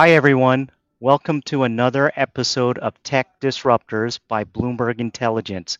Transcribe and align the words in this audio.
Hi, 0.00 0.12
everyone. 0.12 0.70
Welcome 0.98 1.42
to 1.42 1.64
another 1.64 2.10
episode 2.16 2.78
of 2.78 3.02
Tech 3.02 3.38
Disruptors 3.38 4.18
by 4.28 4.44
Bloomberg 4.44 4.98
Intelligence. 4.98 5.76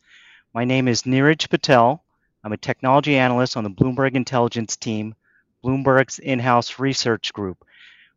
My 0.52 0.66
name 0.66 0.88
is 0.88 1.04
Niraj 1.04 1.48
Patel. 1.48 2.04
I'm 2.44 2.52
a 2.52 2.58
technology 2.58 3.16
analyst 3.16 3.56
on 3.56 3.64
the 3.64 3.70
Bloomberg 3.70 4.12
Intelligence 4.12 4.76
team, 4.76 5.14
Bloomberg's 5.64 6.18
in 6.18 6.38
house 6.38 6.78
research 6.78 7.32
group. 7.32 7.64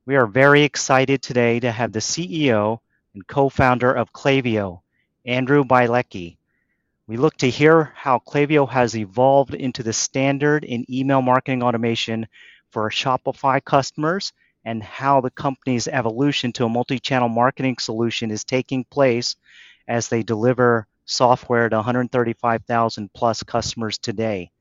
We 0.06 0.18
are 0.18 0.28
very 0.28 0.64
excited 0.64 1.22
today 1.22 1.62
to 1.62 1.72
have 1.72 1.94
the 1.94 2.00
CEO 2.00 2.80
and 3.14 3.26
co 3.26 3.48
founder 3.48 3.94
of 3.94 4.12
Klaviyo, 4.12 4.82
Andrew 5.24 5.64
Bialecki. 5.64 6.36
We 7.08 7.16
look 7.16 7.38
to 7.38 7.50
hear 7.50 7.94
how 7.96 8.20
Klaviyo 8.20 8.68
has 8.68 8.98
evolved 8.98 9.54
into 9.54 9.84
the 9.84 9.94
standard 9.94 10.66
in 10.66 10.86
email 10.94 11.22
marketing 11.22 11.64
automation 11.64 12.28
for 12.72 12.90
Shopify 12.90 13.64
customers 13.64 14.34
and 14.66 14.82
how 14.82 15.22
the 15.22 15.32
company's 15.32 15.88
evolution 15.88 16.52
to 16.54 16.66
a 16.66 16.70
multi-channel 16.70 17.30
marketing 17.30 17.78
solution 17.80 18.32
is 18.32 18.44
taking 18.44 18.86
place 18.86 19.36
as 19.88 20.08
they 20.08 20.24
deliver 20.24 20.88
software 21.06 21.70
to 21.70 21.76
135,000 21.76 23.14
plus 23.14 23.44
customers 23.44 23.98
today. 23.98 24.52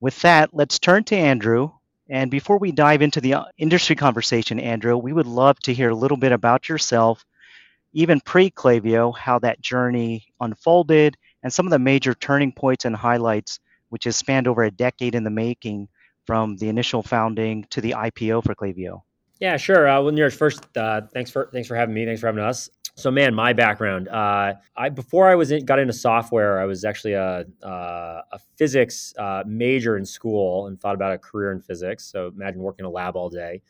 With 0.00 0.20
that, 0.22 0.50
let's 0.52 0.78
turn 0.78 1.04
to 1.04 1.16
Andrew. 1.16 1.72
And 2.08 2.30
before 2.30 2.58
we 2.58 2.72
dive 2.72 3.02
into 3.02 3.20
the 3.20 3.34
uh, 3.34 3.44
industry 3.58 3.96
conversation, 3.96 4.60
Andrew, 4.60 4.96
we 4.96 5.12
would 5.12 5.26
love 5.26 5.58
to 5.60 5.74
hear 5.74 5.90
a 5.90 5.94
little 5.94 6.16
bit 6.16 6.32
about 6.32 6.68
yourself, 6.68 7.24
even 7.92 8.20
pre 8.20 8.50
Klaviyo, 8.50 9.16
how 9.16 9.38
that 9.40 9.60
journey 9.60 10.26
unfolded, 10.40 11.16
and 11.42 11.52
some 11.52 11.66
of 11.66 11.70
the 11.70 11.78
major 11.78 12.14
turning 12.14 12.52
points 12.52 12.84
and 12.84 12.96
highlights, 12.96 13.58
which 13.88 14.04
has 14.04 14.16
spanned 14.16 14.48
over 14.48 14.62
a 14.62 14.70
decade 14.70 15.14
in 15.14 15.24
the 15.24 15.30
making 15.30 15.88
from 16.24 16.56
the 16.56 16.68
initial 16.68 17.02
founding 17.02 17.64
to 17.70 17.80
the 17.80 17.92
IPO 17.92 18.44
for 18.44 18.54
Klaviyo. 18.54 19.02
Yeah, 19.40 19.56
sure. 19.56 19.88
Uh, 19.88 20.02
well, 20.02 20.12
Niraj, 20.12 20.34
first, 20.34 20.64
uh, 20.76 21.02
thanks 21.12 21.30
for 21.30 21.48
thanks 21.52 21.68
for 21.68 21.76
having 21.76 21.94
me. 21.94 22.04
Thanks 22.04 22.20
for 22.20 22.26
having 22.26 22.42
us. 22.42 22.68
So, 22.96 23.12
man, 23.12 23.32
my 23.32 23.52
background. 23.52 24.08
Uh, 24.08 24.54
I 24.76 24.88
before 24.88 25.28
I 25.28 25.36
was 25.36 25.52
in, 25.52 25.64
got 25.64 25.78
into 25.78 25.92
software, 25.92 26.60
I 26.60 26.64
was 26.64 26.84
actually 26.84 27.12
a 27.12 27.44
uh, 27.62 28.22
a 28.32 28.38
physics 28.56 29.14
uh, 29.16 29.44
major 29.46 29.96
in 29.96 30.04
school 30.04 30.66
and 30.66 30.80
thought 30.80 30.96
about 30.96 31.12
a 31.12 31.18
career 31.18 31.52
in 31.52 31.60
physics. 31.60 32.10
So, 32.10 32.26
imagine 32.28 32.60
working 32.60 32.84
in 32.84 32.86
a 32.86 32.90
lab 32.90 33.14
all 33.14 33.28
day. 33.30 33.62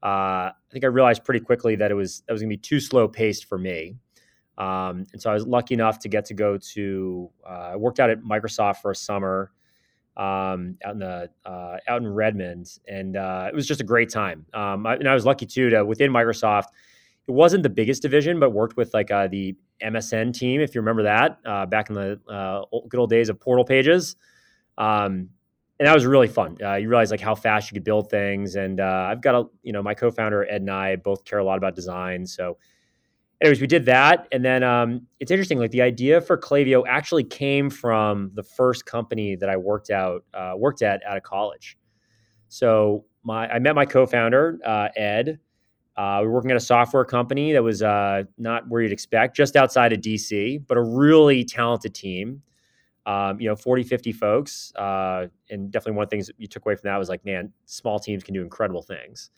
Uh, 0.00 0.06
I 0.06 0.52
think 0.70 0.84
I 0.84 0.88
realized 0.88 1.24
pretty 1.24 1.40
quickly 1.40 1.74
that 1.74 1.90
it 1.90 1.94
was 1.94 2.22
that 2.28 2.32
was 2.32 2.40
going 2.40 2.50
to 2.50 2.56
be 2.56 2.60
too 2.60 2.78
slow 2.78 3.08
paced 3.08 3.46
for 3.46 3.58
me. 3.58 3.96
Um, 4.56 5.06
and 5.12 5.20
so 5.20 5.30
I 5.30 5.34
was 5.34 5.46
lucky 5.46 5.74
enough 5.74 5.98
to 6.00 6.08
get 6.08 6.24
to 6.26 6.34
go 6.34 6.58
to. 6.74 7.30
I 7.44 7.74
worked 7.74 7.98
out 7.98 8.10
at 8.10 8.22
Microsoft 8.22 8.76
for 8.76 8.92
a 8.92 8.96
summer 8.96 9.50
um, 10.18 10.76
out 10.84 10.92
in 10.94 10.98
the 10.98 11.30
uh, 11.46 11.76
out 11.86 12.02
in 12.02 12.08
Redmond, 12.08 12.78
and 12.88 13.16
uh, 13.16 13.46
it 13.48 13.54
was 13.54 13.66
just 13.66 13.80
a 13.80 13.84
great 13.84 14.10
time. 14.10 14.44
Um, 14.52 14.84
I, 14.84 14.96
and 14.96 15.08
I 15.08 15.14
was 15.14 15.24
lucky 15.24 15.46
too 15.46 15.70
to 15.70 15.84
within 15.84 16.10
Microsoft. 16.10 16.66
It 17.28 17.30
wasn't 17.30 17.62
the 17.62 17.70
biggest 17.70 18.02
division, 18.02 18.40
but 18.40 18.50
worked 18.50 18.76
with 18.76 18.92
like 18.94 19.10
uh, 19.10 19.28
the 19.28 19.54
MSN 19.82 20.34
team, 20.34 20.60
if 20.60 20.74
you 20.74 20.80
remember 20.80 21.04
that, 21.04 21.38
uh, 21.44 21.66
back 21.66 21.88
in 21.88 21.94
the 21.94 22.20
uh, 22.28 22.62
good 22.88 22.98
old 22.98 23.10
days 23.10 23.28
of 23.28 23.38
portal 23.38 23.64
pages. 23.64 24.16
Um, 24.76 25.28
and 25.78 25.86
that 25.86 25.94
was 25.94 26.06
really 26.06 26.26
fun. 26.26 26.56
Uh, 26.60 26.74
you 26.74 26.88
realize 26.88 27.12
like 27.12 27.20
how 27.20 27.36
fast 27.36 27.70
you 27.70 27.74
could 27.74 27.84
build 27.84 28.10
things, 28.10 28.56
and 28.56 28.80
I've 28.80 29.20
got 29.20 29.34
a 29.36 29.44
you 29.62 29.72
know 29.72 29.82
my 29.82 29.94
co-founder 29.94 30.44
Ed 30.50 30.62
and 30.62 30.70
I 30.70 30.96
both 30.96 31.24
care 31.24 31.38
a 31.38 31.44
lot 31.44 31.58
about 31.58 31.76
design, 31.76 32.26
so 32.26 32.58
anyways, 33.40 33.60
we 33.60 33.66
did 33.66 33.84
that, 33.86 34.28
and 34.32 34.44
then 34.44 34.62
um, 34.62 35.06
it's 35.20 35.30
interesting. 35.30 35.58
Like 35.58 35.70
the 35.70 35.82
idea 35.82 36.20
for 36.20 36.36
Klaviyo 36.36 36.84
actually 36.88 37.24
came 37.24 37.70
from 37.70 38.30
the 38.34 38.42
first 38.42 38.86
company 38.86 39.36
that 39.36 39.48
I 39.48 39.56
worked 39.56 39.90
out 39.90 40.24
uh, 40.34 40.54
worked 40.56 40.82
at 40.82 41.02
out 41.06 41.16
of 41.16 41.22
college. 41.22 41.76
So 42.48 43.04
my 43.22 43.48
I 43.48 43.58
met 43.58 43.74
my 43.74 43.86
co-founder 43.86 44.58
uh, 44.64 44.88
Ed. 44.96 45.38
Uh, 45.96 46.18
we 46.20 46.28
were 46.28 46.34
working 46.34 46.52
at 46.52 46.56
a 46.56 46.60
software 46.60 47.04
company 47.04 47.52
that 47.52 47.62
was 47.62 47.82
uh, 47.82 48.22
not 48.38 48.68
where 48.68 48.82
you'd 48.82 48.92
expect, 48.92 49.36
just 49.36 49.56
outside 49.56 49.92
of 49.92 50.00
DC, 50.00 50.64
but 50.68 50.78
a 50.78 50.82
really 50.82 51.44
talented 51.44 51.92
team. 51.92 52.40
Um, 53.04 53.40
you 53.40 53.48
know, 53.48 53.56
40, 53.56 53.82
50 53.84 54.12
folks. 54.12 54.72
Uh, 54.76 55.26
and 55.50 55.72
definitely 55.72 55.96
one 55.96 56.04
of 56.04 56.10
the 56.10 56.14
things 56.14 56.26
that 56.28 56.36
you 56.38 56.46
took 56.46 56.64
away 56.66 56.76
from 56.76 56.88
that 56.88 56.98
was 56.98 57.08
like, 57.08 57.24
man, 57.24 57.52
small 57.64 57.98
teams 57.98 58.22
can 58.22 58.34
do 58.34 58.42
incredible 58.42 58.82
things. 58.82 59.30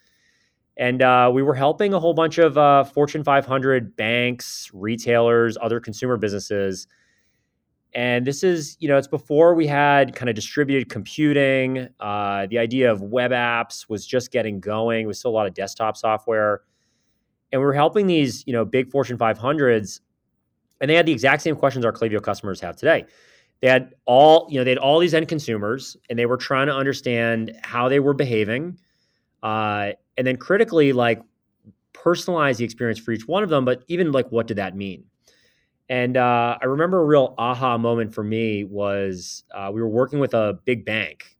And 0.80 1.02
uh, 1.02 1.30
we 1.32 1.42
were 1.42 1.54
helping 1.54 1.92
a 1.92 2.00
whole 2.00 2.14
bunch 2.14 2.38
of 2.38 2.56
uh, 2.56 2.84
Fortune 2.84 3.22
500 3.22 3.94
banks, 3.96 4.70
retailers, 4.72 5.58
other 5.60 5.78
consumer 5.78 6.16
businesses. 6.16 6.86
And 7.92 8.26
this 8.26 8.42
is, 8.42 8.78
you 8.80 8.88
know, 8.88 8.96
it's 8.96 9.06
before 9.06 9.54
we 9.54 9.66
had 9.66 10.16
kind 10.16 10.30
of 10.30 10.34
distributed 10.34 10.88
computing. 10.88 11.86
Uh, 12.00 12.46
the 12.46 12.58
idea 12.58 12.90
of 12.90 13.02
web 13.02 13.30
apps 13.30 13.90
was 13.90 14.06
just 14.06 14.32
getting 14.32 14.58
going. 14.58 15.04
It 15.04 15.06
was 15.06 15.18
still 15.18 15.32
a 15.32 15.36
lot 15.36 15.46
of 15.46 15.52
desktop 15.52 15.98
software. 15.98 16.62
And 17.52 17.60
we 17.60 17.66
were 17.66 17.74
helping 17.74 18.06
these, 18.06 18.42
you 18.46 18.54
know, 18.54 18.64
big 18.64 18.90
Fortune 18.90 19.18
500s. 19.18 20.00
And 20.80 20.88
they 20.88 20.94
had 20.94 21.04
the 21.04 21.12
exact 21.12 21.42
same 21.42 21.56
questions 21.56 21.84
our 21.84 21.92
Klaviyo 21.92 22.22
customers 22.22 22.58
have 22.62 22.76
today. 22.76 23.04
They 23.60 23.68
had 23.68 23.92
all, 24.06 24.46
you 24.48 24.56
know, 24.56 24.64
they 24.64 24.70
had 24.70 24.78
all 24.78 24.98
these 24.98 25.12
end 25.12 25.28
consumers 25.28 25.94
and 26.08 26.18
they 26.18 26.24
were 26.24 26.38
trying 26.38 26.68
to 26.68 26.74
understand 26.74 27.52
how 27.62 27.90
they 27.90 28.00
were 28.00 28.14
behaving 28.14 28.78
uh, 29.42 29.92
and 30.20 30.26
then 30.26 30.36
critically 30.36 30.92
like 30.92 31.22
personalize 31.94 32.58
the 32.58 32.64
experience 32.64 32.98
for 32.98 33.10
each 33.10 33.26
one 33.26 33.42
of 33.42 33.48
them 33.48 33.64
but 33.64 33.82
even 33.88 34.12
like 34.12 34.30
what 34.30 34.46
did 34.46 34.58
that 34.58 34.76
mean? 34.76 35.02
And 35.88 36.18
uh, 36.18 36.58
i 36.60 36.66
remember 36.66 37.00
a 37.00 37.04
real 37.06 37.34
aha 37.38 37.78
moment 37.78 38.14
for 38.14 38.22
me 38.22 38.64
was 38.64 39.44
uh, 39.54 39.70
we 39.72 39.80
were 39.80 39.88
working 39.88 40.18
with 40.20 40.34
a 40.34 40.58
big 40.66 40.84
bank. 40.84 41.38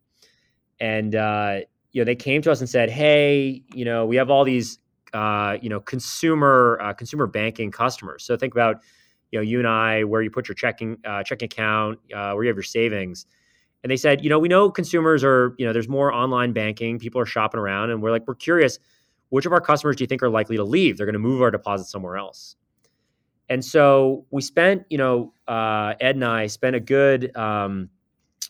And 0.81 1.15
uh, 1.15 1.61
you 1.93 2.01
know 2.01 2.07
they 2.07 2.17
came 2.17 2.41
to 2.41 2.51
us 2.51 2.61
and 2.61 2.71
said 2.71 2.89
hey 2.89 3.63
you 3.75 3.85
know 3.85 4.07
we 4.07 4.17
have 4.17 4.31
all 4.31 4.45
these 4.45 4.79
uh, 5.13 5.59
you 5.61 5.69
know 5.69 5.81
consumer 5.81 6.79
uh, 6.81 6.95
consumer 6.95 7.27
banking 7.27 7.71
customers. 7.71 8.25
So 8.25 8.35
think 8.35 8.55
about 8.55 8.77
you 9.31 9.39
know 9.39 9.43
you 9.43 9.59
and 9.59 9.69
i 9.69 10.05
where 10.05 10.23
you 10.23 10.31
put 10.31 10.49
your 10.49 10.55
checking 10.55 10.97
uh, 11.05 11.23
checking 11.23 11.47
account 11.47 11.99
where 12.09 12.43
you 12.43 12.49
have 12.49 12.57
your 12.57 12.63
savings 12.63 13.27
and 13.83 13.91
they 13.91 13.97
said, 13.97 14.23
you 14.23 14.29
know, 14.29 14.39
we 14.39 14.49
know 14.49 14.71
consumers 14.71 15.25
are, 15.25 15.55
you 15.59 15.67
know, 15.67 15.73
there's 15.73 15.89
more 15.89 16.13
online 16.13 16.53
banking, 16.53 16.99
people 16.99 17.21
are 17.21 17.27
shopping 17.27 17.59
around, 17.59 17.91
and 17.91 18.03
we're 18.03 18.11
like, 18.11 18.27
we're 18.27 18.35
curious, 18.35 18.79
which 19.31 19.47
of 19.47 19.53
our 19.53 19.61
customers 19.61 19.97
do 19.97 20.05
you 20.05 20.09
think 20.09 20.23
are 20.23 20.29
likely 20.29 20.57
to 20.57 20.65
leave? 20.65 20.97
They're 20.97 21.07
going 21.07 21.15
to 21.15 21.19
move 21.19 21.41
our 21.41 21.51
deposit 21.51 21.87
somewhere 21.87 22.17
else. 22.17 22.57
And 23.49 23.65
so 23.65 24.27
we 24.31 24.43
spent, 24.43 24.85
you 24.91 24.99
know, 24.99 25.33
uh, 25.49 25.95
Ed 26.01 26.15
and 26.15 26.25
I 26.25 26.47
spent 26.47 26.77
a 26.77 26.81
good, 26.81 27.37
um, 27.37 27.89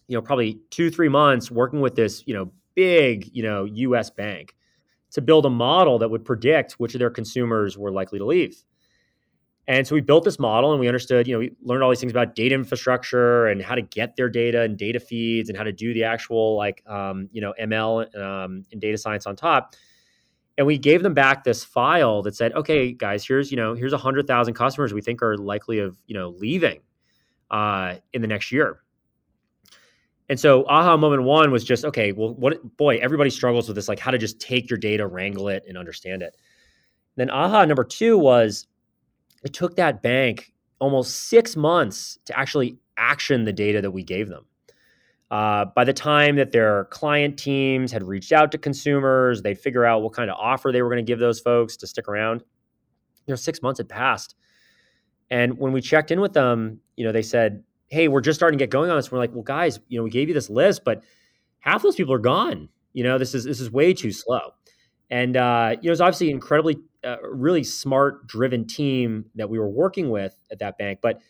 you 0.09 0.17
know, 0.17 0.23
probably 0.23 0.61
two, 0.71 0.91
three 0.91 1.09
months 1.09 1.51
working 1.51 1.81
with 1.81 1.95
this, 1.95 2.23
you 2.27 2.35
know, 2.35 2.53
big, 2.75 3.31
you 3.33 3.43
know, 3.43 3.65
US 3.65 4.11
bank 4.11 4.55
to 5.13 5.21
build 5.21 5.47
a 5.47 5.51
model 5.51 5.99
that 5.99 6.11
would 6.11 6.25
predict 6.25 6.73
which 6.73 6.95
of 6.95 6.99
their 6.99 7.11
consumers 7.11 7.79
were 7.79 7.91
likely 7.91 8.19
to 8.19 8.27
leave. 8.27 8.63
And 9.69 9.87
so 9.87 9.95
we 9.95 10.01
built 10.01 10.25
this 10.25 10.39
model 10.39 10.73
and 10.73 10.81
we 10.81 10.89
understood, 10.89 11.29
you 11.29 11.35
know, 11.35 11.39
we 11.39 11.53
learned 11.63 11.83
all 11.83 11.91
these 11.91 12.01
things 12.01 12.13
about 12.13 12.35
data 12.35 12.55
infrastructure 12.55 13.47
and 13.47 13.63
how 13.63 13.75
to 13.75 13.83
get 13.83 14.17
their 14.17 14.29
data 14.29 14.63
and 14.63 14.77
data 14.77 14.99
feeds 14.99 15.49
and 15.49 15.57
how 15.57 15.65
to 15.65 15.73
do 15.73 15.95
the 15.95 16.03
actual 16.03 16.57
like, 16.57 16.83
um, 16.89 17.29
you 17.31 17.41
know, 17.41 17.55
ML 17.61 18.17
um, 18.17 18.65
and 18.73 18.81
data 18.81 18.99
science 18.99 19.27
on 19.27 19.37
top. 19.37 19.75
And 20.59 20.67
we 20.67 20.77
gave 20.77 21.03
them 21.03 21.15
back 21.15 21.45
this 21.45 21.63
file 21.63 22.21
that 22.23 22.35
said, 22.35 22.53
okay, 22.55 22.93
guys, 22.93 23.25
here's, 23.25 23.51
you 23.51 23.57
know, 23.57 23.75
here's 23.75 23.95
hundred 23.95 24.27
thousand 24.27 24.55
customers 24.55 24.93
we 24.93 25.01
think 25.01 25.23
are 25.23 25.37
likely 25.37 25.79
of, 25.79 25.97
you 26.07 26.15
know, 26.15 26.31
leaving 26.31 26.81
uh, 27.51 27.95
in 28.13 28.23
the 28.23 28.29
next 28.29 28.51
year. 28.51 28.81
And 30.29 30.39
so 30.39 30.65
aha 30.69 30.97
moment 30.97 31.25
one 31.25 31.51
was 31.51 31.65
just, 31.65 31.85
okay, 31.85 32.13
well, 32.13 32.35
what, 32.35 32.77
boy, 32.77 32.99
everybody 32.99 33.31
struggles 33.31 33.69
with 33.69 33.75
this, 33.75 33.89
like 33.89 33.99
how 33.99 34.11
to 34.11 34.19
just 34.19 34.41
take 34.41 34.71
your 34.71 34.79
data, 34.79 35.07
wrangle 35.07 35.49
it 35.49 35.65
and 35.67 35.77
understand 35.77 36.23
it. 36.23 36.37
Then 37.17 37.31
aha 37.31 37.65
number 37.65 37.85
two 37.85 38.19
was, 38.19 38.67
it 39.43 39.53
took 39.53 39.77
that 39.77 40.03
bank 40.03 40.53
almost 40.79 41.29
six 41.29 41.57
months 41.57 42.19
to 42.25 42.39
actually 42.39 42.79
action 42.97 43.45
the 43.45 43.53
data 43.53 43.81
that 43.81 43.91
we 43.91 44.03
gave 44.03 44.29
them. 44.29 44.45
Uh, 45.31 45.65
by 45.77 45.85
the 45.85 45.93
time 45.93 46.37
that 46.37 46.51
their 46.51 46.87
client 46.87 47.39
teams 47.39 47.93
had 47.93 48.03
reached 48.03 48.33
out 48.33 48.51
to 48.51 48.59
consumers, 48.59 49.43
they'd 49.43 49.59
figure 49.59 49.85
out 49.85 50.03
what 50.03 50.13
kind 50.13 50.29
of 50.29 50.37
offer 50.37 50.73
they 50.73 50.83
were 50.83 50.89
going 50.89 51.05
to 51.05 51.09
give 51.09 51.21
those 51.21 51.39
folks 51.39 51.77
to 51.77 51.87
stick 51.87 52.09
around. 52.09 52.41
You 53.27 53.33
know, 53.33 53.37
six 53.37 53.63
months 53.63 53.79
had 53.79 53.89
passed. 53.89 54.35
And 55.31 55.57
when 55.59 55.73
we 55.73 55.81
checked 55.81 56.11
in 56.11 56.21
with 56.21 56.33
them, 56.33 56.81
you 56.97 57.05
know, 57.05 57.13
they 57.13 57.23
said, 57.23 57.63
Hey, 57.87 58.09
we're 58.09 58.21
just 58.21 58.39
starting 58.39 58.59
to 58.59 58.63
get 58.63 58.71
going 58.71 58.91
on 58.91 58.97
this. 58.97 59.11
We're 59.11 59.19
like, 59.19 59.33
well, 59.33 59.43
guys, 59.43 59.81
you 59.89 59.99
know, 59.99 60.05
we 60.05 60.11
gave 60.11 60.29
you 60.29 60.35
this 60.35 60.51
list, 60.51 60.85
but 60.85 61.03
half 61.61 61.83
those 61.83 61.97
people 61.97 62.15
are 62.15 62.21
gone. 62.21 62.69
You 62.93 63.05
know, 63.05 63.19
this 63.19 63.35
is 63.35 63.45
this 63.45 63.61
is 63.61 63.71
way 63.71 63.95
too 63.95 64.13
slow. 64.13 64.41
And 65.11 65.37
uh, 65.37 65.77
you 65.81 65.89
know, 65.89 65.93
it's 65.93 66.01
obviously 66.01 66.31
incredibly 66.31 66.79
a 67.05 67.17
really 67.31 67.65
smart, 67.65 68.27
driven 68.27 68.67
team 68.67 69.27
that 69.35 69.49
we 69.49 69.59
were 69.59 69.69
working 69.69 70.11
with 70.11 70.37
at 70.51 70.59
that 70.59 70.79
bank, 70.79 71.01
but 71.03 71.21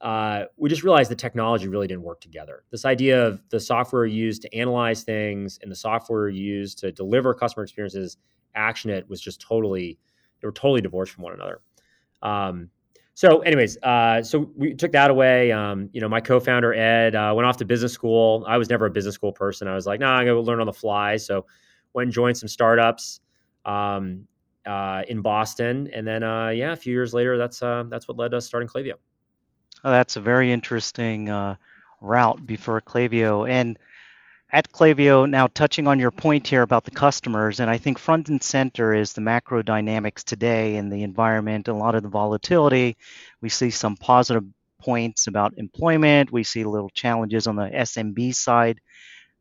uh, 0.00 0.44
we 0.56 0.68
just 0.68 0.84
realized 0.84 1.10
the 1.10 1.16
technology 1.16 1.66
really 1.66 1.88
didn't 1.88 2.02
work 2.02 2.20
together. 2.20 2.64
This 2.70 2.84
idea 2.84 3.26
of 3.26 3.42
the 3.50 3.58
software 3.58 4.06
used 4.06 4.42
to 4.42 4.54
analyze 4.54 5.02
things 5.02 5.58
and 5.60 5.70
the 5.70 5.76
software 5.76 6.28
used 6.28 6.78
to 6.78 6.92
deliver 6.92 7.34
customer 7.34 7.64
experiences, 7.64 8.16
action 8.54 8.90
it 8.90 9.08
was 9.08 9.20
just 9.20 9.40
totally, 9.40 9.98
they 10.40 10.46
were 10.46 10.52
totally 10.52 10.80
divorced 10.80 11.12
from 11.12 11.24
one 11.24 11.34
another. 11.34 11.60
Um, 12.22 12.70
so, 13.14 13.40
anyways, 13.40 13.76
uh, 13.82 14.22
so 14.22 14.48
we 14.56 14.74
took 14.74 14.92
that 14.92 15.10
away. 15.10 15.50
Um, 15.50 15.90
you 15.92 16.00
know, 16.00 16.08
my 16.08 16.20
co-founder 16.20 16.72
Ed 16.72 17.16
uh, 17.16 17.32
went 17.34 17.46
off 17.46 17.56
to 17.56 17.64
business 17.64 17.92
school. 17.92 18.44
I 18.46 18.56
was 18.58 18.70
never 18.70 18.86
a 18.86 18.90
business 18.90 19.16
school 19.16 19.32
person. 19.32 19.66
I 19.66 19.74
was 19.74 19.86
like, 19.86 19.98
nah, 19.98 20.12
I'm 20.12 20.24
gonna 20.24 20.38
learn 20.38 20.60
on 20.60 20.66
the 20.66 20.72
fly. 20.72 21.16
So, 21.16 21.44
went 21.94 22.06
and 22.06 22.12
joined 22.12 22.36
some 22.36 22.48
startups. 22.48 23.18
Um, 23.64 24.28
uh, 24.68 25.02
in 25.08 25.22
Boston, 25.22 25.88
and 25.92 26.06
then 26.06 26.22
uh, 26.22 26.48
yeah, 26.48 26.72
a 26.72 26.76
few 26.76 26.92
years 26.92 27.14
later, 27.14 27.38
that's 27.38 27.62
uh, 27.62 27.84
that's 27.88 28.06
what 28.06 28.16
led 28.16 28.34
us 28.34 28.46
starting 28.46 28.68
Klaviyo. 28.68 28.94
Oh, 29.84 29.90
that's 29.90 30.16
a 30.16 30.20
very 30.20 30.52
interesting 30.52 31.30
uh, 31.30 31.56
route 32.00 32.44
before 32.44 32.80
Klaviyo. 32.80 33.48
And 33.48 33.78
at 34.52 34.72
Klaviyo, 34.72 35.28
now 35.28 35.46
touching 35.46 35.86
on 35.86 35.98
your 35.98 36.10
point 36.10 36.46
here 36.46 36.62
about 36.62 36.84
the 36.84 36.90
customers, 36.90 37.60
and 37.60 37.70
I 37.70 37.78
think 37.78 37.98
front 37.98 38.28
and 38.28 38.42
center 38.42 38.94
is 38.94 39.12
the 39.12 39.20
macro 39.20 39.62
dynamics 39.62 40.24
today 40.24 40.76
in 40.76 40.88
the 40.90 41.02
environment, 41.02 41.68
a 41.68 41.74
lot 41.74 41.94
of 41.94 42.02
the 42.02 42.08
volatility. 42.08 42.96
We 43.40 43.48
see 43.48 43.70
some 43.70 43.96
positive 43.96 44.44
points 44.80 45.26
about 45.26 45.54
employment. 45.58 46.32
We 46.32 46.44
see 46.44 46.64
little 46.64 46.90
challenges 46.90 47.46
on 47.46 47.56
the 47.56 47.68
SMB 47.68 48.34
side. 48.34 48.80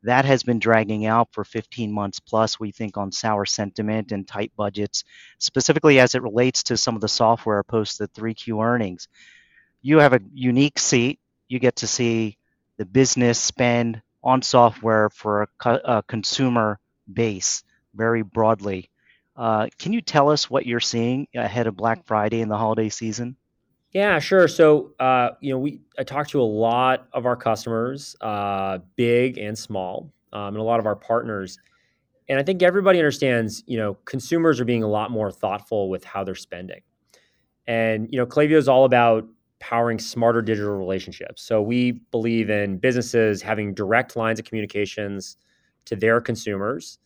That 0.07 0.23
has 0.23 0.41
been 0.41 0.59
dragging 0.59 1.05
out 1.05 1.33
for 1.33 1.43
15 1.43 1.91
months 1.91 2.21
plus, 2.21 2.57
we 2.57 2.71
think, 2.71 2.95
on 2.95 3.11
sour 3.11 3.45
sentiment 3.45 4.13
and 4.13 4.25
tight 4.25 4.53
budgets, 4.55 5.03
specifically 5.37 5.99
as 5.99 6.15
it 6.15 6.23
relates 6.23 6.63
to 6.63 6.77
some 6.77 6.95
of 6.95 7.01
the 7.01 7.09
software 7.09 7.61
post 7.61 7.99
the 7.99 8.07
3Q 8.07 8.63
earnings. 8.63 9.09
You 9.81 9.99
have 9.99 10.13
a 10.13 10.21
unique 10.33 10.79
seat. 10.79 11.19
You 11.49 11.59
get 11.59 11.75
to 11.77 11.87
see 11.87 12.37
the 12.77 12.85
business 12.85 13.37
spend 13.37 14.01
on 14.23 14.41
software 14.43 15.09
for 15.09 15.41
a, 15.41 15.47
co- 15.59 15.81
a 15.83 16.03
consumer 16.03 16.79
base 17.11 17.65
very 17.93 18.21
broadly. 18.21 18.89
Uh, 19.35 19.67
can 19.77 19.91
you 19.91 19.99
tell 19.99 20.29
us 20.29 20.49
what 20.49 20.65
you're 20.65 20.79
seeing 20.79 21.27
ahead 21.35 21.67
of 21.67 21.75
Black 21.75 22.05
Friday 22.05 22.39
and 22.39 22.49
the 22.49 22.57
holiday 22.57 22.87
season? 22.87 23.35
Yeah, 23.97 24.19
sure. 24.19 24.47
So, 24.47 24.93
uh, 24.99 25.31
you 25.41 25.51
know, 25.51 25.57
we 25.57 25.81
I 25.97 26.03
talk 26.03 26.27
to 26.27 26.39
a 26.39 26.43
lot 26.43 27.07
of 27.13 27.25
our 27.25 27.35
customers, 27.35 28.15
uh, 28.21 28.77
big 28.95 29.39
and 29.39 29.57
small, 29.57 30.13
um, 30.33 30.49
and 30.49 30.57
a 30.57 30.63
lot 30.63 30.79
of 30.79 30.85
our 30.85 30.95
partners, 30.95 31.57
and 32.29 32.39
I 32.39 32.43
think 32.43 32.63
everybody 32.63 32.99
understands. 32.99 33.63
You 33.67 33.77
know, 33.77 33.95
consumers 34.05 34.59
are 34.61 34.65
being 34.65 34.83
a 34.83 34.87
lot 34.87 35.11
more 35.11 35.31
thoughtful 35.31 35.89
with 35.89 36.03
how 36.03 36.23
they're 36.23 36.35
spending, 36.35 36.81
and 37.67 38.07
you 38.11 38.19
know, 38.19 38.27
Klaviyo 38.27 38.57
is 38.57 38.67
all 38.67 38.85
about 38.85 39.27
powering 39.59 39.99
smarter 39.99 40.41
digital 40.43 40.75
relationships. 40.77 41.41
So 41.43 41.61
we 41.61 41.93
believe 42.11 42.49
in 42.51 42.77
businesses 42.77 43.41
having 43.41 43.73
direct 43.73 44.15
lines 44.15 44.39
of 44.39 44.45
communications 44.45 45.37
to 45.85 45.95
their 45.95 46.21
consumers 46.21 46.99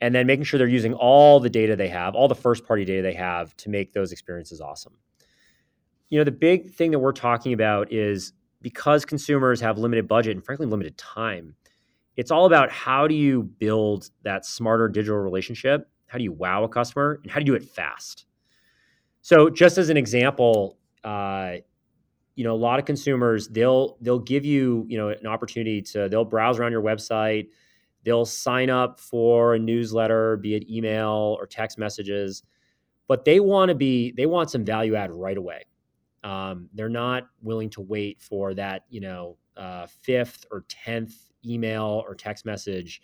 and 0.00 0.14
then 0.14 0.26
making 0.26 0.44
sure 0.44 0.58
they're 0.58 0.68
using 0.68 0.94
all 0.94 1.40
the 1.40 1.50
data 1.50 1.76
they 1.76 1.88
have, 1.88 2.14
all 2.14 2.28
the 2.28 2.34
first 2.34 2.66
party 2.66 2.84
data 2.84 3.02
they 3.02 3.14
have 3.14 3.56
to 3.58 3.70
make 3.70 3.92
those 3.94 4.12
experiences 4.12 4.60
awesome. 4.60 4.94
You 6.12 6.18
know, 6.18 6.24
the 6.24 6.30
big 6.30 6.74
thing 6.74 6.90
that 6.90 6.98
we're 6.98 7.12
talking 7.12 7.54
about 7.54 7.90
is 7.90 8.34
because 8.60 9.06
consumers 9.06 9.62
have 9.62 9.78
limited 9.78 10.06
budget 10.06 10.36
and 10.36 10.44
frankly 10.44 10.66
limited 10.66 10.98
time, 10.98 11.54
it's 12.18 12.30
all 12.30 12.44
about 12.44 12.70
how 12.70 13.08
do 13.08 13.14
you 13.14 13.44
build 13.44 14.10
that 14.22 14.44
smarter 14.44 14.90
digital 14.90 15.16
relationship? 15.16 15.88
How 16.08 16.18
do 16.18 16.24
you 16.24 16.32
wow 16.32 16.64
a 16.64 16.68
customer 16.68 17.18
and 17.22 17.32
how 17.32 17.40
do 17.40 17.46
you 17.46 17.52
do 17.52 17.64
it 17.64 17.66
fast? 17.66 18.26
So, 19.22 19.48
just 19.48 19.78
as 19.78 19.88
an 19.88 19.96
example, 19.96 20.76
uh, 21.02 21.52
you 22.34 22.44
know 22.44 22.52
a 22.52 22.60
lot 22.60 22.78
of 22.78 22.84
consumers 22.84 23.48
they'll 23.48 23.96
they'll 24.02 24.18
give 24.18 24.44
you 24.44 24.84
you 24.90 24.98
know 24.98 25.08
an 25.08 25.26
opportunity 25.26 25.80
to 25.80 26.10
they'll 26.10 26.26
browse 26.26 26.58
around 26.58 26.72
your 26.72 26.82
website 26.82 27.48
they'll 28.04 28.24
sign 28.24 28.70
up 28.70 29.00
for 29.00 29.54
a 29.54 29.58
newsletter 29.58 30.36
be 30.38 30.54
it 30.54 30.70
email 30.70 31.36
or 31.38 31.46
text 31.46 31.78
messages 31.78 32.42
but 33.06 33.24
they 33.24 33.38
want 33.38 33.68
to 33.68 33.74
be 33.74 34.12
they 34.12 34.26
want 34.26 34.50
some 34.50 34.64
value 34.64 34.94
add 34.94 35.10
right 35.10 35.36
away 35.36 35.62
um, 36.24 36.68
they're 36.74 36.88
not 36.88 37.28
willing 37.42 37.70
to 37.70 37.80
wait 37.80 38.20
for 38.20 38.54
that 38.54 38.84
you 38.88 39.00
know 39.00 39.36
uh, 39.56 39.86
fifth 39.86 40.46
or 40.50 40.64
tenth 40.68 41.14
email 41.44 42.04
or 42.06 42.14
text 42.14 42.44
message. 42.44 43.02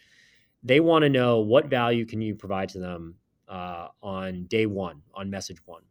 They 0.62 0.80
want 0.80 1.02
to 1.02 1.08
know 1.08 1.38
what 1.38 1.66
value 1.66 2.04
can 2.04 2.20
you 2.20 2.34
provide 2.34 2.68
to 2.70 2.78
them 2.78 3.14
uh, 3.48 3.88
on 4.02 4.44
day 4.44 4.66
one 4.66 5.02
on 5.14 5.30
message 5.30 5.58
one. 5.64 5.82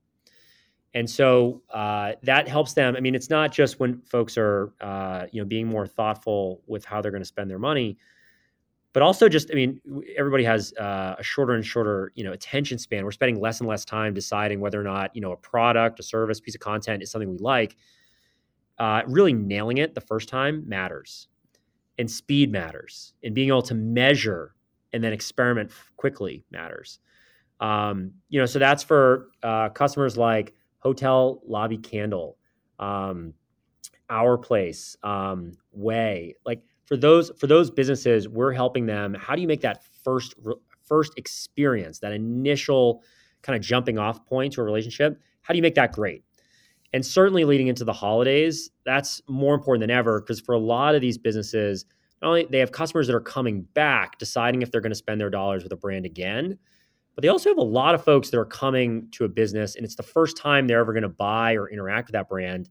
And 0.93 1.09
so 1.09 1.61
uh, 1.69 2.13
that 2.23 2.47
helps 2.47 2.73
them. 2.73 2.95
I 2.95 3.01
mean, 3.01 3.13
it's 3.13 3.29
not 3.29 3.51
just 3.51 3.79
when 3.79 4.01
folks 4.01 4.37
are, 4.37 4.73
uh, 4.81 5.27
you 5.31 5.41
know, 5.41 5.45
being 5.45 5.67
more 5.67 5.85
thoughtful 5.85 6.61
with 6.65 6.85
how 6.85 7.01
they're 7.01 7.11
going 7.11 7.21
to 7.21 7.27
spend 7.27 7.49
their 7.49 7.59
money, 7.59 7.97
but 8.97 9.03
also 9.03 9.29
just, 9.29 9.51
I 9.51 9.53
mean, 9.53 9.79
everybody 10.17 10.43
has 10.43 10.73
uh, 10.73 11.13
a 11.19 11.21
shorter 11.21 11.53
and 11.53 11.63
shorter, 11.63 12.11
you 12.15 12.23
know, 12.23 12.31
attention 12.31 12.79
span. 12.79 13.05
We're 13.05 13.11
spending 13.11 13.39
less 13.39 13.59
and 13.59 13.69
less 13.69 13.85
time 13.85 14.15
deciding 14.15 14.59
whether 14.59 14.81
or 14.81 14.83
not, 14.83 15.15
you 15.15 15.21
know, 15.21 15.33
a 15.33 15.37
product, 15.37 15.99
a 15.99 16.03
service, 16.03 16.39
piece 16.39 16.55
of 16.55 16.61
content 16.61 17.03
is 17.03 17.11
something 17.11 17.29
we 17.29 17.37
like. 17.37 17.75
Uh, 18.79 19.03
really 19.05 19.33
nailing 19.33 19.77
it 19.77 19.93
the 19.93 20.01
first 20.01 20.27
time 20.29 20.67
matters, 20.67 21.27
and 21.99 22.09
speed 22.09 22.51
matters, 22.51 23.13
and 23.21 23.35
being 23.35 23.49
able 23.49 23.61
to 23.61 23.75
measure 23.75 24.55
and 24.93 25.03
then 25.03 25.13
experiment 25.13 25.71
quickly 25.97 26.43
matters. 26.49 26.99
Um, 27.59 28.13
you 28.29 28.39
know, 28.39 28.47
so 28.47 28.57
that's 28.57 28.81
for 28.81 29.27
uh, 29.43 29.69
customers 29.69 30.17
like 30.17 30.55
hotel 30.79 31.43
lobby 31.45 31.77
candle, 31.77 32.39
um, 32.79 33.35
our 34.09 34.39
place, 34.39 34.97
um, 35.03 35.51
way. 35.71 36.33
Like 36.47 36.63
for 36.87 36.97
those 36.97 37.31
for 37.37 37.47
those 37.47 37.69
businesses, 37.69 38.27
we're 38.27 38.53
helping 38.53 38.85
them. 38.85 39.13
How 39.13 39.35
do 39.35 39.41
you 39.41 39.47
make 39.47 39.61
that 39.61 39.83
first 40.03 40.35
first 40.85 41.13
experience, 41.17 41.99
that 41.99 42.13
initial 42.13 43.03
kind 43.43 43.55
of 43.55 43.61
jumping 43.61 43.99
off 43.99 44.25
point 44.25 44.53
to 44.53 44.61
a 44.61 44.63
relationship? 44.63 45.21
How 45.41 45.53
do 45.53 45.57
you 45.57 45.61
make 45.61 45.75
that 45.75 45.91
great? 45.91 46.23
And 46.93 47.05
certainly 47.05 47.43
leading 47.43 47.67
into 47.67 47.83
the 47.83 47.93
holidays, 47.93 48.71
that's 48.85 49.21
more 49.27 49.53
important 49.53 49.81
than 49.81 49.91
ever 49.91 50.21
because 50.21 50.39
for 50.39 50.55
a 50.55 50.59
lot 50.59 50.95
of 50.95 51.01
these 51.01 51.17
businesses, 51.17 51.85
not 52.21 52.29
only 52.29 52.47
they 52.49 52.59
have 52.59 52.71
customers 52.71 53.07
that 53.07 53.15
are 53.15 53.21
coming 53.21 53.63
back, 53.73 54.17
deciding 54.17 54.61
if 54.61 54.71
they're 54.71 54.81
going 54.81 54.91
to 54.91 54.95
spend 54.95 55.19
their 55.19 55.29
dollars 55.29 55.63
with 55.63 55.73
a 55.73 55.77
brand 55.77 56.05
again, 56.05 56.57
but 57.15 57.21
they 57.21 57.27
also 57.27 57.49
have 57.49 57.57
a 57.57 57.63
lot 57.63 57.95
of 57.95 58.03
folks 58.03 58.29
that 58.29 58.39
are 58.39 58.45
coming 58.45 59.09
to 59.11 59.25
a 59.25 59.29
business 59.29 59.75
and 59.75 59.83
it's 59.83 59.95
the 59.95 60.03
first 60.03 60.37
time 60.37 60.67
they're 60.67 60.79
ever 60.79 60.93
going 60.93 61.03
to 61.03 61.09
buy 61.09 61.55
or 61.57 61.69
interact 61.69 62.07
with 62.07 62.13
that 62.13 62.29
brand. 62.29 62.69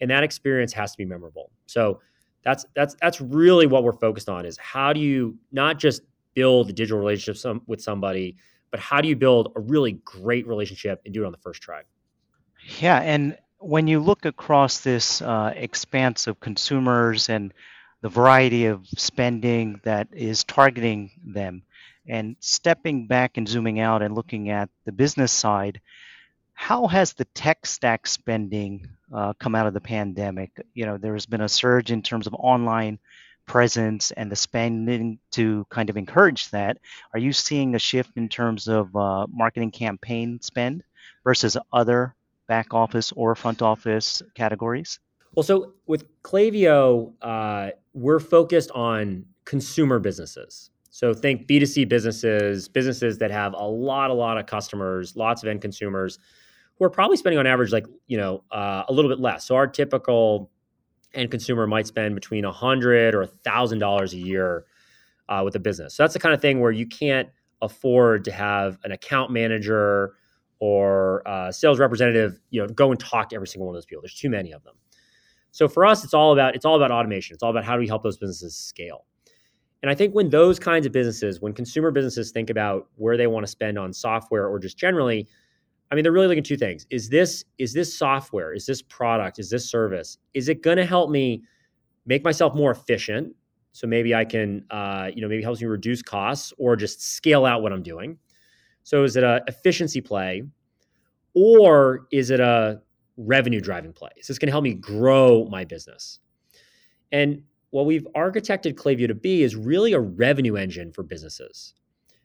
And 0.00 0.10
that 0.10 0.24
experience 0.24 0.72
has 0.72 0.90
to 0.90 0.98
be 0.98 1.04
memorable. 1.04 1.52
So 1.66 2.00
that's 2.44 2.66
that's 2.74 2.94
that's 3.00 3.20
really 3.20 3.66
what 3.66 3.84
we're 3.84 3.92
focused 3.92 4.28
on 4.28 4.46
is 4.46 4.56
how 4.58 4.92
do 4.92 5.00
you 5.00 5.36
not 5.52 5.78
just 5.78 6.02
build 6.34 6.70
a 6.70 6.72
digital 6.72 6.98
relationship 6.98 7.62
with 7.66 7.80
somebody, 7.80 8.36
but 8.70 8.80
how 8.80 9.00
do 9.00 9.08
you 9.08 9.16
build 9.16 9.52
a 9.56 9.60
really 9.60 9.92
great 10.04 10.46
relationship 10.46 11.00
and 11.04 11.14
do 11.14 11.22
it 11.22 11.26
on 11.26 11.32
the 11.32 11.38
first 11.38 11.62
try? 11.62 11.82
Yeah, 12.80 12.98
and 12.98 13.36
when 13.58 13.88
you 13.88 14.00
look 14.00 14.24
across 14.24 14.80
this 14.80 15.22
uh, 15.22 15.52
expanse 15.56 16.26
of 16.26 16.40
consumers 16.40 17.28
and 17.28 17.52
the 18.02 18.08
variety 18.08 18.66
of 18.66 18.86
spending 18.88 19.80
that 19.84 20.08
is 20.12 20.44
targeting 20.44 21.10
them, 21.24 21.62
and 22.06 22.36
stepping 22.40 23.06
back 23.06 23.36
and 23.36 23.48
zooming 23.48 23.80
out 23.80 24.02
and 24.02 24.14
looking 24.14 24.50
at 24.50 24.68
the 24.84 24.92
business 24.92 25.32
side, 25.32 25.80
how 26.54 26.86
has 26.86 27.12
the 27.12 27.24
tech 27.26 27.66
stack 27.66 28.06
spending 28.06 28.88
uh, 29.12 29.34
come 29.34 29.54
out 29.54 29.66
of 29.66 29.74
the 29.74 29.80
pandemic? 29.80 30.64
You 30.72 30.86
know, 30.86 30.96
there's 30.96 31.26
been 31.26 31.42
a 31.42 31.48
surge 31.48 31.90
in 31.90 32.00
terms 32.00 32.26
of 32.26 32.34
online 32.34 32.98
presence 33.46 34.10
and 34.12 34.30
the 34.32 34.36
spending 34.36 35.18
to 35.32 35.66
kind 35.68 35.90
of 35.90 35.96
encourage 35.96 36.50
that. 36.50 36.78
Are 37.12 37.18
you 37.18 37.32
seeing 37.32 37.74
a 37.74 37.78
shift 37.78 38.12
in 38.16 38.28
terms 38.28 38.68
of 38.68 38.94
uh, 38.96 39.26
marketing 39.28 39.72
campaign 39.72 40.40
spend 40.40 40.82
versus 41.24 41.56
other 41.72 42.14
back 42.46 42.72
office 42.72 43.12
or 43.12 43.34
front 43.34 43.60
office 43.60 44.22
categories? 44.34 45.00
Well, 45.34 45.42
so 45.42 45.72
with 45.86 46.04
Klaviyo, 46.22 47.12
uh, 47.20 47.70
we're 47.92 48.20
focused 48.20 48.70
on 48.70 49.26
consumer 49.44 49.98
businesses. 49.98 50.70
So 50.90 51.12
think 51.12 51.48
B2C 51.48 51.88
businesses, 51.88 52.68
businesses 52.68 53.18
that 53.18 53.32
have 53.32 53.52
a 53.52 53.66
lot, 53.66 54.10
a 54.10 54.14
lot 54.14 54.38
of 54.38 54.46
customers, 54.46 55.16
lots 55.16 55.42
of 55.42 55.48
end 55.48 55.60
consumers 55.60 56.18
who 56.78 56.84
are 56.84 56.90
probably 56.90 57.16
spending 57.16 57.38
on 57.38 57.46
average 57.46 57.72
like, 57.72 57.86
you 58.06 58.16
know, 58.16 58.42
uh, 58.50 58.84
a 58.88 58.92
little 58.92 59.10
bit 59.10 59.20
less. 59.20 59.44
So 59.44 59.54
our 59.56 59.66
typical 59.66 60.50
end 61.14 61.30
consumer 61.30 61.66
might 61.66 61.86
spend 61.86 62.14
between 62.14 62.44
a 62.44 62.52
hundred 62.52 63.14
or 63.14 63.22
a 63.22 63.26
thousand 63.26 63.78
dollars 63.78 64.12
a 64.12 64.18
year 64.18 64.64
uh, 65.28 65.42
with 65.44 65.54
a 65.54 65.60
business. 65.60 65.94
So 65.94 66.02
that's 66.02 66.14
the 66.14 66.20
kind 66.20 66.34
of 66.34 66.40
thing 66.40 66.60
where 66.60 66.72
you 66.72 66.86
can't 66.86 67.28
afford 67.62 68.24
to 68.24 68.32
have 68.32 68.78
an 68.84 68.92
account 68.92 69.30
manager 69.30 70.14
or 70.58 71.22
a 71.26 71.52
sales 71.52 71.78
representative, 71.78 72.40
you 72.50 72.60
know, 72.60 72.68
go 72.68 72.90
and 72.90 72.98
talk 72.98 73.28
to 73.30 73.36
every 73.36 73.46
single 73.46 73.66
one 73.66 73.74
of 73.74 73.76
those 73.76 73.86
people. 73.86 74.02
There's 74.02 74.14
too 74.14 74.30
many 74.30 74.52
of 74.52 74.62
them. 74.64 74.74
So 75.50 75.68
for 75.68 75.86
us, 75.86 76.02
it's 76.02 76.14
all 76.14 76.32
about 76.32 76.56
it's 76.56 76.64
all 76.64 76.74
about 76.74 76.90
automation. 76.90 77.34
It's 77.34 77.42
all 77.42 77.50
about 77.50 77.64
how 77.64 77.74
do 77.74 77.80
we 77.80 77.86
help 77.86 78.02
those 78.02 78.18
businesses 78.18 78.56
scale. 78.56 79.04
And 79.82 79.90
I 79.90 79.94
think 79.94 80.14
when 80.14 80.30
those 80.30 80.58
kinds 80.58 80.86
of 80.86 80.92
businesses, 80.92 81.40
when 81.40 81.52
consumer 81.52 81.90
businesses 81.90 82.32
think 82.32 82.48
about 82.50 82.88
where 82.96 83.16
they 83.16 83.26
want 83.26 83.44
to 83.44 83.50
spend 83.50 83.78
on 83.78 83.92
software 83.92 84.48
or 84.48 84.58
just 84.58 84.78
generally, 84.78 85.28
I 85.90 85.94
mean, 85.94 86.02
they're 86.02 86.12
really 86.12 86.26
looking 86.26 86.40
at 86.40 86.46
two 86.46 86.56
things. 86.56 86.86
Is 86.90 87.08
this 87.08 87.44
is 87.58 87.72
this 87.72 87.96
software, 87.96 88.52
is 88.52 88.66
this 88.66 88.82
product, 88.82 89.38
is 89.38 89.50
this 89.50 89.68
service, 89.68 90.18
is 90.32 90.48
it 90.48 90.62
going 90.62 90.76
to 90.76 90.86
help 90.86 91.10
me 91.10 91.42
make 92.06 92.24
myself 92.24 92.54
more 92.54 92.70
efficient? 92.70 93.34
So 93.72 93.86
maybe 93.86 94.14
I 94.14 94.24
can, 94.24 94.64
uh, 94.70 95.10
you 95.14 95.20
know, 95.20 95.28
maybe 95.28 95.42
helps 95.42 95.60
me 95.60 95.66
reduce 95.66 96.00
costs 96.02 96.52
or 96.58 96.76
just 96.76 97.02
scale 97.02 97.44
out 97.44 97.62
what 97.62 97.72
I'm 97.72 97.82
doing. 97.82 98.18
So 98.84 99.02
is 99.02 99.16
it 99.16 99.24
a 99.24 99.42
efficiency 99.48 100.00
play, 100.00 100.42
or 101.34 102.06
is 102.12 102.30
it 102.30 102.40
a 102.40 102.80
revenue 103.16 103.60
driving 103.60 103.92
play? 103.92 104.10
Is 104.16 104.26
this 104.26 104.38
going 104.38 104.48
to 104.48 104.52
help 104.52 104.64
me 104.64 104.74
grow 104.74 105.46
my 105.46 105.64
business? 105.64 106.20
And 107.12 107.42
what 107.70 107.86
we've 107.86 108.06
architected 108.14 108.74
Klaviyo 108.74 109.08
to 109.08 109.14
be 109.14 109.42
is 109.42 109.56
really 109.56 109.92
a 109.92 110.00
revenue 110.00 110.56
engine 110.56 110.92
for 110.92 111.02
businesses. 111.02 111.74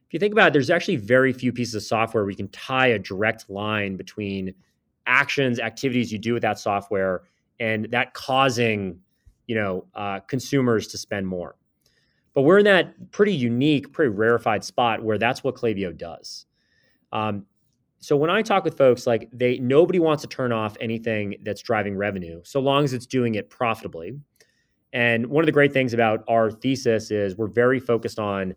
If 0.09 0.13
you 0.13 0.19
think 0.19 0.31
about 0.31 0.47
it, 0.47 0.53
there's 0.53 0.71
actually 0.71 0.95
very 0.95 1.31
few 1.31 1.53
pieces 1.53 1.75
of 1.75 1.83
software 1.83 2.25
we 2.25 2.33
can 2.33 2.47
tie 2.47 2.87
a 2.87 2.97
direct 2.97 3.47
line 3.47 3.95
between 3.95 4.55
actions, 5.05 5.59
activities 5.59 6.11
you 6.11 6.17
do 6.17 6.33
with 6.33 6.41
that 6.41 6.57
software, 6.57 7.21
and 7.59 7.85
that 7.91 8.15
causing, 8.15 8.99
you 9.45 9.53
know, 9.53 9.85
uh, 9.93 10.19
consumers 10.21 10.87
to 10.87 10.97
spend 10.97 11.27
more. 11.27 11.57
But 12.33 12.41
we're 12.41 12.57
in 12.57 12.65
that 12.65 13.11
pretty 13.11 13.35
unique, 13.35 13.93
pretty 13.93 14.09
rarefied 14.09 14.63
spot 14.63 15.03
where 15.03 15.19
that's 15.19 15.43
what 15.43 15.53
Klaviyo 15.53 15.95
does. 15.95 16.47
Um, 17.11 17.45
so 17.99 18.17
when 18.17 18.31
I 18.31 18.41
talk 18.41 18.63
with 18.63 18.75
folks, 18.75 19.05
like 19.05 19.29
they 19.31 19.59
nobody 19.59 19.99
wants 19.99 20.21
to 20.23 20.27
turn 20.27 20.51
off 20.51 20.75
anything 20.81 21.35
that's 21.43 21.61
driving 21.61 21.95
revenue, 21.95 22.41
so 22.43 22.59
long 22.59 22.83
as 22.83 22.93
it's 22.93 23.05
doing 23.05 23.35
it 23.35 23.51
profitably. 23.51 24.17
And 24.91 25.27
one 25.27 25.43
of 25.43 25.45
the 25.45 25.51
great 25.51 25.71
things 25.71 25.93
about 25.93 26.23
our 26.27 26.49
thesis 26.49 27.11
is 27.11 27.37
we're 27.37 27.45
very 27.45 27.79
focused 27.79 28.17
on 28.17 28.55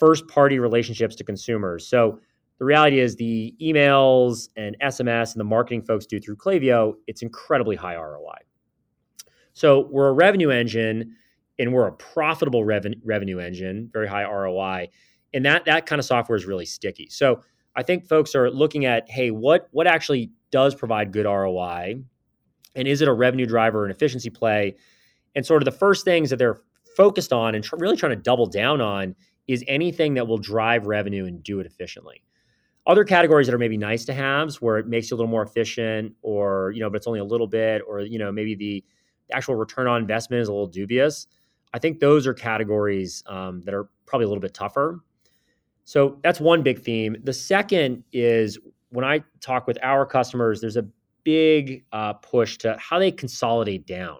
first 0.00 0.26
party 0.26 0.58
relationships 0.58 1.14
to 1.16 1.24
consumers. 1.24 1.86
So 1.86 2.18
the 2.58 2.64
reality 2.64 2.98
is 2.98 3.16
the 3.16 3.54
emails 3.60 4.48
and 4.56 4.76
SMS 4.82 5.32
and 5.32 5.40
the 5.40 5.44
marketing 5.44 5.82
folks 5.82 6.06
do 6.06 6.18
through 6.18 6.36
Klaviyo, 6.36 6.94
it's 7.06 7.22
incredibly 7.22 7.76
high 7.76 7.96
ROI. 7.96 8.38
So 9.52 9.88
we're 9.90 10.08
a 10.08 10.12
revenue 10.12 10.50
engine 10.50 11.16
and 11.58 11.72
we're 11.72 11.86
a 11.86 11.92
profitable 11.92 12.64
reven- 12.64 13.00
revenue 13.04 13.38
engine, 13.38 13.90
very 13.92 14.08
high 14.08 14.24
ROI. 14.24 14.88
And 15.32 15.44
that 15.44 15.66
that 15.66 15.86
kind 15.86 15.98
of 15.98 16.04
software 16.04 16.36
is 16.36 16.46
really 16.46 16.66
sticky. 16.66 17.08
So 17.10 17.42
I 17.76 17.82
think 17.82 18.08
folks 18.08 18.34
are 18.34 18.50
looking 18.50 18.86
at, 18.86 19.08
hey, 19.08 19.30
what 19.30 19.68
what 19.70 19.86
actually 19.86 20.32
does 20.50 20.74
provide 20.74 21.12
good 21.12 21.26
ROI? 21.26 22.02
And 22.74 22.88
is 22.88 23.00
it 23.00 23.08
a 23.08 23.12
revenue 23.12 23.46
driver 23.46 23.82
or 23.82 23.84
an 23.84 23.90
efficiency 23.90 24.30
play? 24.30 24.76
And 25.34 25.46
sort 25.46 25.62
of 25.62 25.64
the 25.66 25.78
first 25.78 26.04
things 26.04 26.30
that 26.30 26.36
they're 26.36 26.60
focused 26.96 27.32
on 27.32 27.54
and 27.54 27.62
tr- 27.62 27.76
really 27.76 27.96
trying 27.96 28.10
to 28.10 28.22
double 28.22 28.46
down 28.46 28.80
on 28.80 29.14
is 29.52 29.64
anything 29.66 30.14
that 30.14 30.26
will 30.26 30.38
drive 30.38 30.86
revenue 30.86 31.26
and 31.26 31.42
do 31.42 31.60
it 31.60 31.66
efficiently. 31.66 32.22
Other 32.86 33.04
categories 33.04 33.46
that 33.46 33.54
are 33.54 33.58
maybe 33.58 33.76
nice 33.76 34.04
to 34.06 34.14
haves 34.14 34.62
where 34.62 34.78
it 34.78 34.86
makes 34.86 35.10
you 35.10 35.16
a 35.16 35.18
little 35.18 35.30
more 35.30 35.42
efficient 35.42 36.14
or, 36.22 36.72
you 36.74 36.80
know, 36.80 36.88
but 36.88 36.96
it's 36.96 37.06
only 37.06 37.20
a 37.20 37.24
little 37.24 37.46
bit, 37.46 37.82
or, 37.86 38.00
you 38.00 38.18
know, 38.18 38.30
maybe 38.30 38.54
the 38.54 38.84
actual 39.32 39.54
return 39.54 39.86
on 39.86 40.00
investment 40.00 40.40
is 40.40 40.48
a 40.48 40.52
little 40.52 40.66
dubious. 40.66 41.26
I 41.74 41.78
think 41.78 42.00
those 42.00 42.26
are 42.26 42.34
categories 42.34 43.22
um, 43.26 43.60
that 43.62 43.74
are 43.74 43.88
probably 44.06 44.24
a 44.24 44.28
little 44.28 44.40
bit 44.40 44.54
tougher. 44.54 45.00
So 45.84 46.18
that's 46.22 46.40
one 46.40 46.62
big 46.62 46.82
theme. 46.82 47.16
The 47.22 47.32
second 47.32 48.04
is 48.12 48.58
when 48.90 49.04
I 49.04 49.22
talk 49.40 49.66
with 49.66 49.78
our 49.82 50.06
customers, 50.06 50.60
there's 50.60 50.76
a 50.76 50.86
big 51.24 51.84
uh, 51.92 52.14
push 52.14 52.56
to 52.58 52.76
how 52.78 52.98
they 52.98 53.10
consolidate 53.10 53.86
down. 53.86 54.18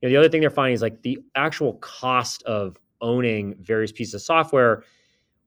You 0.00 0.08
know, 0.08 0.10
the 0.10 0.16
other 0.16 0.28
thing 0.28 0.40
they're 0.40 0.50
finding 0.50 0.74
is 0.74 0.82
like 0.82 1.02
the 1.02 1.18
actual 1.34 1.74
cost 1.74 2.42
of 2.44 2.76
owning 3.00 3.54
various 3.60 3.92
pieces 3.92 4.14
of 4.14 4.22
software. 4.22 4.84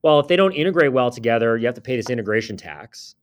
Well, 0.03 0.19
if 0.19 0.27
they 0.27 0.35
don't 0.35 0.53
integrate 0.53 0.93
well 0.93 1.11
together, 1.11 1.57
you 1.57 1.65
have 1.65 1.75
to 1.75 1.81
pay 1.81 1.95
this 1.95 2.09
integration 2.09 2.57
tax. 2.57 3.15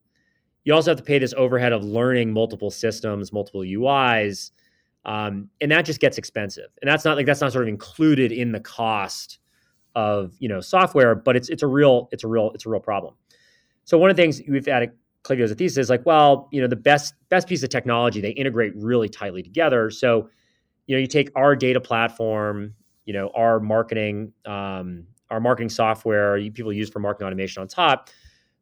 You 0.64 0.74
also 0.74 0.90
have 0.90 0.98
to 0.98 1.04
pay 1.04 1.18
this 1.18 1.34
overhead 1.36 1.72
of 1.72 1.84
learning 1.84 2.32
multiple 2.32 2.70
systems, 2.70 3.32
multiple 3.32 3.62
UIs, 3.62 4.50
um, 5.04 5.48
and 5.60 5.70
that 5.72 5.84
just 5.84 6.00
gets 6.00 6.18
expensive. 6.18 6.68
And 6.82 6.88
that's 6.88 7.04
not 7.04 7.16
like 7.16 7.26
that's 7.26 7.40
not 7.40 7.52
sort 7.52 7.64
of 7.64 7.68
included 7.68 8.32
in 8.32 8.52
the 8.52 8.60
cost 8.60 9.38
of 9.94 10.34
you 10.38 10.48
know 10.48 10.60
software, 10.60 11.14
but 11.14 11.36
it's 11.36 11.48
it's 11.48 11.62
a 11.62 11.66
real 11.66 12.08
it's 12.12 12.24
a 12.24 12.28
real 12.28 12.50
it's 12.54 12.66
a 12.66 12.68
real 12.68 12.80
problem. 12.80 13.14
So 13.84 13.96
one 13.96 14.10
of 14.10 14.16
the 14.16 14.22
things 14.22 14.42
we've 14.46 14.66
had 14.66 14.82
at 14.82 14.94
Klaviyo 15.22 15.44
as 15.44 15.50
a 15.50 15.54
thesis 15.54 15.78
is 15.78 15.90
like, 15.90 16.04
well, 16.04 16.48
you 16.52 16.60
know, 16.60 16.66
the 16.66 16.76
best 16.76 17.14
best 17.30 17.48
piece 17.48 17.62
of 17.62 17.70
technology 17.70 18.20
they 18.20 18.30
integrate 18.30 18.74
really 18.76 19.08
tightly 19.08 19.42
together. 19.42 19.90
So 19.90 20.28
you 20.86 20.96
know, 20.96 21.00
you 21.00 21.06
take 21.06 21.30
our 21.36 21.54
data 21.54 21.80
platform, 21.80 22.74
you 23.08 23.14
know, 23.14 23.30
our 23.34 23.58
marketing 23.58 24.34
um, 24.44 25.06
our 25.30 25.40
marketing 25.40 25.70
software 25.70 26.38
people 26.50 26.74
use 26.74 26.90
for 26.90 27.00
marketing 27.00 27.26
automation 27.26 27.62
on 27.62 27.66
top. 27.66 28.10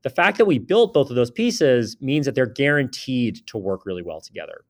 The 0.03 0.11
fact 0.11 0.39
that 0.39 0.45
we 0.45 0.61
built 0.61 0.95
both 0.95 1.11
of 1.11 1.17
those 1.17 1.33
pieces 1.33 1.97
means 2.01 2.27
that 2.27 2.37
they're 2.37 2.47
guaranteed 2.47 3.45
to 3.49 3.59
work 3.59 3.85
really 3.85 4.03
well 4.03 4.21
together. 4.21 4.65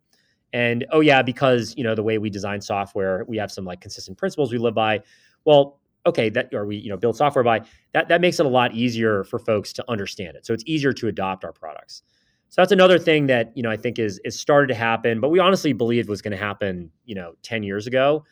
And 0.54 0.86
oh 0.92 1.00
yeah, 1.00 1.20
because 1.20 1.74
you 1.76 1.84
know 1.84 1.94
the 1.94 2.02
way 2.02 2.16
we 2.16 2.30
design 2.30 2.62
software, 2.62 3.26
we 3.28 3.36
have 3.36 3.52
some 3.52 3.66
like 3.66 3.82
consistent 3.82 4.16
principles 4.16 4.50
we 4.50 4.56
live 4.56 4.74
by. 4.74 5.02
Well, 5.44 5.78
okay, 6.06 6.30
that 6.30 6.54
or 6.54 6.64
we 6.64 6.76
you 6.76 6.88
know 6.88 6.96
build 6.96 7.14
software 7.18 7.44
by 7.44 7.60
that 7.92 8.08
that 8.08 8.22
makes 8.22 8.40
it 8.40 8.46
a 8.46 8.48
lot 8.48 8.74
easier 8.74 9.24
for 9.24 9.38
folks 9.38 9.74
to 9.74 9.84
understand 9.88 10.38
it. 10.38 10.46
So 10.46 10.54
it's 10.54 10.64
easier 10.66 10.94
to 10.94 11.08
adopt 11.08 11.44
our 11.44 11.52
products. 11.52 12.02
So 12.48 12.62
that's 12.62 12.72
another 12.72 12.98
thing 12.98 13.26
that 13.26 13.54
you 13.54 13.62
know 13.62 13.70
I 13.70 13.76
think 13.76 13.98
is 13.98 14.22
is 14.24 14.40
started 14.40 14.68
to 14.68 14.74
happen, 14.74 15.20
but 15.20 15.28
we 15.28 15.38
honestly 15.38 15.74
believed 15.74 16.08
was 16.08 16.22
going 16.22 16.32
to 16.32 16.42
happen 16.42 16.90
you 17.04 17.14
know 17.14 17.34
ten 17.42 17.62
years 17.62 17.86
ago. 17.86 18.24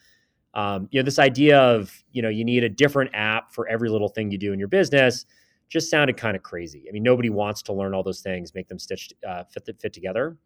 Um, 0.55 0.89
you 0.91 1.01
know 1.01 1.05
this 1.05 1.19
idea 1.19 1.59
of 1.59 1.93
you 2.13 2.23
know 2.23 2.29
you 2.29 2.45
need 2.45 2.65
a 2.65 2.69
different 2.69 3.11
app 3.13 3.53
for 3.53 3.69
every 3.69 3.89
little 3.89 4.09
thing 4.09 4.31
you 4.31 4.39
do 4.39 4.53
in 4.53 4.59
your 4.59 4.69
business 4.69 5.27
just 5.69 5.91
sounded 5.91 6.17
kind 6.17 6.37
of 6.37 6.43
crazy. 6.43 6.85
I 6.89 6.93
mean 6.93 7.03
nobody 7.03 7.31
wants 7.31 7.63
to 7.63 7.73
learn 7.73 7.95
all 7.95 8.03
those 8.03 8.21
things, 8.21 8.55
make 8.55 8.69
them 8.69 8.79
stitched 8.79 9.15
uh, 9.27 9.45
fit 9.45 9.69
fit 9.81 9.93
together, 9.93 10.37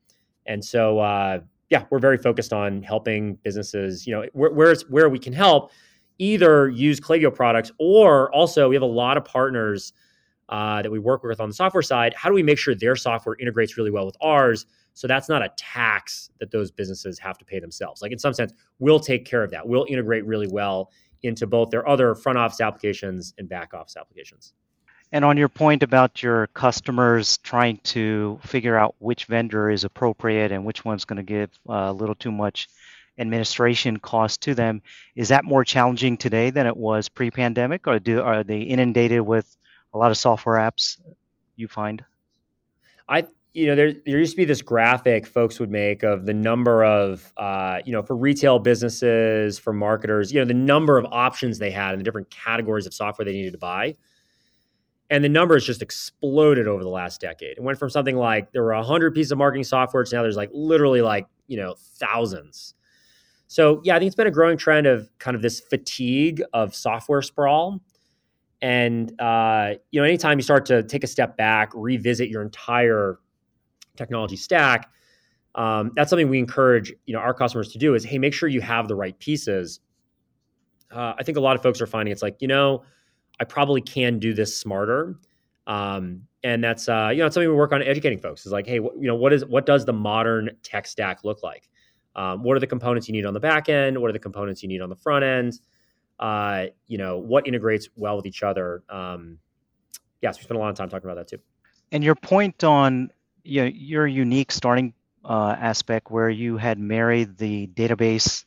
and 0.47 0.65
so 0.65 0.99
uh, 0.99 1.41
yeah, 1.71 1.85
we're 1.91 1.99
very 1.99 2.17
focused 2.17 2.53
on 2.53 2.83
helping 2.83 3.35
businesses. 3.43 4.07
You 4.07 4.15
know 4.15 4.27
where 4.33 4.51
where, 4.51 4.75
where 4.89 5.09
we 5.09 5.19
can 5.19 5.33
help 5.33 5.71
either 6.19 6.69
use 6.69 6.99
Klaviyo 7.01 7.35
products 7.35 7.71
or 7.79 8.33
also 8.35 8.69
we 8.69 8.75
have 8.75 8.83
a 8.83 8.87
lot 8.87 9.17
of 9.17 9.25
partners 9.25 9.93
uh, 10.49 10.83
that 10.83 10.91
we 10.91 10.99
work 10.99 11.23
with 11.23 11.41
on 11.41 11.49
the 11.49 11.55
software 11.55 11.83
side. 11.83 12.15
How 12.15 12.29
do 12.29 12.35
we 12.35 12.43
make 12.43 12.59
sure 12.59 12.75
their 12.75 12.97
software 12.97 13.37
integrates 13.39 13.77
really 13.77 13.91
well 13.91 14.07
with 14.07 14.17
ours? 14.21 14.67
So 14.99 15.07
that's 15.07 15.29
not 15.29 15.45
a 15.45 15.51
tax 15.57 16.29
that 16.41 16.51
those 16.51 16.73
businesses 16.73 17.21
have 17.21 17.39
to 17.39 17.45
pay 17.45 17.61
themselves. 17.61 18.03
Like 18.03 18.11
in 18.11 18.19
some 18.19 18.35
sense, 18.35 18.53
we'll 18.81 18.99
take 18.99 19.25
care 19.25 19.45
of 19.45 19.53
that. 19.53 19.65
We'll 19.65 19.87
integrate 19.89 20.27
really 20.27 20.49
well 20.49 20.91
into 21.23 21.47
both 21.47 21.71
their 21.71 21.89
other 21.89 22.17
front 22.17 22.37
office 22.37 22.61
applications 22.61 23.33
and 23.39 23.49
back 23.49 23.75
office 23.75 23.97
applications. 23.97 24.55
And 25.13 25.25
on 25.25 25.37
your 25.37 25.49
point 25.49 25.85
about 25.85 26.21
your 26.21 26.49
customers 26.49 27.39
trying 27.39 27.77
to 27.85 28.41
figure 28.43 28.77
out 28.77 28.97
which 28.99 29.27
vendor 29.27 29.71
is 29.71 29.85
appropriate 29.85 30.51
and 30.51 30.65
which 30.65 30.85
one's 30.85 31.05
going 31.05 31.19
to 31.19 31.23
give 31.23 31.51
uh, 31.69 31.75
a 31.75 31.93
little 31.93 32.17
too 32.17 32.33
much 32.33 32.69
administration 33.19 34.01
cost 34.01 34.41
to 34.43 34.57
them. 34.57 34.83
Is 35.15 35.29
that 35.29 35.45
more 35.45 35.63
challenging 35.63 36.17
today 36.17 36.51
than 36.51 36.67
it 36.67 36.77
was 36.77 37.09
pre-pandemic, 37.09 37.87
or 37.87 38.01
do 38.01 38.21
are 38.21 38.43
they 38.43 38.63
inundated 38.63 39.21
with 39.21 39.57
a 39.95 39.99
lot 39.99 40.11
of 40.11 40.17
software 40.17 40.57
apps? 40.57 41.01
You 41.55 41.69
find? 41.69 42.05
I 43.09 43.29
you 43.55 43.67
know 43.67 43.75
there 43.75 43.93
there 44.07 44.19
used 44.19 44.33
to 44.33 44.37
be 44.37 44.45
this 44.45 44.63
graphic 44.63 45.27
folks 45.27 45.59
would 45.59 45.71
make 45.71 46.03
of 46.03 46.27
the 46.27 46.35
number 46.35 46.85
of 46.85 47.33
uh, 47.37 47.79
you 47.85 47.93
know 47.93 48.03
for 48.03 48.17
retail 48.17 48.59
businesses 48.59 49.59
for 49.59 49.73
marketers 49.73 50.33
you 50.33 50.39
know 50.39 50.45
the 50.45 50.55
number 50.55 50.99
of 50.99 51.07
options 51.11 51.59
they 51.59 51.71
had 51.71 51.93
and 51.93 52.01
the 52.01 52.05
different 52.05 52.31
categories 52.31 52.87
of 52.87 52.95
software 52.95 53.25
they 53.25 53.33
needed 53.33 53.53
to 53.53 53.59
buy. 53.59 53.95
And 55.11 55.25
the 55.25 55.29
numbers 55.31 55.65
just 55.65 55.81
exploded 55.81 56.69
over 56.69 56.83
the 56.83 56.91
last 56.91 57.19
decade. 57.19 57.57
It 57.57 57.63
went 57.63 57.79
from 57.79 57.89
something 57.89 58.17
like 58.17 58.53
there 58.53 58.63
were 58.63 58.75
100 58.75 59.15
pieces 59.15 59.33
of 59.33 59.39
marketing 59.39 59.65
software 59.65 60.05
to 60.05 60.15
now 60.15 60.21
there's 60.21 60.37
like 60.37 60.51
literally 60.53 61.01
like 61.01 61.27
you 61.47 61.57
know 61.57 61.75
thousands. 61.97 62.75
So 63.47 63.81
yeah, 63.85 63.97
I 63.97 63.99
think 63.99 64.09
it's 64.09 64.17
been 64.17 64.27
a 64.27 64.31
growing 64.31 64.59
trend 64.59 64.87
of 64.87 65.11
kind 65.19 65.35
of 65.35 65.41
this 65.41 65.61
fatigue 65.61 66.43
of 66.53 66.75
software 66.75 67.23
sprawl. 67.23 67.81
And 68.61 69.19
uh, 69.19 69.75
you 69.91 70.01
know, 70.01 70.05
anytime 70.05 70.39
you 70.39 70.43
start 70.43 70.67
to 70.67 70.83
take 70.83 71.05
a 71.05 71.07
step 71.07 71.39
back, 71.39 71.71
revisit 71.75 72.29
your 72.29 72.43
entire 72.43 73.19
technology 73.99 74.37
stack, 74.37 74.91
um, 75.55 75.93
that's 75.97 76.11
something 76.11 76.29
we 76.29 76.39
encourage 76.39 76.93
you 77.07 77.15
know 77.15 77.21
our 77.21 77.35
customers 77.35 77.73
to 77.73 77.79
do. 77.79 77.95
Is 77.95 78.05
hey, 78.05 78.19
make 78.19 78.33
sure 78.33 78.49
you 78.49 78.61
have 78.61 78.89
the 78.89 78.95
right 78.95 79.19
pieces. 79.19 79.81
Uh, 80.91 81.13
I 81.19 81.23
think 81.23 81.37
a 81.37 81.41
lot 81.41 81.55
of 81.57 81.63
folks 81.63 81.83
are 81.83 81.87
finding 81.87 82.13
it's 82.13 82.23
like 82.23 82.37
you 82.41 82.49
know, 82.49 82.85
I 83.41 83.45
probably 83.45 83.83
can 83.83 84.19
do 84.19 84.33
this 84.33 84.59
smarter. 84.59 85.17
Um, 85.67 86.23
and 86.45 86.65
that's 86.65 86.89
uh, 86.89 87.11
you 87.13 87.19
know, 87.19 87.27
it's 87.27 87.35
something 87.35 87.49
we 87.49 87.55
work 87.55 87.73
on 87.73 87.83
educating 87.83 88.19
folks. 88.19 88.47
Is 88.47 88.53
like, 88.53 88.67
hey, 88.67 88.77
you 88.77 88.97
know, 89.01 89.17
what 89.17 89.33
is 89.33 89.45
what 89.45 89.67
does 89.67 89.85
the 89.85 89.93
modern 89.93 90.51
tech 90.63 90.87
stack 90.87 91.25
look 91.25 91.43
like? 91.43 91.69
Um, 92.17 92.43
what 92.43 92.57
are 92.57 92.61
the 92.61 92.67
components 92.67 93.09
you 93.09 93.13
need 93.13 93.27
on 93.27 93.35
the 93.35 93.41
back 93.41 93.69
end? 93.69 93.99
What 94.01 94.09
are 94.09 94.13
the 94.13 94.19
components 94.19 94.63
you 94.63 94.69
need 94.69 94.81
on 94.81 94.89
the 94.89 94.97
front 94.97 95.25
end? 95.25 95.61
Uh, 96.19 96.67
you 96.87 96.99
know, 96.99 97.19
what 97.19 97.47
integrates 97.47 97.89
well 97.97 98.17
with 98.17 98.27
each 98.27 98.43
other? 98.43 98.83
Um, 98.89 99.39
yes, 100.21 100.39
we 100.39 100.45
spent 100.45 100.57
a 100.57 100.61
lot 100.61 100.71
of 100.71 100.77
time 100.77 100.89
talking 100.89 101.09
about 101.09 101.17
that 101.17 101.29
too. 101.29 101.43
And 101.93 102.03
your 102.03 102.17
point 102.17 102.65
on 102.65 103.11
you 103.49 103.63
know, 103.63 103.71
your 103.75 104.07
unique 104.07 104.53
starting 104.53 104.95
uh, 105.25 105.57
aspect 105.59 106.11
where 106.11 106.31
you 106.31 106.57
had 106.57 106.79
married 106.79 107.39
the 107.39 107.67
database 107.69 108.45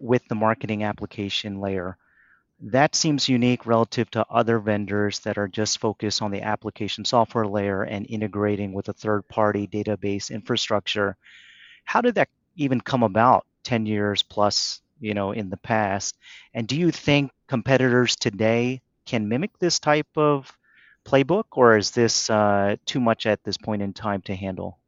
with 0.00 0.26
the 0.28 0.34
marketing 0.34 0.84
application 0.84 1.60
layer, 1.60 1.96
that 2.60 2.94
seems 2.94 3.28
unique 3.28 3.66
relative 3.66 4.10
to 4.10 4.26
other 4.30 4.58
vendors 4.58 5.20
that 5.20 5.38
are 5.38 5.48
just 5.48 5.80
focused 5.80 6.22
on 6.22 6.30
the 6.30 6.42
application 6.42 7.04
software 7.04 7.46
layer 7.46 7.82
and 7.82 8.06
integrating 8.08 8.72
with 8.72 8.88
a 8.88 8.92
third 8.92 9.26
party 9.28 9.66
database 9.66 10.30
infrastructure 10.30 11.16
how 11.84 12.00
did 12.00 12.14
that 12.14 12.28
even 12.56 12.80
come 12.80 13.02
about 13.02 13.46
10 13.64 13.86
years 13.86 14.22
plus, 14.22 14.80
you 15.00 15.14
know, 15.14 15.32
in 15.32 15.50
the 15.50 15.56
past? 15.56 16.16
And 16.54 16.66
do 16.66 16.76
you 16.76 16.90
think 16.90 17.30
competitors 17.48 18.16
today 18.16 18.82
can 19.06 19.28
mimic 19.28 19.58
this 19.58 19.78
type 19.78 20.08
of 20.16 20.56
playbook, 21.04 21.44
or 21.52 21.76
is 21.76 21.90
this 21.90 22.30
uh, 22.30 22.76
too 22.86 23.00
much 23.00 23.26
at 23.26 23.42
this 23.44 23.56
point 23.56 23.82
in 23.82 23.92
time 23.92 24.22
to 24.22 24.34
handle? 24.34 24.78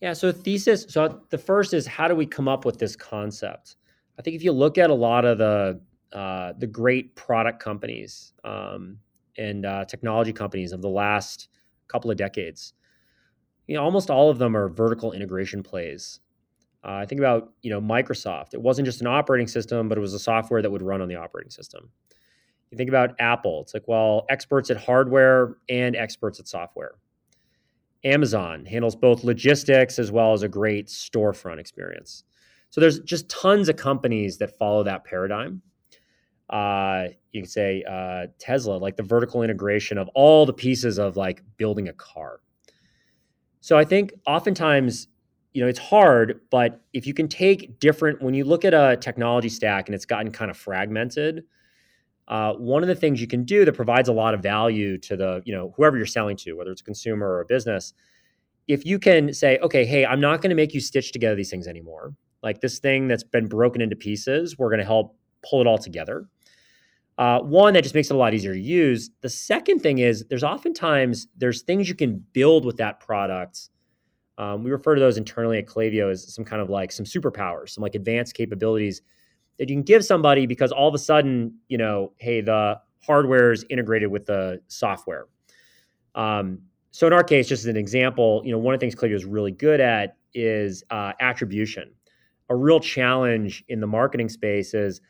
Yeah. 0.00 0.12
So 0.12 0.30
thesis. 0.30 0.86
So 0.88 1.22
the 1.30 1.38
first 1.38 1.74
is 1.74 1.86
how 1.86 2.08
do 2.08 2.14
we 2.14 2.26
come 2.26 2.48
up 2.48 2.64
with 2.64 2.78
this 2.78 2.94
concept? 2.94 3.76
I 4.18 4.22
think 4.22 4.36
if 4.36 4.42
you 4.42 4.52
look 4.52 4.78
at 4.78 4.90
a 4.90 4.94
lot 4.94 5.24
of 5.24 5.38
the 5.38 5.80
uh, 6.12 6.52
the 6.58 6.66
great 6.66 7.14
product 7.14 7.62
companies, 7.62 8.32
um, 8.44 8.98
and 9.36 9.64
uh, 9.64 9.84
technology 9.84 10.32
companies 10.32 10.72
of 10.72 10.82
the 10.82 10.88
last 10.88 11.48
couple 11.86 12.10
of 12.10 12.16
decades, 12.16 12.74
you 13.66 13.74
know, 13.74 13.82
almost 13.82 14.10
all 14.10 14.30
of 14.30 14.38
them 14.38 14.56
are 14.56 14.68
vertical 14.68 15.12
integration 15.12 15.62
plays. 15.62 16.20
Uh, 16.84 16.92
I 16.92 17.06
think 17.06 17.20
about 17.20 17.52
you 17.62 17.70
know 17.70 17.80
Microsoft. 17.80 18.54
It 18.54 18.62
wasn't 18.62 18.86
just 18.86 19.00
an 19.00 19.06
operating 19.06 19.46
system, 19.46 19.88
but 19.88 19.98
it 19.98 20.00
was 20.00 20.14
a 20.14 20.18
software 20.18 20.62
that 20.62 20.70
would 20.70 20.82
run 20.82 21.00
on 21.00 21.08
the 21.08 21.16
operating 21.16 21.50
system. 21.50 21.90
You 22.70 22.76
think 22.76 22.88
about 22.88 23.14
Apple. 23.18 23.62
It's 23.62 23.74
like 23.74 23.88
well, 23.88 24.26
experts 24.28 24.70
at 24.70 24.76
hardware 24.76 25.56
and 25.68 25.96
experts 25.96 26.38
at 26.40 26.48
software. 26.48 26.96
Amazon 28.04 28.64
handles 28.64 28.94
both 28.94 29.24
logistics 29.24 29.98
as 29.98 30.12
well 30.12 30.32
as 30.32 30.42
a 30.42 30.48
great 30.48 30.86
storefront 30.86 31.58
experience. 31.58 32.24
So 32.70 32.80
there's 32.80 33.00
just 33.00 33.28
tons 33.28 33.68
of 33.68 33.76
companies 33.76 34.38
that 34.38 34.56
follow 34.58 34.82
that 34.84 35.04
paradigm. 35.04 35.62
Uh, 36.50 37.08
you 37.32 37.42
can 37.42 37.48
say 37.48 37.82
uh, 37.88 38.26
Tesla, 38.38 38.74
like 38.74 38.96
the 38.96 39.02
vertical 39.02 39.42
integration 39.42 39.98
of 39.98 40.08
all 40.14 40.46
the 40.46 40.52
pieces 40.52 40.98
of 40.98 41.16
like 41.16 41.42
building 41.56 41.88
a 41.88 41.92
car. 41.94 42.40
So 43.60 43.76
I 43.76 43.84
think 43.84 44.12
oftentimes, 44.26 45.08
you 45.52 45.62
know, 45.62 45.68
it's 45.68 45.78
hard, 45.78 46.40
but 46.50 46.80
if 46.92 47.06
you 47.06 47.14
can 47.14 47.28
take 47.28 47.80
different, 47.80 48.22
when 48.22 48.34
you 48.34 48.44
look 48.44 48.64
at 48.64 48.72
a 48.72 48.96
technology 48.96 49.48
stack 49.48 49.88
and 49.88 49.94
it's 49.94 50.06
gotten 50.06 50.30
kind 50.30 50.50
of 50.50 50.56
fragmented, 50.56 51.44
uh, 52.28 52.52
one 52.54 52.82
of 52.82 52.88
the 52.88 52.94
things 52.94 53.20
you 53.20 53.26
can 53.26 53.44
do 53.44 53.64
that 53.64 53.72
provides 53.72 54.08
a 54.08 54.12
lot 54.12 54.34
of 54.34 54.42
value 54.42 54.98
to 54.98 55.16
the, 55.16 55.42
you 55.44 55.54
know, 55.54 55.72
whoever 55.76 55.96
you're 55.96 56.06
selling 56.06 56.36
to, 56.36 56.52
whether 56.52 56.70
it's 56.70 56.82
a 56.82 56.84
consumer 56.84 57.26
or 57.26 57.40
a 57.40 57.46
business, 57.46 57.94
if 58.68 58.84
you 58.84 58.98
can 58.98 59.32
say, 59.32 59.58
okay, 59.58 59.86
hey, 59.86 60.04
I'm 60.04 60.20
not 60.20 60.42
going 60.42 60.50
to 60.50 60.56
make 60.56 60.74
you 60.74 60.80
stitch 60.80 61.10
together 61.10 61.34
these 61.34 61.50
things 61.50 61.66
anymore. 61.66 62.14
Like 62.42 62.60
this 62.60 62.78
thing 62.78 63.08
that's 63.08 63.24
been 63.24 63.46
broken 63.46 63.80
into 63.80 63.96
pieces, 63.96 64.58
we're 64.58 64.68
going 64.68 64.80
to 64.80 64.84
help 64.84 65.16
pull 65.42 65.62
it 65.62 65.66
all 65.66 65.78
together. 65.78 66.28
Uh, 67.16 67.40
one 67.40 67.72
that 67.72 67.82
just 67.82 67.94
makes 67.94 68.10
it 68.10 68.14
a 68.14 68.18
lot 68.18 68.34
easier 68.34 68.52
to 68.52 68.60
use. 68.60 69.10
The 69.22 69.30
second 69.30 69.80
thing 69.80 69.98
is 69.98 70.24
there's 70.28 70.44
oftentimes 70.44 71.28
there's 71.36 71.62
things 71.62 71.88
you 71.88 71.94
can 71.94 72.24
build 72.32 72.64
with 72.64 72.76
that 72.76 73.00
product. 73.00 73.70
Um, 74.36 74.62
we 74.62 74.70
refer 74.70 74.94
to 74.94 75.00
those 75.00 75.16
internally 75.16 75.58
at 75.58 75.66
Klaviyo 75.66 76.12
as 76.12 76.32
some 76.32 76.44
kind 76.44 76.62
of 76.62 76.68
like 76.68 76.92
some 76.92 77.06
superpowers, 77.06 77.70
some 77.70 77.82
like 77.82 77.96
advanced 77.96 78.34
capabilities 78.34 79.02
that 79.58 79.68
you 79.68 79.76
can 79.76 79.82
give 79.82 80.04
somebody 80.04 80.46
because 80.46 80.72
all 80.72 80.88
of 80.88 80.94
a 80.94 80.98
sudden, 80.98 81.54
you 81.68 81.78
know, 81.78 82.12
hey, 82.18 82.40
the 82.40 82.80
hardware 83.02 83.52
is 83.52 83.64
integrated 83.70 84.10
with 84.10 84.26
the 84.26 84.60
software. 84.68 85.26
Um, 86.14 86.60
so 86.90 87.06
in 87.06 87.12
our 87.12 87.24
case, 87.24 87.48
just 87.48 87.62
as 87.62 87.66
an 87.66 87.76
example, 87.76 88.42
you 88.44 88.52
know, 88.52 88.58
one 88.58 88.74
of 88.74 88.80
the 88.80 88.84
things 88.84 88.94
Klaviyo 88.94 89.14
is 89.14 89.24
really 89.24 89.52
good 89.52 89.80
at 89.80 90.16
is 90.34 90.84
uh, 90.90 91.12
attribution. 91.20 91.92
A 92.50 92.56
real 92.56 92.80
challenge 92.80 93.64
in 93.68 93.80
the 93.80 93.86
marketing 93.86 94.28
space 94.28 94.74
is 94.74 95.00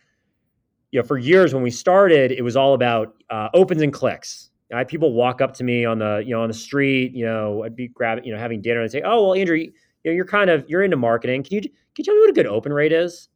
you 0.91 1.01
know, 1.01 1.07
for 1.07 1.19
years 1.19 1.53
when 1.53 1.63
we 1.63 1.71
started, 1.71 2.33
it 2.33 2.43
was 2.43 2.57
all 2.57 2.75
about 2.75 3.23
uh, 3.31 3.49
opens 3.55 3.83
and 3.83 3.93
clicks. 3.93 4.51
I 4.73 4.79
had 4.79 4.89
people 4.89 5.13
walk 5.13 5.41
up 5.41 5.55
to 5.55 5.65
me 5.65 5.85
on 5.85 5.99
the, 5.99 6.23
you 6.25 6.35
know, 6.35 6.43
on 6.43 6.49
the 6.49 6.55
street, 6.55 7.13
you 7.13 7.25
know, 7.25 7.63
I'd 7.65 7.77
be 7.77 7.89
grabbing, 7.89 8.25
you 8.25 8.33
know, 8.33 8.39
having 8.39 8.61
dinner 8.61 8.83
and 8.83 8.91
say, 8.91 9.01
"Oh, 9.03 9.23
well, 9.23 9.35
Andrew, 9.35 9.57
you, 9.57 9.73
know, 10.05 10.13
you're 10.13 10.27
kind 10.27 10.51
of 10.51 10.65
you're 10.69 10.83
into 10.83 10.97
marketing. 10.97 11.43
Can 11.43 11.55
you 11.55 11.61
can 11.63 11.71
you 11.99 12.05
tell 12.05 12.15
me 12.15 12.21
what 12.21 12.31
a 12.31 12.35
good 12.35 12.47
open 12.47 12.73
rate 12.73 12.93
is?" 12.93 13.29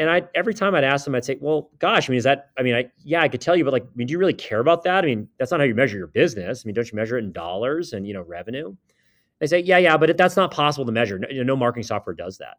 And 0.00 0.08
I 0.08 0.22
every 0.34 0.54
time 0.54 0.74
I'd 0.74 0.82
ask 0.82 1.04
them, 1.04 1.14
I'd 1.14 1.26
say, 1.26 1.36
"Well, 1.42 1.70
gosh, 1.78 2.08
I 2.08 2.10
mean, 2.10 2.16
is 2.16 2.24
that? 2.24 2.52
I 2.58 2.62
mean, 2.62 2.74
I 2.74 2.90
yeah, 3.04 3.20
I 3.20 3.28
could 3.28 3.42
tell 3.42 3.54
you, 3.54 3.64
but 3.64 3.72
like, 3.74 3.82
I 3.82 3.88
mean, 3.94 4.06
do 4.06 4.12
you 4.12 4.18
really 4.18 4.32
care 4.32 4.60
about 4.60 4.82
that? 4.84 5.04
I 5.04 5.06
mean, 5.06 5.28
that's 5.38 5.50
not 5.50 5.60
how 5.60 5.66
you 5.66 5.74
measure 5.74 5.98
your 5.98 6.06
business. 6.06 6.62
I 6.64 6.66
mean, 6.66 6.74
don't 6.74 6.90
you 6.90 6.96
measure 6.96 7.18
it 7.18 7.24
in 7.24 7.32
dollars 7.32 7.92
and 7.92 8.06
you 8.06 8.14
know 8.14 8.22
revenue?" 8.22 8.74
They 9.40 9.46
say, 9.46 9.60
"Yeah, 9.60 9.76
yeah, 9.76 9.98
but 9.98 10.16
that's 10.16 10.36
not 10.36 10.52
possible 10.52 10.86
to 10.86 10.92
measure. 10.92 11.18
No, 11.18 11.28
you 11.28 11.44
know, 11.44 11.52
no 11.52 11.56
marketing 11.56 11.82
software 11.82 12.14
does 12.14 12.38
that." 12.38 12.56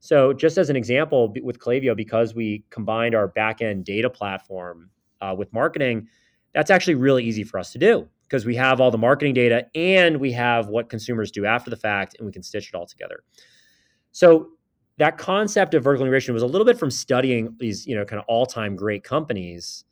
So, 0.00 0.32
just 0.32 0.58
as 0.58 0.70
an 0.70 0.74
example, 0.74 1.32
with 1.42 1.60
Klaviyo, 1.60 1.96
because 1.96 2.34
we 2.34 2.64
combined 2.70 3.14
our 3.14 3.28
backend 3.28 3.84
data 3.84 4.10
platform 4.10 4.90
uh, 5.20 5.36
with 5.38 5.52
marketing, 5.52 6.08
that's 6.52 6.72
actually 6.72 6.96
really 6.96 7.22
easy 7.22 7.44
for 7.44 7.60
us 7.60 7.70
to 7.72 7.78
do 7.78 8.08
because 8.28 8.44
we 8.44 8.56
have 8.56 8.80
all 8.80 8.90
the 8.90 8.98
marketing 8.98 9.34
data 9.34 9.66
and 9.76 10.16
we 10.16 10.32
have 10.32 10.66
what 10.66 10.88
consumers 10.88 11.30
do 11.30 11.46
after 11.46 11.70
the 11.70 11.76
fact, 11.76 12.16
and 12.18 12.26
we 12.26 12.32
can 12.32 12.42
stitch 12.42 12.70
it 12.70 12.74
all 12.74 12.86
together. 12.86 13.22
So, 14.10 14.48
that 14.98 15.18
concept 15.18 15.74
of 15.74 15.82
vertical 15.82 16.04
integration 16.04 16.34
was 16.34 16.42
a 16.42 16.46
little 16.46 16.64
bit 16.64 16.78
from 16.78 16.90
studying 16.90 17.56
these, 17.58 17.86
you 17.86 17.96
know, 17.96 18.04
kind 18.04 18.20
of 18.20 18.24
all-time 18.28 18.76
great 18.76 19.04
companies 19.04 19.84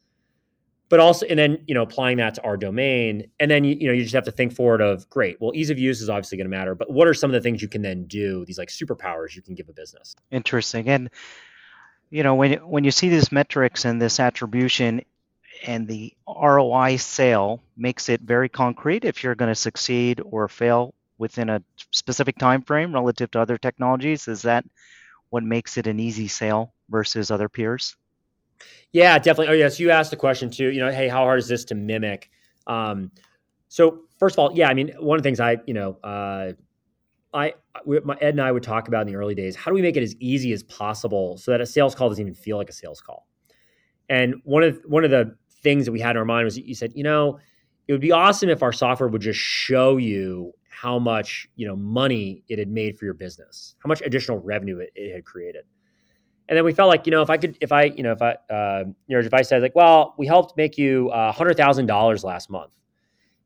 but 0.91 1.01
also 1.01 1.25
and 1.27 1.39
then 1.39 1.57
you 1.67 1.75
know 1.75 1.83
applying 1.83 2.19
that 2.19 2.35
to 2.35 2.43
our 2.43 2.59
domain. 2.59 3.31
And 3.39 3.51
then 3.51 3.65
you, 3.65 3.77
you 3.81 3.87
know 3.87 3.95
you 3.95 4.03
just 4.03 4.15
have 4.15 4.25
to 4.25 4.33
think 4.33 4.53
forward 4.53 4.83
of 4.83 5.09
great 5.09 5.41
well 5.41 5.53
ease 5.55 5.71
of 5.71 5.79
use 5.79 6.03
is 6.03 6.11
obviously 6.11 6.37
going 6.37 6.51
to 6.51 6.55
matter 6.55 6.75
but 6.75 6.91
what 6.91 7.09
are 7.09 7.15
some 7.15 7.31
of 7.31 7.33
the 7.33 7.41
things 7.41 7.63
you 7.63 7.69
can 7.69 7.81
then 7.81 8.05
do 8.05 8.45
these 8.45 8.59
like 8.59 8.69
superpowers 8.69 9.35
you 9.35 9.41
can 9.41 9.55
give 9.55 9.71
a 9.71 9.73
business? 9.73 10.15
Interesting. 10.31 10.89
And 10.89 11.09
you 12.11 12.23
know 12.23 12.35
when 12.35 12.55
when 12.69 12.85
you 12.85 12.91
see 12.91 13.09
these 13.09 13.33
metrics 13.33 13.87
and 13.87 14.03
this 14.03 14.21
attribution 14.21 15.03
and 15.65 15.87
the 15.87 16.13
ROI 16.27 16.97
sale 16.97 17.63
makes 17.77 18.09
it 18.09 18.21
very 18.21 18.49
concrete 18.49 19.05
if 19.05 19.23
you're 19.23 19.35
going 19.35 19.51
to 19.51 19.55
succeed 19.55 20.21
or 20.25 20.49
fail 20.49 20.95
within 21.21 21.49
a 21.49 21.63
specific 21.93 22.37
time 22.39 22.63
frame 22.63 22.93
relative 22.93 23.31
to 23.31 23.41
other 23.41 23.59
technologies 23.59 24.27
is 24.27 24.43
that 24.43 24.65
what 25.29 25.45
makes 25.45 25.77
it 25.77 25.87
an 25.87 26.01
easy 26.01 26.27
sale 26.27 26.73
versus 26.89 27.31
other 27.31 27.49
peers 27.49 27.97
yeah, 28.93 29.19
definitely. 29.19 29.49
Oh, 29.49 29.57
yes. 29.57 29.79
You 29.79 29.91
asked 29.91 30.11
the 30.11 30.17
question 30.17 30.51
too. 30.51 30.71
You 30.71 30.81
know, 30.81 30.91
hey, 30.91 31.09
how 31.09 31.19
hard 31.19 31.39
is 31.39 31.49
this 31.49 31.65
to 31.67 31.75
mimic? 31.75 32.31
Um, 32.67 33.11
so 33.69 34.03
first 34.19 34.35
of 34.35 34.41
all, 34.41 34.57
yeah, 34.57 34.69
I 34.69 34.75
mean, 34.75 34.93
one 34.99 35.17
of 35.17 35.23
the 35.23 35.27
things 35.27 35.41
I, 35.41 35.59
you 35.67 35.75
know, 35.75 35.97
uh, 36.03 36.53
I, 37.33 37.55
my, 37.87 38.17
Ed 38.21 38.31
and 38.31 38.41
I 38.41 38.51
would 38.51 38.65
talk 38.65 38.89
about 38.89 39.03
in 39.03 39.07
the 39.07 39.17
early 39.17 39.37
days. 39.37 39.55
How 39.55 39.71
do 39.71 39.75
we 39.75 39.83
make 39.83 39.97
it 39.97 40.03
as 40.03 40.17
easy 40.17 40.53
as 40.53 40.65
possible 40.65 41.37
so 41.39 41.53
that 41.53 41.61
a 41.61 41.67
sales 41.67 41.95
call 41.95 42.09
doesn't 42.09 42.21
even 42.21 42.35
feel 42.35 42.57
like 42.57 42.69
a 42.69 42.73
sales 42.73 43.01
call? 43.01 43.29
And 44.09 44.35
one 44.43 44.65
of 44.65 44.81
one 44.85 45.05
of 45.05 45.13
the 45.13 45.37
things 45.63 45.85
that 45.85 45.93
we 45.93 46.01
had 46.01 46.13
in 46.13 46.17
our 46.17 46.25
mind 46.25 46.47
was 46.47 46.59
you 46.59 46.75
said, 46.75 46.93
you 46.97 47.05
know, 47.05 47.39
it 47.87 47.93
would 47.93 48.01
be 48.01 48.11
awesome 48.11 48.49
if 48.49 48.63
our 48.63 48.73
software 48.73 49.09
would 49.09 49.23
just 49.23 49.39
show 49.39 49.97
you 49.97 50.53
how 50.81 50.99
much 50.99 51.49
you 51.57 51.67
know 51.67 51.77
money 51.77 52.43
it 52.49 52.59
had 52.59 52.69
made 52.69 52.99
for 52.99 53.05
your 53.05 53.15
business, 53.15 53.75
how 53.83 53.89
much 53.89 54.01
additional 54.03 54.39
revenue 54.39 54.79
it, 54.79 54.91
it 54.95 55.15
had 55.15 55.25
created. 55.25 55.65
And 56.49 56.57
then 56.57 56.65
we 56.65 56.73
felt 56.73 56.89
like, 56.89 57.07
you 57.07 57.13
know, 57.13 57.23
if 57.23 57.31
I 57.31 57.37
could, 57.37 57.57
if 57.61 57.71
I, 57.71 57.85
you 57.85 58.03
know, 58.03 58.11
if 58.11 58.23
I, 58.23 58.33
uh, 58.53 58.85
you 59.07 59.17
know, 59.17 59.25
if 59.25 59.33
I 59.33 59.43
said 59.43 59.63
like, 59.63 59.77
well, 59.77 60.15
we 60.19 60.27
helped 60.27 60.57
make 60.57 60.77
you 60.77 61.09
uh, 61.11 61.31
hundred 61.31 61.57
thousand 61.57 61.87
dollars 61.87 62.25
last 62.25 62.51
month, 62.51 62.73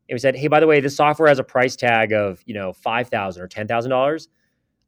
and 0.08 0.14
we 0.14 0.18
said, 0.18 0.36
hey, 0.36 0.48
by 0.48 0.60
the 0.60 0.66
way, 0.66 0.80
this 0.80 0.96
software 0.96 1.28
has 1.28 1.38
a 1.38 1.44
price 1.44 1.76
tag 1.76 2.12
of, 2.12 2.42
you 2.46 2.54
know, 2.54 2.72
five 2.72 3.08
thousand 3.08 3.42
or 3.42 3.48
ten 3.48 3.66
thousand 3.66 3.90
dollars. 3.90 4.28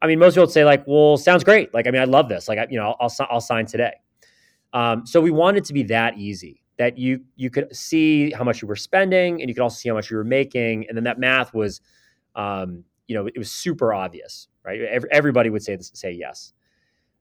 I 0.01 0.07
mean, 0.07 0.19
most 0.19 0.35
people 0.35 0.45
would 0.45 0.53
say 0.53 0.65
like, 0.65 0.85
well, 0.87 1.17
sounds 1.17 1.43
great. 1.45 1.75
Like, 1.75 1.87
I 1.87 1.91
mean, 1.91 2.01
I 2.01 2.05
love 2.05 2.29
this. 2.29 2.49
Like, 2.49 2.59
I, 2.59 2.67
you 2.71 2.79
know, 2.79 2.95
I'll, 3.01 3.11
I'll, 3.19 3.27
I'll 3.31 3.41
sign 3.41 3.67
today. 3.67 3.95
Um, 4.73 5.05
so 5.05 5.21
we 5.21 5.31
wanted 5.31 5.65
to 5.65 5.73
be 5.73 5.83
that 5.85 6.17
easy 6.17 6.63
that 6.79 6.97
you 6.97 7.21
you 7.37 7.51
could 7.51 7.75
see 7.75 8.31
how 8.31 8.45
much 8.45 8.63
you 8.63 8.69
were 8.69 8.77
spending 8.77 9.41
and 9.41 9.49
you 9.49 9.55
could 9.55 9.63
also 9.63 9.77
see 9.77 9.89
how 9.89 9.95
much 9.95 10.11
you 10.11 10.17
were 10.17 10.25
making, 10.25 10.87
and 10.89 10.97
then 10.97 11.05
that 11.05 11.19
math 11.19 11.53
was, 11.53 11.81
um, 12.37 12.85
you 13.09 13.15
know, 13.17 13.27
it 13.27 13.39
was 13.39 13.51
super 13.51 13.93
obvious, 13.93 14.49
right? 14.65 14.81
Every, 14.81 15.11
everybody 15.11 15.51
would 15.51 15.63
say 15.63 15.75
this, 15.75 15.91
say 15.95 16.13
yes. 16.13 16.53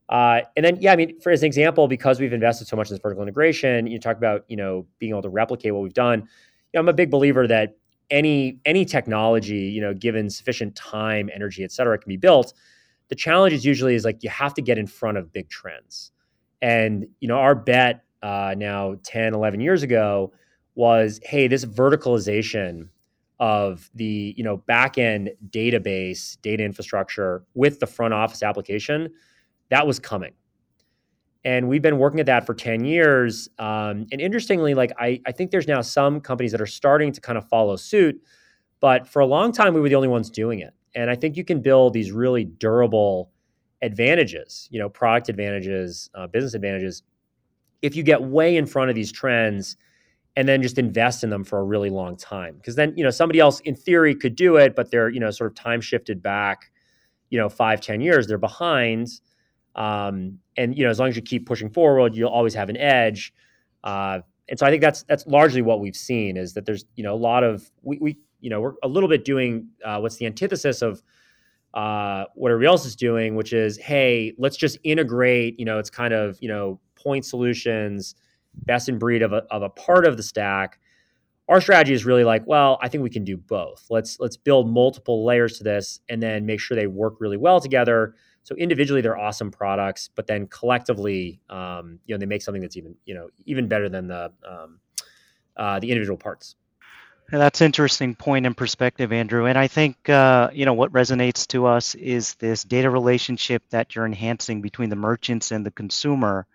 Uh, 0.08 0.42
and 0.56 0.64
then, 0.64 0.78
yeah, 0.80 0.94
I 0.94 0.96
mean, 0.96 1.20
for 1.20 1.32
as 1.32 1.42
an 1.42 1.48
example, 1.48 1.88
because 1.88 2.20
we've 2.20 2.34
invested 2.34 2.68
so 2.68 2.76
much 2.76 2.90
in 2.90 2.94
this 2.94 3.02
vertical 3.02 3.24
integration, 3.24 3.88
you 3.88 4.00
talk 4.00 4.18
about 4.18 4.46
you 4.48 4.56
know 4.56 4.86
being 5.00 5.12
able 5.12 5.24
to 5.24 5.30
replicate 5.30 5.74
what 5.74 5.82
we've 5.82 5.94
done. 5.94 6.20
You 6.20 6.28
know, 6.76 6.82
I'm 6.82 6.90
a 6.90 6.94
big 6.94 7.10
believer 7.10 7.48
that 7.48 7.78
any 8.12 8.60
any 8.66 8.86
technology, 8.86 9.56
you 9.56 9.82
know, 9.82 9.94
given 9.94 10.30
sufficient 10.30 10.76
time, 10.76 11.30
energy, 11.34 11.64
et 11.64 11.72
cetera, 11.72 11.98
can 11.98 12.10
be 12.10 12.18
built. 12.18 12.54
The 13.10 13.16
challenge 13.16 13.54
is 13.54 13.66
usually 13.66 13.96
is 13.96 14.06
like 14.06 14.24
you 14.24 14.30
have 14.30 14.54
to 14.56 14.62
get 14.62 14.78
in 14.78 14.86
front 14.86 15.18
of 15.18 15.34
big 15.34 15.50
trends. 15.50 16.12
And 16.62 17.08
you 17.20 17.28
know, 17.28 17.38
our 17.38 17.56
bet 17.56 18.04
uh, 18.22 18.56
now 18.58 18.96
10, 19.04 19.34
11 19.34 19.60
years 19.60 19.84
ago 19.84 20.34
was, 20.76 21.20
hey, 21.24 21.48
this 21.48 21.64
verticalization 21.66 22.90
of 23.40 23.90
the 23.94 24.34
you 24.38 24.44
know 24.44 24.58
back 24.58 24.98
end 24.98 25.32
database, 25.50 26.40
data 26.42 26.64
infrastructure 26.64 27.44
with 27.54 27.80
the 27.80 27.88
front 27.88 28.14
office 28.14 28.44
application 28.44 29.10
that 29.70 29.86
was 29.86 30.00
coming. 30.00 30.34
And 31.44 31.68
we've 31.68 31.82
been 31.82 32.00
working 32.00 32.20
at 32.20 32.26
that 32.26 32.46
for 32.46 32.56
10 32.56 32.86
years. 32.86 33.50
Um, 33.60 34.08
and 34.12 34.20
interestingly, 34.20 34.74
like 34.74 34.92
I, 35.00 35.22
I 35.28 35.32
think 35.32 35.52
there's 35.52 35.68
now 35.68 35.82
some 35.82 36.20
companies 36.20 36.52
that 36.52 36.62
are 36.62 36.66
starting 36.66 37.12
to 37.12 37.22
kind 37.22 37.38
of 37.38 37.48
follow 37.48 37.76
suit. 37.76 38.20
But 38.80 39.08
for 39.08 39.20
a 39.20 39.26
long 39.26 39.52
time, 39.52 39.74
we 39.74 39.82
were 39.82 39.90
the 39.90 39.96
only 39.96 40.08
ones 40.08 40.30
doing 40.30 40.60
it. 40.60 40.74
And 40.96 41.10
I 41.10 41.16
think 41.16 41.38
you 41.38 41.44
can 41.44 41.62
build 41.62 41.94
these 41.94 42.12
really 42.12 42.46
durable 42.46 43.32
advantages, 43.82 44.68
you 44.72 44.80
know, 44.80 44.90
product 44.90 45.30
advantages, 45.30 46.10
uh, 46.16 46.26
business 46.28 46.56
advantages, 46.56 47.04
if 47.82 47.96
you 47.96 48.02
get 48.02 48.24
way 48.24 48.58
in 48.58 48.66
front 48.66 48.90
of 48.90 48.96
these 48.96 49.12
trends 49.12 49.78
and 50.36 50.48
then 50.48 50.62
just 50.62 50.78
invest 50.78 51.24
in 51.24 51.30
them 51.30 51.44
for 51.44 51.60
a 51.60 51.64
really 51.64 51.90
long 51.90 52.18
time. 52.18 52.56
Because 52.56 52.76
then, 52.76 52.94
you 52.98 53.04
know, 53.04 53.10
somebody 53.10 53.40
else 53.40 53.60
in 53.62 53.76
theory 53.76 54.16
could 54.16 54.36
do 54.36 54.58
it, 54.58 54.76
but 54.76 54.92
they're, 54.92 55.10
you 55.10 55.20
know, 55.20 55.32
sort 55.32 55.50
of 55.50 55.56
time 55.56 55.82
shifted 55.82 56.22
back, 56.22 56.72
you 57.30 57.38
know, 57.38 57.50
five, 57.50 57.82
ten 57.82 58.02
years, 58.02 58.28
they're 58.28 58.38
behind. 58.38 59.10
Um, 59.76 60.40
and 60.58 60.78
you 60.78 60.84
know, 60.84 60.90
as 60.90 61.00
long 61.00 61.10
as 61.10 61.16
you 61.16 61.22
keep 61.22 61.46
pushing 61.46 61.70
forward, 61.70 62.16
you'll 62.16 62.30
always 62.30 62.54
have 62.54 62.70
an 62.70 62.78
edge. 62.78 63.34
Uh, 63.84 64.20
and 64.48 64.58
so 64.60 64.66
I 64.66 64.70
think 64.70 64.82
that's 64.82 65.04
that's 65.04 65.26
largely 65.28 65.62
what 65.62 65.80
we've 65.80 65.96
seen 65.96 66.38
is 66.38 66.54
that 66.54 66.66
there's 66.66 66.86
you 66.96 67.04
know 67.04 67.14
a 67.14 67.18
lot 67.18 67.44
of 67.44 67.70
we, 67.82 67.98
we 68.00 68.18
you 68.40 68.50
know 68.50 68.62
we're 68.62 68.74
a 68.84 68.88
little 68.88 69.10
bit 69.10 69.26
doing 69.26 69.68
uh, 69.84 70.00
what's 70.00 70.18
the 70.18 70.26
antithesis 70.26 70.82
of 70.82 71.02
uh, 71.74 72.26
what 72.36 72.52
everybody 72.52 72.68
else 72.68 72.86
is 72.86 72.96
doing, 72.96 73.36
which 73.36 73.54
is 73.54 73.78
hey, 73.78 74.34
let's 74.38 74.56
just 74.56 74.78
integrate. 74.84 75.60
You 75.60 75.66
know, 75.66 75.80
it's 75.80 75.90
kind 75.90 76.14
of 76.14 76.38
you 76.42 76.48
know 76.48 76.80
point 76.96 77.26
solutions, 77.26 78.16
best 78.64 78.90
in 78.90 78.98
breed 78.98 79.22
of 79.22 79.34
a, 79.34 79.44
of 79.52 79.62
a 79.62 79.70
part 79.70 80.06
of 80.06 80.18
the 80.18 80.24
stack. 80.24 80.80
Our 81.48 81.62
strategy 81.62 81.94
is 81.94 82.06
really 82.06 82.24
like, 82.24 82.44
well, 82.48 82.80
I 82.82 82.90
think 82.90 83.04
we 83.04 83.10
can 83.10 83.24
do 83.24 83.38
both. 83.38 83.86
Let's 83.90 84.20
let's 84.20 84.38
build 84.38 84.70
multiple 84.70 85.26
layers 85.26 85.60
to 85.60 85.64
this 85.64 86.00
and 86.10 86.22
then 86.22 86.46
make 86.46 86.60
sure 86.60 86.76
they 86.76 86.88
work 86.88 87.16
really 87.20 87.38
well 87.38 87.60
together. 87.60 88.16
So 88.44 88.56
individually, 88.56 89.02
they're 89.02 89.18
awesome 89.18 89.52
products, 89.52 90.10
but 90.16 90.28
then 90.28 90.48
collectively, 90.48 91.40
um, 91.50 92.00
you 92.06 92.14
know, 92.14 92.20
they 92.20 92.26
make 92.26 92.42
something 92.42 92.62
that's 92.62 92.78
even 92.78 92.96
you 93.06 93.14
know 93.14 93.30
even 93.46 93.68
better 93.68 93.90
than 93.90 94.08
the 94.08 94.32
um, 94.48 94.80
uh, 95.58 95.80
the 95.80 95.90
individual 95.90 96.18
parts. 96.18 96.56
That's 97.32 97.62
interesting 97.62 98.14
point 98.14 98.46
and 98.46 98.56
perspective, 98.56 99.12
Andrew. 99.12 99.46
And 99.48 99.58
I 99.58 99.68
think 99.68 100.10
uh, 100.10 100.50
you 100.54 100.66
know 100.66 100.74
what 100.74 100.92
resonates 100.92 101.48
to 101.48 101.66
us 101.66 101.96
is 101.96 102.36
this 102.36 102.64
data 102.64 102.90
relationship 102.90 103.64
that 103.72 103.96
you're 103.96 104.06
enhancing 104.06 104.62
between 104.62 104.90
the 104.90 104.96
merchants 104.96 105.52
and 105.52 105.66
the 105.66 105.72
consumer. 105.72 106.46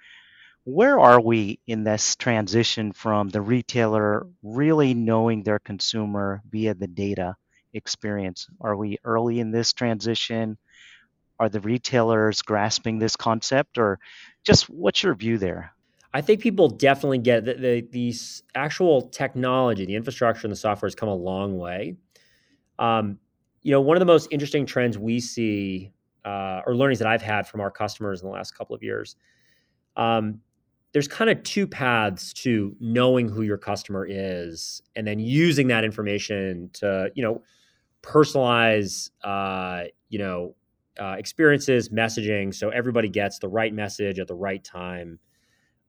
Where 0.64 1.00
are 1.00 1.20
we 1.20 1.58
in 1.66 1.84
this 1.84 2.16
transition 2.16 2.92
from 2.92 3.30
the 3.30 3.40
retailer 3.40 4.26
really 4.42 4.92
knowing 4.92 5.42
their 5.42 5.58
consumer 5.58 6.42
via 6.50 6.74
the 6.74 6.86
data 6.86 7.36
experience? 7.72 8.46
Are 8.60 8.76
we 8.76 8.98
early 9.04 9.40
in 9.40 9.50
this 9.50 9.72
transition? 9.72 10.58
Are 11.38 11.48
the 11.48 11.60
retailers 11.60 12.42
grasping 12.42 12.98
this 12.98 13.16
concept, 13.16 13.78
or 13.78 13.98
just 14.44 14.68
what's 14.68 15.02
your 15.02 15.14
view 15.14 15.38
there? 15.38 15.72
I 16.12 16.20
think 16.20 16.40
people 16.40 16.68
definitely 16.68 17.18
get 17.18 17.46
that 17.46 17.60
the, 17.60 17.80
the 17.90 18.14
actual 18.54 19.08
technology, 19.08 19.86
the 19.86 19.94
infrastructure, 19.94 20.46
and 20.46 20.52
the 20.52 20.56
software 20.56 20.88
has 20.88 20.94
come 20.94 21.08
a 21.08 21.14
long 21.14 21.56
way. 21.56 21.96
Um, 22.78 23.18
you 23.62 23.70
know, 23.70 23.80
one 23.80 23.96
of 23.96 24.00
the 24.00 24.06
most 24.06 24.28
interesting 24.30 24.66
trends 24.66 24.98
we 24.98 25.20
see 25.20 25.92
uh, 26.24 26.60
or 26.66 26.74
learnings 26.74 26.98
that 26.98 27.08
I've 27.08 27.22
had 27.22 27.46
from 27.46 27.60
our 27.60 27.70
customers 27.70 28.20
in 28.20 28.28
the 28.28 28.34
last 28.34 28.56
couple 28.56 28.76
of 28.76 28.82
years, 28.82 29.16
um, 29.96 30.40
there's 30.92 31.08
kind 31.08 31.30
of 31.30 31.42
two 31.42 31.66
paths 31.66 32.32
to 32.32 32.74
knowing 32.80 33.28
who 33.28 33.42
your 33.42 33.58
customer 33.58 34.06
is 34.08 34.82
and 34.96 35.06
then 35.06 35.18
using 35.18 35.68
that 35.68 35.84
information 35.84 36.70
to, 36.72 37.10
you 37.14 37.22
know, 37.22 37.42
personalize, 38.02 39.10
uh, 39.22 39.84
you 40.08 40.18
know, 40.18 40.54
uh, 41.00 41.14
experiences, 41.18 41.90
messaging, 41.90 42.54
so 42.54 42.70
everybody 42.70 43.08
gets 43.08 43.38
the 43.38 43.48
right 43.48 43.72
message 43.72 44.18
at 44.18 44.26
the 44.26 44.34
right 44.34 44.62
time 44.64 45.18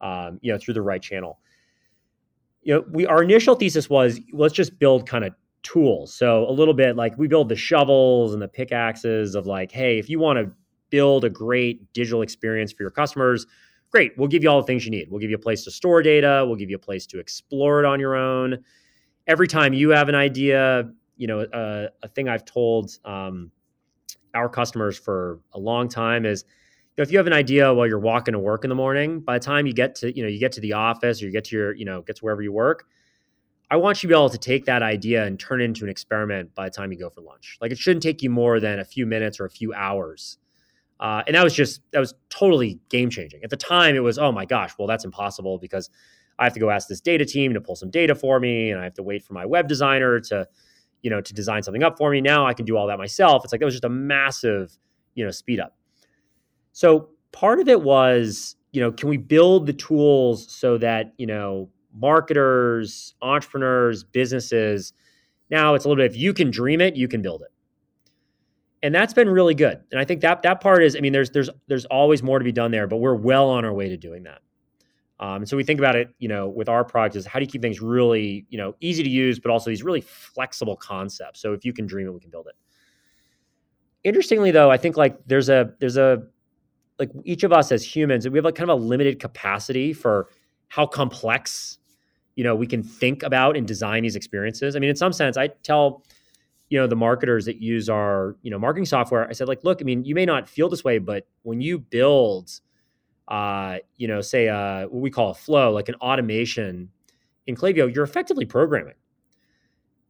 um, 0.02 0.40
you 0.42 0.52
know, 0.52 0.58
through 0.58 0.74
the 0.74 0.82
right 0.82 1.02
channel. 1.02 1.40
You 2.64 2.76
know, 2.76 2.86
we 2.92 3.06
our 3.06 3.24
initial 3.24 3.56
thesis 3.56 3.90
was 3.90 4.20
let's 4.34 4.54
just 4.54 4.78
build 4.78 5.08
kind 5.08 5.24
of 5.24 5.34
tools. 5.64 6.14
So 6.14 6.48
a 6.50 6.52
little 6.52 6.74
bit 6.74 6.96
like 6.96 7.18
we 7.18 7.28
build 7.28 7.50
the 7.50 7.56
shovels 7.56 8.34
and 8.34 8.42
the 8.42 8.48
pickaxes 8.48 9.36
of 9.36 9.46
like, 9.46 9.72
hey, 9.72 10.00
if 10.00 10.10
you 10.10 10.20
want 10.20 10.40
to 10.40 10.52
build 10.90 11.24
a 11.24 11.30
great 11.30 11.92
digital 11.94 12.22
experience 12.22 12.72
for 12.72 12.84
your 12.84 12.92
customers, 12.92 13.46
great. 13.92 14.18
We'll 14.18 14.28
give 14.28 14.44
you 14.44 14.50
all 14.50 14.62
the 14.62 14.68
things 14.68 14.86
you 14.86 14.92
need. 14.92 15.10
We'll 15.12 15.20
give 15.20 15.30
you 15.30 15.36
a 15.36 15.40
place 15.40 15.64
to 15.66 15.72
store 15.72 16.02
data. 16.02 16.44
We'll 16.46 16.56
give 16.56 16.70
you 16.70 16.78
a 16.78 16.80
place 16.80 17.06
to 17.08 17.20
explore 17.20 17.80
it 17.80 17.86
on 17.86 18.00
your 18.00 18.16
own. 18.16 18.64
Every 19.28 19.48
time 19.48 19.74
you 19.74 19.90
have 19.90 20.10
an 20.10 20.16
idea, 20.16 20.90
you 21.18 21.28
know, 21.28 21.46
a, 21.54 21.90
a 22.02 22.08
thing 22.08 22.28
I've 22.28 22.46
told 22.46 22.98
um, 23.06 23.52
our 24.34 24.50
customers 24.50 24.98
for 24.98 25.40
a 25.54 25.60
long 25.60 25.90
time 25.90 26.26
is 26.26 26.46
know, 27.02 27.08
if 27.08 27.12
you 27.12 27.18
have 27.18 27.28
an 27.28 27.34
idea 27.34 27.74
while 27.74 27.88
you're 27.88 28.00
walking 28.00 28.34
to 28.34 28.40
work 28.40 28.64
in 28.64 28.70
the 28.70 28.76
morning, 28.76 29.20
by 29.20 29.38
the 29.38 29.46
time 29.46 29.66
you 29.66 29.74
get 29.74 29.96
to, 29.96 30.16
you 30.16 30.24
know, 30.24 30.30
you 30.30 30.40
get 30.40 30.52
to 30.54 30.62
the 30.62 30.74
office 30.74 31.22
or 31.22 31.26
you 31.26 31.32
get 31.32 31.46
to 31.46 31.56
your, 31.56 31.76
you 31.76 31.86
know, 31.86 32.02
get 32.02 32.18
to 32.18 32.22
wherever 32.24 32.42
you 32.42 32.52
work, 32.52 32.86
I 33.70 33.78
want 33.78 34.04
you 34.04 34.08
to 34.08 34.14
be 34.14 34.18
able 34.18 34.30
to 34.30 34.38
take 34.38 34.66
that 34.66 34.84
idea 34.84 35.26
and 35.26 35.40
turn 35.40 35.62
it 35.62 35.66
into 35.66 35.84
an 35.84 35.90
experiment 35.90 36.54
by 36.54 36.66
the 36.66 36.72
time 36.72 36.92
you 36.92 37.00
go 37.00 37.10
for 37.10 37.22
lunch. 37.22 37.58
Like 37.62 37.72
it 37.72 37.78
shouldn't 37.78 38.04
take 38.04 38.22
you 38.22 38.30
more 38.30 38.60
than 38.60 38.80
a 38.80 38.86
few 38.86 39.06
minutes 39.06 39.40
or 39.40 39.46
a 39.46 39.50
few 39.50 39.74
hours. 39.74 40.38
Uh, 41.02 41.24
and 41.26 41.36
that 41.36 41.44
was 41.44 41.54
just 41.54 41.82
that 41.92 42.00
was 42.00 42.14
totally 42.30 42.80
game 42.90 43.10
changing. 43.10 43.44
At 43.44 43.50
the 43.50 43.58
time, 43.58 43.96
it 43.96 44.04
was 44.04 44.20
oh 44.20 44.32
my 44.32 44.46
gosh, 44.46 44.72
well 44.78 44.88
that's 44.88 45.04
impossible 45.04 45.58
because 45.58 45.90
I 46.38 46.44
have 46.44 46.54
to 46.54 46.60
go 46.60 46.70
ask 46.70 46.88
this 46.88 47.02
data 47.02 47.26
team 47.26 47.54
to 47.54 47.62
pull 47.62 47.76
some 47.76 47.90
data 47.90 48.16
for 48.16 48.40
me, 48.40 48.72
and 48.72 48.80
I 48.80 48.84
have 48.84 48.94
to 48.96 49.04
wait 49.04 49.24
for 49.24 49.34
my 49.34 49.46
web 49.46 49.68
designer 49.68 50.20
to, 50.22 50.48
you 51.02 51.10
know, 51.10 51.20
to 51.20 51.34
design 51.34 51.64
something 51.64 51.84
up 51.84 51.98
for 51.98 52.12
me. 52.12 52.22
Now 52.22 52.46
I 52.46 52.54
can 52.54 52.66
do 52.66 52.78
all 52.78 52.88
that 52.88 52.98
myself. 52.98 53.44
It's 53.44 53.52
like 53.52 53.60
that 53.60 53.66
was 53.66 53.74
just 53.74 53.86
a 53.86 53.90
massive, 53.90 54.78
you 55.16 55.26
know, 55.26 55.32
speed 55.32 55.60
up. 55.60 55.76
So 56.72 57.10
part 57.32 57.60
of 57.60 57.68
it 57.68 57.82
was, 57.82 58.56
you 58.72 58.82
know, 58.82 58.92
can 58.92 59.10
we 59.10 59.18
build 59.18 59.66
the 59.66 59.74
tools 59.74 60.52
so 60.52 60.78
that, 60.78 61.14
you 61.18 61.28
know, 61.28 61.70
marketers, 61.94 63.16
entrepreneurs, 63.22 64.04
businesses, 64.04 64.94
now 65.50 65.76
it's 65.76 65.84
a 65.84 65.90
little 65.90 66.02
bit 66.02 66.12
if 66.12 66.18
you 66.18 66.34
can 66.34 66.50
dream 66.50 66.80
it, 66.80 66.96
you 66.96 67.08
can 67.08 67.22
build 67.22 67.42
it. 67.42 67.50
And 68.84 68.96
that's 68.96 69.14
been 69.14 69.30
really 69.30 69.54
good. 69.54 69.80
And 69.92 70.00
I 70.00 70.06
think 70.06 70.22
that 70.22 70.42
that 70.42 70.60
part 70.60 70.84
is, 70.84 70.96
I 70.96 71.00
mean, 71.00 71.14
there's 71.14 71.30
there's 71.30 71.50
there's 71.68 71.86
always 71.86 72.24
more 72.24 72.40
to 72.40 72.46
be 72.46 72.52
done 72.52 72.72
there, 72.72 72.88
but 72.88 72.98
we're 72.98 73.16
well 73.16 73.50
on 73.50 73.64
our 73.64 73.74
way 73.74 73.90
to 73.90 73.98
doing 73.98 74.24
that. 74.24 74.40
Um, 75.20 75.36
and 75.38 75.50
so 75.50 75.56
we 75.56 75.64
think 75.64 75.80
about 75.80 75.96
it, 75.96 76.10
you 76.18 76.28
know, 76.28 76.48
with 76.48 76.68
our 76.68 76.84
product 76.84 77.16
is 77.16 77.28
how 77.28 77.38
do 77.38 77.46
you 77.46 77.52
keep 77.52 77.62
things 77.62 77.80
really, 77.80 78.48
you 78.50 78.58
know, 78.58 78.74
easy 78.82 79.04
to 79.04 79.10
use, 79.10 79.40
but 79.40 79.52
also 79.52 79.70
these 79.70 79.84
really 79.84 80.02
flexible 80.02 80.76
concepts. 80.76 81.40
So 81.42 81.54
if 81.54 81.64
you 81.64 81.74
can 81.74 81.86
dream 81.86 82.08
it, 82.08 82.12
we 82.12 82.20
can 82.20 82.32
build 82.32 82.48
it. 82.48 82.56
Interestingly, 84.04 84.50
though, 84.50 84.72
I 84.72 84.78
think 84.78 84.98
like 84.98 85.20
there's 85.28 85.50
a 85.50 85.74
there's 85.80 85.98
a 85.98 86.24
like 86.98 87.12
each 87.24 87.44
of 87.44 87.54
us 87.54 87.72
as 87.72 87.84
humans, 87.84 88.28
we 88.28 88.38
have 88.38 88.46
like 88.46 88.56
kind 88.56 88.70
of 88.70 88.80
a 88.80 88.82
limited 88.82 89.20
capacity 89.20 89.94
for 89.94 90.30
how 90.70 90.86
complex, 90.86 91.78
you 92.36 92.44
know, 92.44 92.56
we 92.56 92.66
can 92.66 92.82
think 92.82 93.24
about 93.24 93.58
and 93.58 93.68
design 93.68 94.04
these 94.04 94.16
experiences. 94.16 94.76
I 94.76 94.80
mean, 94.80 94.90
in 94.90 94.96
some 94.96 95.12
sense, 95.12 95.38
I 95.38 95.48
tell, 95.64 96.04
you 96.72 96.80
know, 96.80 96.88
the 96.88 96.96
marketers 96.96 97.44
that 97.44 97.62
use 97.62 97.90
our, 97.90 98.38
you 98.44 98.50
know, 98.50 98.58
marketing 98.58 98.86
software, 98.86 99.28
I 99.28 99.34
said, 99.34 99.50
like, 99.50 99.66
look, 99.66 99.82
I 99.82 99.84
mean, 99.84 100.06
you 100.06 100.16
may 100.16 100.26
not 100.26 100.48
feel 100.48 100.70
this 100.70 100.86
way, 100.86 101.00
but 101.00 101.28
when 101.44 101.60
you 101.60 101.78
build, 101.78 102.50
uh, 103.28 103.80
you 103.98 104.08
know, 104.08 104.22
say 104.22 104.48
uh, 104.48 104.88
what 104.88 105.02
we 105.02 105.12
call 105.12 105.32
a 105.32 105.34
flow, 105.34 105.74
like 105.74 105.90
an 105.90 105.96
automation 105.96 106.88
in 107.46 107.58
Klaviyo, 107.58 107.94
you're 107.94 108.06
effectively 108.06 108.46
programming. 108.46 108.94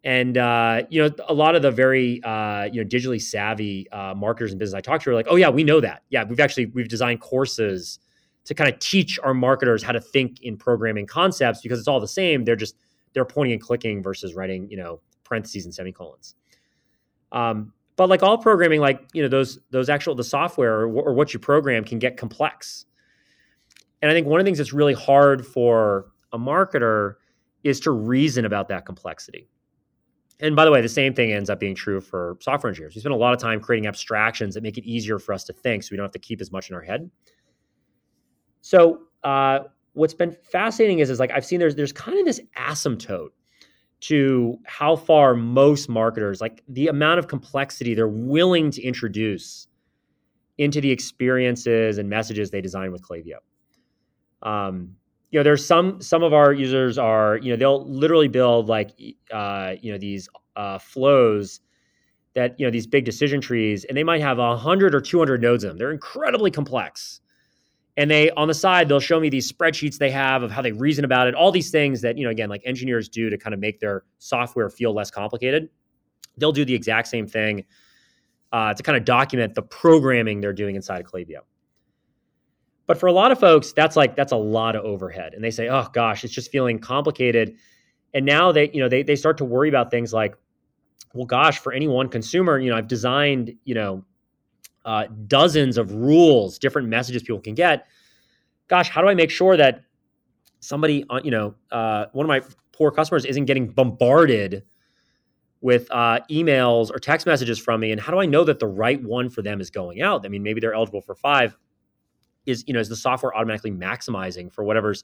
And 0.03 0.37
uh, 0.37 0.83
you 0.89 1.01
know, 1.01 1.09
a 1.27 1.33
lot 1.33 1.55
of 1.55 1.63
the 1.63 1.71
very 1.71 2.21
uh, 2.23 2.65
you 2.71 2.83
know 2.83 2.87
digitally 2.87 3.21
savvy 3.21 3.89
uh, 3.91 4.13
marketers 4.15 4.51
and 4.51 4.59
business 4.59 4.77
I 4.77 4.81
talk 4.81 5.01
to 5.01 5.09
are 5.11 5.13
like, 5.15 5.27
"Oh 5.29 5.35
yeah, 5.35 5.49
we 5.49 5.63
know 5.63 5.79
that. 5.79 6.03
Yeah, 6.09 6.23
we've 6.23 6.39
actually 6.39 6.67
we've 6.67 6.87
designed 6.87 7.21
courses 7.21 7.99
to 8.45 8.55
kind 8.55 8.71
of 8.71 8.79
teach 8.79 9.19
our 9.23 9.35
marketers 9.35 9.83
how 9.83 9.91
to 9.91 10.01
think 10.01 10.41
in 10.41 10.57
programming 10.57 11.05
concepts 11.05 11.61
because 11.61 11.77
it's 11.77 11.87
all 11.87 11.99
the 11.99 12.07
same. 12.07 12.45
They're 12.45 12.55
just 12.55 12.75
they're 13.13 13.25
pointing 13.25 13.53
and 13.53 13.61
clicking 13.61 14.01
versus 14.01 14.33
writing 14.33 14.67
you 14.71 14.77
know 14.77 15.01
parentheses 15.23 15.65
and 15.65 15.73
semicolons." 15.73 16.33
Um, 17.31 17.73
but 17.95 18.09
like 18.09 18.23
all 18.23 18.37
programming, 18.37 18.81
like 18.81 19.07
you 19.13 19.21
know 19.21 19.27
those 19.27 19.59
those 19.69 19.89
actual 19.89 20.15
the 20.15 20.23
software 20.23 20.81
or, 20.81 20.87
or 20.87 21.13
what 21.13 21.33
you 21.33 21.39
program 21.39 21.83
can 21.83 21.99
get 21.99 22.17
complex. 22.17 22.85
And 24.01 24.09
I 24.09 24.13
think 24.13 24.27
one 24.27 24.39
of 24.39 24.45
the 24.45 24.47
things 24.47 24.57
that's 24.57 24.73
really 24.73 24.93
hard 24.93 25.45
for 25.45 26.07
a 26.33 26.39
marketer 26.39 27.15
is 27.63 27.79
to 27.81 27.91
reason 27.91 28.45
about 28.45 28.67
that 28.69 28.85
complexity 28.85 29.47
and 30.41 30.55
by 30.55 30.65
the 30.65 30.71
way, 30.71 30.81
the 30.81 30.89
same 30.89 31.13
thing 31.13 31.31
ends 31.31 31.49
up 31.51 31.59
being 31.59 31.75
true 31.75 32.01
for 32.01 32.35
software 32.41 32.69
engineers. 32.69 32.95
We 32.95 33.01
spend 33.01 33.13
a 33.13 33.17
lot 33.17 33.31
of 33.31 33.39
time 33.39 33.61
creating 33.61 33.87
abstractions 33.87 34.55
that 34.55 34.63
make 34.63 34.77
it 34.77 34.83
easier 34.83 35.19
for 35.19 35.33
us 35.33 35.43
to 35.45 35.53
think 35.53 35.83
so 35.83 35.89
we 35.91 35.97
don't 35.97 36.03
have 36.03 36.11
to 36.13 36.19
keep 36.19 36.41
as 36.41 36.51
much 36.51 36.69
in 36.69 36.75
our 36.75 36.81
head. 36.81 37.09
So 38.61 39.03
uh, 39.23 39.59
what's 39.93 40.15
been 40.15 40.35
fascinating 40.51 40.99
is, 40.99 41.11
is 41.11 41.19
like 41.19 41.31
I've 41.31 41.45
seen 41.45 41.59
there's 41.59 41.75
there's 41.75 41.93
kind 41.93 42.17
of 42.17 42.25
this 42.25 42.41
asymptote 42.57 43.29
to 44.01 44.57
how 44.65 44.95
far 44.95 45.35
most 45.35 45.89
marketers, 45.89 46.41
like 46.41 46.63
the 46.67 46.87
amount 46.87 47.19
of 47.19 47.27
complexity 47.27 47.93
they're 47.93 48.07
willing 48.07 48.71
to 48.71 48.81
introduce 48.81 49.67
into 50.57 50.81
the 50.81 50.91
experiences 50.91 51.97
and 51.97 52.09
messages 52.09 52.51
they 52.51 52.61
design 52.61 52.91
with 52.91 53.01
Klaviyo. 53.01 53.37
Um, 54.41 54.95
you 55.31 55.39
know 55.39 55.43
there's 55.43 55.65
some 55.65 56.01
some 56.01 56.23
of 56.23 56.33
our 56.33 56.53
users 56.53 56.97
are 56.97 57.37
you 57.37 57.51
know 57.51 57.55
they'll 57.55 57.89
literally 57.89 58.27
build 58.27 58.67
like 58.67 58.91
uh, 59.31 59.73
you 59.81 59.91
know 59.91 59.97
these 59.97 60.29
uh, 60.55 60.77
flows 60.77 61.61
that 62.33 62.59
you 62.59 62.65
know 62.65 62.71
these 62.71 62.85
big 62.85 63.05
decision 63.05 63.41
trees 63.41 63.85
and 63.85 63.97
they 63.97 64.03
might 64.03 64.21
have 64.21 64.39
a 64.39 64.49
100 64.49 64.93
or 64.93 65.01
200 65.01 65.41
nodes 65.41 65.63
in 65.63 65.69
them 65.69 65.77
they're 65.77 65.91
incredibly 65.91 66.51
complex 66.51 67.21
and 68.01 68.09
they 68.09 68.29
on 68.31 68.47
the 68.47 68.53
side 68.53 68.87
they'll 68.89 68.99
show 68.99 69.19
me 69.19 69.29
these 69.29 69.51
spreadsheets 69.51 69.97
they 69.97 70.11
have 70.11 70.43
of 70.43 70.51
how 70.51 70.61
they 70.61 70.71
reason 70.71 71.05
about 71.05 71.27
it 71.27 71.35
all 71.35 71.51
these 71.51 71.69
things 71.69 72.01
that 72.01 72.17
you 72.17 72.23
know 72.23 72.31
again 72.31 72.49
like 72.49 72.61
engineers 72.65 73.07
do 73.07 73.29
to 73.29 73.37
kind 73.37 73.53
of 73.53 73.59
make 73.59 73.79
their 73.79 74.03
software 74.17 74.69
feel 74.69 74.93
less 74.93 75.11
complicated 75.11 75.69
they'll 76.37 76.51
do 76.51 76.65
the 76.65 76.73
exact 76.73 77.07
same 77.07 77.27
thing 77.27 77.63
uh, 78.51 78.73
to 78.73 78.83
kind 78.83 78.97
of 78.97 79.05
document 79.05 79.55
the 79.55 79.61
programming 79.61 80.41
they're 80.41 80.53
doing 80.53 80.75
inside 80.75 81.01
of 81.01 81.07
Klaviyo. 81.07 81.39
But 82.87 82.97
for 82.97 83.07
a 83.07 83.13
lot 83.13 83.31
of 83.31 83.39
folks, 83.39 83.71
that's 83.71 83.95
like 83.95 84.15
that's 84.15 84.33
a 84.33 84.37
lot 84.37 84.75
of 84.75 84.83
overhead. 84.83 85.33
And 85.33 85.43
they 85.43 85.51
say, 85.51 85.69
oh 85.69 85.87
gosh, 85.93 86.23
it's 86.23 86.33
just 86.33 86.51
feeling 86.51 86.79
complicated. 86.79 87.55
And 88.13 88.25
now 88.25 88.51
they, 88.51 88.69
you 88.73 88.81
know, 88.81 88.89
they 88.89 89.03
they 89.03 89.15
start 89.15 89.37
to 89.37 89.45
worry 89.45 89.69
about 89.69 89.91
things 89.91 90.11
like, 90.11 90.35
well, 91.13 91.25
gosh, 91.25 91.59
for 91.59 91.71
any 91.71 91.87
one 91.87 92.09
consumer, 92.09 92.59
you 92.59 92.69
know, 92.69 92.75
I've 92.75 92.87
designed, 92.87 93.53
you 93.63 93.75
know, 93.75 94.03
uh, 94.85 95.05
dozens 95.27 95.77
of 95.77 95.93
rules, 95.93 96.57
different 96.59 96.87
messages 96.87 97.21
people 97.23 97.39
can 97.39 97.55
get. 97.55 97.87
Gosh, 98.67 98.89
how 98.89 99.01
do 99.01 99.07
I 99.07 99.13
make 99.13 99.29
sure 99.29 99.57
that 99.57 99.83
somebody, 100.59 101.05
on, 101.09 101.23
you 101.25 101.31
know, 101.31 101.55
uh, 101.71 102.05
one 102.13 102.25
of 102.25 102.27
my 102.27 102.41
poor 102.71 102.91
customers 102.91 103.25
isn't 103.25 103.45
getting 103.45 103.67
bombarded 103.67 104.63
with 105.61 105.87
uh, 105.91 106.19
emails 106.29 106.89
or 106.89 106.99
text 106.99 107.27
messages 107.27 107.59
from 107.59 107.81
me? 107.81 107.91
And 107.91 107.99
how 107.99 108.11
do 108.11 108.19
I 108.19 108.25
know 108.25 108.43
that 108.43 108.59
the 108.59 108.67
right 108.67 109.01
one 109.03 109.29
for 109.29 109.41
them 109.41 109.61
is 109.61 109.69
going 109.69 110.01
out? 110.01 110.25
I 110.25 110.29
mean, 110.29 110.43
maybe 110.43 110.59
they're 110.59 110.73
eligible 110.73 111.01
for 111.01 111.15
five 111.15 111.55
is 112.45 112.63
you 112.67 112.73
know 112.73 112.79
is 112.79 112.89
the 112.89 112.95
software 112.95 113.35
automatically 113.35 113.71
maximizing 113.71 114.51
for 114.51 114.63
whatever's 114.63 115.03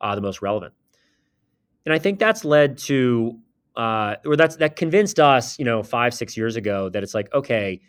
uh, 0.00 0.14
the 0.14 0.20
most 0.20 0.42
relevant. 0.42 0.72
And 1.84 1.94
I 1.94 1.98
think 1.98 2.18
that's 2.18 2.44
led 2.44 2.78
to, 2.78 3.38
uh, 3.76 4.16
or 4.24 4.36
that's 4.36 4.56
that 4.56 4.76
convinced 4.76 5.18
us, 5.18 5.58
you 5.58 5.64
know, 5.64 5.82
five 5.82 6.14
six 6.14 6.36
years 6.36 6.56
ago 6.56 6.88
that 6.90 7.02
it's 7.02 7.14
like, 7.14 7.32
okay, 7.32 7.80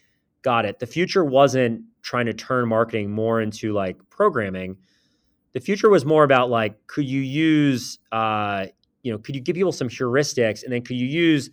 got 0.41 0.65
it. 0.65 0.79
The 0.79 0.87
future 0.87 1.23
wasn't 1.23 1.83
trying 2.01 2.25
to 2.25 2.33
turn 2.33 2.67
marketing 2.67 3.11
more 3.11 3.41
into 3.41 3.73
like 3.73 3.97
programming. 4.09 4.77
The 5.53 5.59
future 5.59 5.89
was 5.89 6.05
more 6.05 6.23
about 6.23 6.49
like, 6.49 6.87
could 6.87 7.05
you 7.05 7.21
use, 7.21 7.99
uh, 8.11 8.67
you 9.03 9.11
know, 9.11 9.17
could 9.17 9.35
you 9.35 9.41
give 9.41 9.55
people 9.55 9.71
some 9.71 9.89
heuristics, 9.89 10.63
and 10.63 10.71
then 10.71 10.81
could 10.81 10.97
you 10.97 11.07
use 11.07 11.49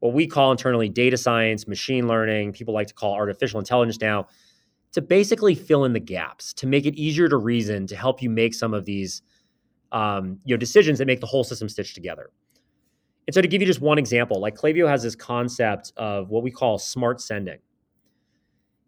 what 0.00 0.14
we 0.14 0.26
call 0.26 0.50
internally 0.50 0.88
data 0.88 1.16
science, 1.16 1.68
machine 1.68 2.08
learning, 2.08 2.52
people 2.52 2.74
like 2.74 2.86
to 2.88 2.94
call 2.94 3.14
artificial 3.14 3.60
intelligence 3.60 4.00
now, 4.00 4.26
to 4.92 5.00
basically 5.00 5.54
fill 5.54 5.84
in 5.84 5.92
the 5.92 6.00
gaps, 6.00 6.52
to 6.54 6.66
make 6.66 6.86
it 6.86 6.94
easier 6.96 7.28
to 7.28 7.36
reason, 7.36 7.86
to 7.86 7.94
help 7.94 8.22
you 8.22 8.30
make 8.30 8.54
some 8.54 8.74
of 8.74 8.84
these 8.84 9.22
um, 9.92 10.38
you 10.44 10.54
know 10.54 10.58
decisions 10.58 10.98
that 10.98 11.06
make 11.06 11.20
the 11.20 11.26
whole 11.26 11.44
system 11.44 11.68
stitch 11.68 11.94
together. 11.94 12.30
And 13.26 13.34
so 13.34 13.42
to 13.42 13.48
give 13.48 13.60
you 13.60 13.66
just 13.66 13.80
one 13.80 13.98
example, 13.98 14.40
like 14.40 14.56
Klaviyo 14.56 14.88
has 14.88 15.02
this 15.02 15.14
concept 15.14 15.92
of 15.96 16.30
what 16.30 16.42
we 16.42 16.50
call 16.50 16.78
smart 16.78 17.20
sending. 17.20 17.58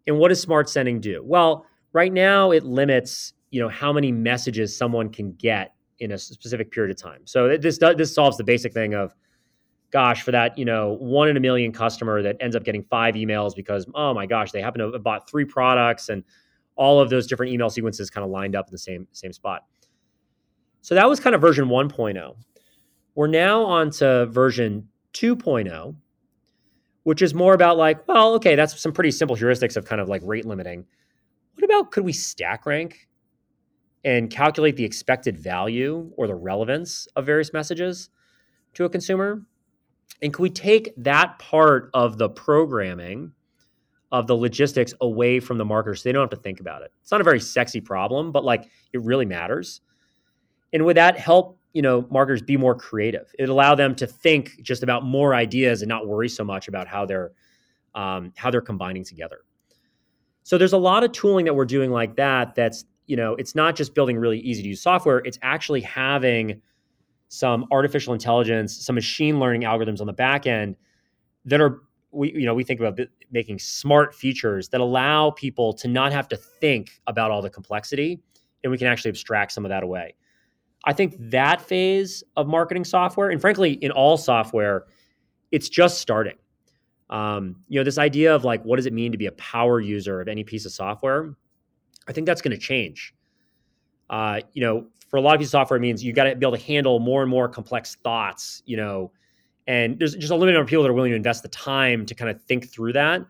And 0.07 0.17
what 0.17 0.29
does 0.29 0.41
smart 0.41 0.69
sending 0.69 0.99
do? 0.99 1.23
Well, 1.23 1.65
right 1.93 2.11
now 2.11 2.51
it 2.51 2.63
limits, 2.63 3.33
you 3.51 3.61
know, 3.61 3.69
how 3.69 3.93
many 3.93 4.11
messages 4.11 4.75
someone 4.75 5.09
can 5.09 5.33
get 5.33 5.73
in 5.99 6.11
a 6.11 6.17
specific 6.17 6.71
period 6.71 6.91
of 6.91 7.01
time. 7.01 7.21
So 7.25 7.57
this 7.57 7.77
does, 7.77 7.95
this 7.95 8.13
solves 8.13 8.37
the 8.37 8.43
basic 8.43 8.73
thing 8.73 8.93
of 8.93 9.15
gosh, 9.93 10.23
for 10.23 10.31
that, 10.31 10.57
you 10.57 10.65
know, 10.65 10.97
one 10.99 11.29
in 11.29 11.37
a 11.37 11.39
million 11.39 11.71
customer 11.71 12.23
that 12.23 12.35
ends 12.39 12.55
up 12.55 12.63
getting 12.63 12.83
five 12.83 13.13
emails 13.13 13.55
because, 13.55 13.85
oh 13.93 14.11
my 14.11 14.25
gosh, 14.25 14.51
they 14.51 14.59
happen 14.59 14.79
to 14.79 14.91
have 14.91 15.03
bought 15.03 15.29
three 15.29 15.45
products 15.45 16.09
and 16.09 16.23
all 16.75 16.99
of 16.99 17.11
those 17.11 17.27
different 17.27 17.53
email 17.53 17.69
sequences 17.69 18.09
kind 18.09 18.25
of 18.25 18.31
lined 18.31 18.55
up 18.55 18.67
in 18.67 18.71
the 18.71 18.77
same 18.77 19.07
same 19.11 19.31
spot. 19.31 19.65
So 20.81 20.95
that 20.95 21.07
was 21.07 21.19
kind 21.19 21.35
of 21.35 21.41
version 21.41 21.65
1.0. 21.65 22.35
We're 23.13 23.27
now 23.27 23.63
on 23.63 23.91
to 23.91 24.25
version 24.25 24.89
2.0, 25.13 25.95
which 27.03 27.21
is 27.21 27.33
more 27.33 27.53
about 27.53 27.77
like, 27.77 28.07
well, 28.07 28.33
okay, 28.35 28.55
that's 28.55 28.79
some 28.79 28.93
pretty 28.93 29.11
simple 29.11 29.35
heuristics 29.35 29.77
of 29.77 29.85
kind 29.85 30.01
of 30.01 30.09
like 30.09 30.21
rate 30.25 30.45
limiting. 30.45 30.85
What 31.55 31.63
about 31.63 31.91
could 31.91 32.03
we 32.03 32.13
stack 32.13 32.65
rank 32.65 33.07
and 34.03 34.29
calculate 34.29 34.75
the 34.75 34.83
expected 34.85 35.37
value 35.37 36.11
or 36.17 36.27
the 36.27 36.35
relevance 36.35 37.07
of 37.15 37.25
various 37.25 37.53
messages 37.53 38.09
to 38.73 38.85
a 38.85 38.89
consumer? 38.89 39.43
And 40.21 40.33
can 40.33 40.43
we 40.43 40.49
take 40.49 40.93
that 40.97 41.37
part 41.39 41.89
of 41.93 42.17
the 42.17 42.29
programming, 42.29 43.33
of 44.11 44.27
the 44.27 44.35
logistics 44.35 44.93
away 45.01 45.39
from 45.39 45.57
the 45.57 45.65
marketers 45.65 46.03
so 46.03 46.09
they 46.09 46.13
don't 46.13 46.21
have 46.21 46.29
to 46.29 46.43
think 46.43 46.59
about 46.59 46.81
it? 46.81 46.91
It's 47.01 47.11
not 47.11 47.19
a 47.19 47.25
very 47.25 47.39
sexy 47.39 47.81
problem, 47.81 48.31
but 48.31 48.43
like 48.43 48.69
it 48.93 49.01
really 49.01 49.25
matters. 49.25 49.81
And 50.71 50.85
would 50.85 50.97
that 50.97 51.17
help, 51.17 51.57
you 51.73 51.81
know, 51.81 52.07
marketers 52.09 52.41
be 52.41 52.57
more 52.57 52.75
creative? 52.75 53.33
It 53.37 53.49
allow 53.49 53.75
them 53.75 53.95
to 53.95 54.07
think 54.07 54.61
just 54.61 54.83
about 54.83 55.03
more 55.03 55.35
ideas 55.35 55.81
and 55.81 55.89
not 55.89 56.07
worry 56.07 56.29
so 56.29 56.43
much 56.43 56.67
about 56.67 56.87
how 56.87 57.05
they're 57.05 57.31
um, 57.95 58.33
how 58.35 58.49
they're 58.49 58.61
combining 58.61 59.03
together. 59.03 59.41
So 60.43 60.57
there's 60.57 60.73
a 60.73 60.77
lot 60.77 61.03
of 61.03 61.11
tooling 61.11 61.45
that 61.45 61.53
we're 61.53 61.65
doing 61.65 61.91
like 61.91 62.15
that. 62.15 62.55
That's 62.55 62.85
you 63.05 63.17
know, 63.17 63.35
it's 63.35 63.53
not 63.53 63.75
just 63.75 63.93
building 63.93 64.17
really 64.17 64.39
easy 64.39 64.63
to 64.63 64.69
use 64.69 64.81
software. 64.81 65.19
It's 65.19 65.37
actually 65.41 65.81
having 65.81 66.61
some 67.27 67.65
artificial 67.71 68.13
intelligence, 68.13 68.73
some 68.85 68.95
machine 68.95 69.39
learning 69.39 69.63
algorithms 69.63 69.99
on 69.99 70.07
the 70.07 70.13
back 70.13 70.47
end 70.47 70.75
that 71.45 71.59
are 71.59 71.81
we 72.11 72.31
you 72.33 72.45
know 72.45 72.53
we 72.53 72.63
think 72.63 72.79
about 72.79 72.99
making 73.31 73.59
smart 73.59 74.13
features 74.13 74.69
that 74.69 74.81
allow 74.81 75.31
people 75.31 75.73
to 75.73 75.87
not 75.87 76.11
have 76.11 76.27
to 76.27 76.37
think 76.37 77.01
about 77.07 77.31
all 77.31 77.41
the 77.41 77.49
complexity 77.49 78.21
and 78.63 78.71
we 78.71 78.77
can 78.77 78.87
actually 78.87 79.09
abstract 79.09 79.51
some 79.51 79.65
of 79.65 79.69
that 79.69 79.83
away. 79.83 80.15
I 80.85 80.93
think 80.93 81.15
that 81.19 81.61
phase 81.61 82.23
of 82.35 82.47
marketing 82.47 82.83
software 82.83 83.29
and 83.29 83.39
frankly 83.39 83.73
in 83.73 83.91
all 83.91 84.17
software 84.17 84.85
it's 85.51 85.69
just 85.69 85.99
starting. 85.99 86.37
Um, 87.09 87.57
you 87.67 87.79
know 87.79 87.83
this 87.83 87.97
idea 87.97 88.33
of 88.33 88.43
like 88.43 88.63
what 88.63 88.77
does 88.77 88.85
it 88.85 88.93
mean 88.93 89.11
to 89.11 89.17
be 89.17 89.27
a 89.27 89.31
power 89.33 89.79
user 89.79 90.19
of 90.19 90.27
any 90.27 90.43
piece 90.43 90.65
of 90.65 90.71
software? 90.71 91.35
I 92.07 92.11
think 92.11 92.27
that's 92.27 92.41
going 92.41 92.51
to 92.51 92.57
change. 92.57 93.13
Uh, 94.09 94.41
you 94.53 94.61
know, 94.61 94.87
for 95.09 95.17
a 95.17 95.21
lot 95.21 95.35
of 95.35 95.39
pieces 95.39 95.53
of 95.53 95.59
software, 95.59 95.77
it 95.77 95.81
means 95.81 96.03
you 96.03 96.11
got 96.11 96.25
to 96.25 96.35
be 96.35 96.45
able 96.45 96.57
to 96.57 96.63
handle 96.63 96.99
more 96.99 97.21
and 97.21 97.29
more 97.29 97.47
complex 97.47 97.95
thoughts, 98.03 98.63
you 98.65 98.75
know, 98.75 99.11
and 99.67 99.97
there's 99.99 100.15
just 100.15 100.31
a 100.31 100.35
limited 100.35 100.53
number 100.53 100.63
of 100.63 100.69
people 100.69 100.83
that 100.83 100.89
are 100.89 100.93
willing 100.93 101.11
to 101.11 101.15
invest 101.15 101.43
the 101.43 101.49
time 101.49 102.05
to 102.05 102.15
kind 102.15 102.29
of 102.29 102.41
think 102.43 102.69
through 102.69 102.93
that. 102.93 103.21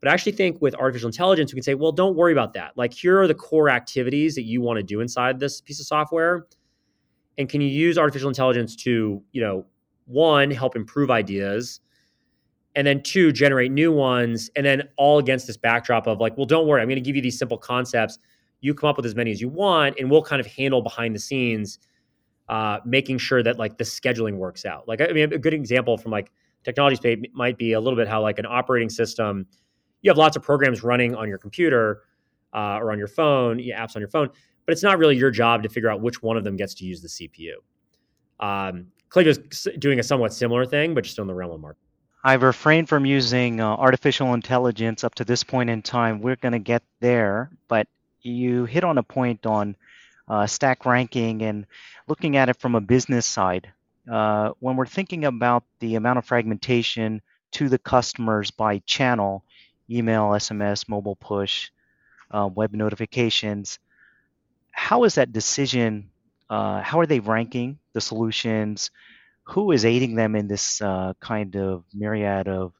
But 0.00 0.08
I 0.08 0.12
actually 0.12 0.32
think 0.32 0.62
with 0.62 0.74
artificial 0.76 1.08
intelligence, 1.08 1.52
we 1.52 1.56
can 1.56 1.64
say, 1.64 1.74
well, 1.74 1.90
don't 1.90 2.14
worry 2.14 2.32
about 2.32 2.52
that. 2.54 2.72
Like, 2.76 2.92
here 2.92 3.20
are 3.20 3.26
the 3.26 3.34
core 3.34 3.68
activities 3.68 4.36
that 4.36 4.44
you 4.44 4.60
want 4.60 4.76
to 4.76 4.82
do 4.82 5.00
inside 5.00 5.40
this 5.40 5.60
piece 5.60 5.80
of 5.80 5.86
software. 5.86 6.46
And 7.38 7.48
can 7.48 7.60
you 7.60 7.68
use 7.68 7.96
artificial 7.96 8.28
intelligence 8.28 8.76
to, 8.76 9.22
you 9.32 9.40
know, 9.40 9.64
one, 10.06 10.50
help 10.50 10.76
improve 10.76 11.10
ideas, 11.10 11.80
and 12.74 12.86
then 12.86 13.02
two, 13.02 13.32
generate 13.32 13.72
new 13.72 13.92
ones, 13.92 14.50
and 14.56 14.66
then 14.66 14.82
all 14.96 15.18
against 15.18 15.46
this 15.46 15.56
backdrop 15.56 16.06
of 16.06 16.20
like, 16.20 16.36
well, 16.36 16.46
don't 16.46 16.66
worry, 16.66 16.82
I'm 16.82 16.88
going 16.88 16.96
to 16.96 17.02
give 17.02 17.16
you 17.16 17.22
these 17.22 17.38
simple 17.38 17.58
concepts. 17.58 18.18
You 18.60 18.74
come 18.74 18.90
up 18.90 18.96
with 18.96 19.06
as 19.06 19.14
many 19.14 19.30
as 19.30 19.40
you 19.40 19.48
want 19.48 19.96
and 19.98 20.10
we'll 20.10 20.22
kind 20.22 20.40
of 20.40 20.46
handle 20.46 20.82
behind 20.82 21.14
the 21.14 21.20
scenes 21.20 21.78
uh, 22.48 22.78
making 22.84 23.18
sure 23.18 23.42
that 23.42 23.58
like 23.58 23.78
the 23.78 23.84
scheduling 23.84 24.36
works 24.36 24.64
out. 24.64 24.88
Like 24.88 25.00
i 25.00 25.08
mean 25.08 25.32
a 25.32 25.38
good 25.38 25.54
example 25.54 25.98
from 25.98 26.12
like 26.12 26.30
technology 26.64 26.96
space 26.96 27.18
might 27.34 27.58
be 27.58 27.72
a 27.72 27.80
little 27.80 27.96
bit 27.96 28.08
how 28.08 28.22
like 28.22 28.38
an 28.38 28.46
operating 28.46 28.88
system 28.88 29.46
you 30.02 30.10
have 30.10 30.18
lots 30.18 30.36
of 30.36 30.42
programs 30.42 30.82
running 30.82 31.14
on 31.14 31.28
your 31.28 31.38
computer 31.38 32.02
uh, 32.54 32.78
or 32.80 32.90
on 32.92 32.98
your 32.98 33.08
phone 33.08 33.58
apps 33.58 33.96
on 33.96 34.00
your 34.00 34.08
phone 34.08 34.28
but 34.68 34.72
it's 34.72 34.82
not 34.82 34.98
really 34.98 35.16
your 35.16 35.30
job 35.30 35.62
to 35.62 35.68
figure 35.70 35.88
out 35.88 36.02
which 36.02 36.22
one 36.22 36.36
of 36.36 36.44
them 36.44 36.54
gets 36.54 36.74
to 36.74 36.84
use 36.84 37.00
the 37.00 37.08
cpu 37.08 37.54
um, 38.40 38.86
is 39.16 39.66
doing 39.78 39.98
a 39.98 40.02
somewhat 40.02 40.34
similar 40.34 40.66
thing 40.66 40.92
but 40.94 41.04
just 41.04 41.18
in 41.18 41.26
the 41.26 41.34
realm 41.34 41.52
of 41.52 41.60
market 41.60 41.80
I've 42.22 42.42
refrained 42.42 42.88
from 42.88 43.06
using 43.06 43.60
uh, 43.60 43.64
artificial 43.64 44.34
intelligence 44.34 45.04
up 45.04 45.14
to 45.14 45.24
this 45.24 45.44
point 45.44 45.70
in 45.70 45.82
time. 45.82 46.20
We're 46.20 46.36
going 46.36 46.52
to 46.52 46.58
get 46.58 46.82
there, 46.98 47.48
but 47.68 47.86
you 48.20 48.64
hit 48.64 48.82
on 48.82 48.98
a 48.98 49.04
point 49.04 49.46
on 49.46 49.76
uh, 50.26 50.46
stack 50.46 50.84
ranking 50.84 51.42
and 51.42 51.64
looking 52.08 52.36
at 52.36 52.48
it 52.48 52.56
from 52.56 52.74
a 52.74 52.80
business 52.80 53.24
side. 53.24 53.72
Uh, 54.10 54.50
when 54.58 54.76
we're 54.76 54.84
thinking 54.84 55.26
about 55.26 55.62
the 55.78 55.94
amount 55.94 56.18
of 56.18 56.24
fragmentation 56.24 57.22
to 57.52 57.68
the 57.68 57.78
customers 57.78 58.50
by 58.50 58.78
channel, 58.80 59.44
email, 59.88 60.30
SMS, 60.30 60.88
mobile 60.88 61.16
push, 61.16 61.70
uh, 62.32 62.48
web 62.52 62.74
notifications, 62.74 63.78
how 64.72 65.04
is 65.04 65.16
that 65.16 65.32
decision? 65.32 66.10
Uh, 66.48 66.80
how 66.82 67.00
are 67.00 67.06
they 67.06 67.20
ranking 67.20 67.78
the 67.92 68.00
solutions? 68.00 68.90
Who 69.44 69.72
is 69.72 69.84
aiding 69.84 70.14
them 70.14 70.34
in 70.36 70.48
this 70.48 70.80
uh, 70.80 71.14
kind 71.20 71.56
of 71.56 71.84
myriad 71.94 72.48
of 72.48 72.72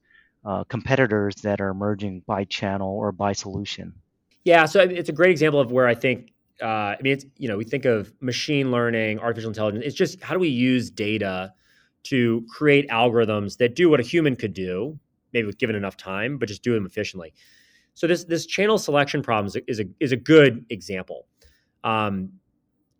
uh, 0.44 0.64
competitors 0.64 1.36
that 1.36 1.60
are 1.60 1.68
emerging 1.68 2.22
by 2.26 2.44
channel 2.44 2.90
or 2.90 3.12
by 3.12 3.32
solution? 3.32 3.94
Yeah, 4.44 4.66
so 4.66 4.80
it's 4.80 5.08
a 5.08 5.12
great 5.12 5.30
example 5.30 5.60
of 5.60 5.72
where 5.72 5.86
I 5.86 5.94
think 5.94 6.32
uh, 6.62 6.66
I 6.66 6.96
mean, 7.02 7.12
it's 7.12 7.24
you 7.36 7.48
know, 7.48 7.56
we 7.56 7.64
think 7.64 7.84
of 7.84 8.12
machine 8.20 8.70
learning, 8.70 9.20
artificial 9.20 9.50
intelligence. 9.50 9.84
It's 9.86 9.94
just 9.94 10.22
how 10.22 10.34
do 10.34 10.40
we 10.40 10.48
use 10.48 10.90
data 10.90 11.52
to 12.04 12.44
create 12.48 12.88
algorithms 12.88 13.58
that 13.58 13.74
do 13.74 13.90
what 13.90 14.00
a 14.00 14.02
human 14.02 14.36
could 14.36 14.54
do, 14.54 14.98
maybe 15.32 15.46
with 15.46 15.58
given 15.58 15.76
enough 15.76 15.96
time, 15.96 16.38
but 16.38 16.48
just 16.48 16.62
do 16.62 16.74
them 16.74 16.86
efficiently. 16.86 17.32
So 17.94 18.06
this 18.06 18.24
this 18.24 18.46
channel 18.46 18.78
selection 18.78 19.22
problem 19.22 19.46
is 19.46 19.56
a 19.56 19.70
is 19.70 19.80
a, 19.80 19.84
is 20.00 20.12
a 20.12 20.16
good 20.16 20.64
example. 20.70 21.26
Um, 21.84 22.30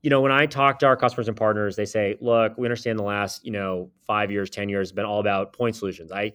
you 0.03 0.11
know, 0.11 0.21
when 0.21 0.33
I 0.33 0.47
talk 0.47 0.79
to 0.81 0.87
our 0.87 0.97
customers 0.97 1.29
and 1.29 1.37
partners, 1.37 1.77
they 1.77 1.85
say, 1.85 2.17
"Look, 2.21 2.57
we 2.57 2.67
understand 2.67 2.99
the 2.99 3.03
last 3.05 3.45
you 3.45 3.51
know 3.51 3.91
five 4.07 4.31
years, 4.31 4.51
ten 4.51 4.69
years 4.69 4.89
has 4.89 4.93
been 4.93 5.05
all 5.05 5.21
about 5.21 5.53
point 5.53 5.77
solutions. 5.77 6.13
I 6.13 6.33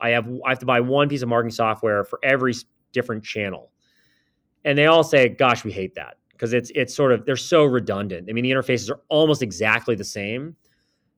I 0.00 0.10
have 0.10 0.26
I 0.44 0.50
have 0.50 0.58
to 0.60 0.66
buy 0.66 0.80
one 0.80 1.08
piece 1.08 1.22
of 1.22 1.28
marketing 1.28 1.52
software 1.52 2.04
for 2.04 2.18
every 2.22 2.54
different 2.92 3.24
channel." 3.24 3.72
and 4.64 4.78
they 4.78 4.86
all 4.86 5.04
say, 5.04 5.28
"Gosh, 5.28 5.64
we 5.64 5.72
hate 5.72 5.94
that." 5.94 6.16
Because 6.30 6.52
it's 6.52 6.70
it's 6.74 6.94
sort 6.94 7.12
of 7.12 7.24
they're 7.24 7.36
so 7.36 7.64
redundant. 7.64 8.28
I 8.28 8.32
mean, 8.32 8.44
the 8.44 8.50
interfaces 8.50 8.90
are 8.90 9.00
almost 9.08 9.42
exactly 9.42 9.94
the 9.94 10.04
same. 10.04 10.56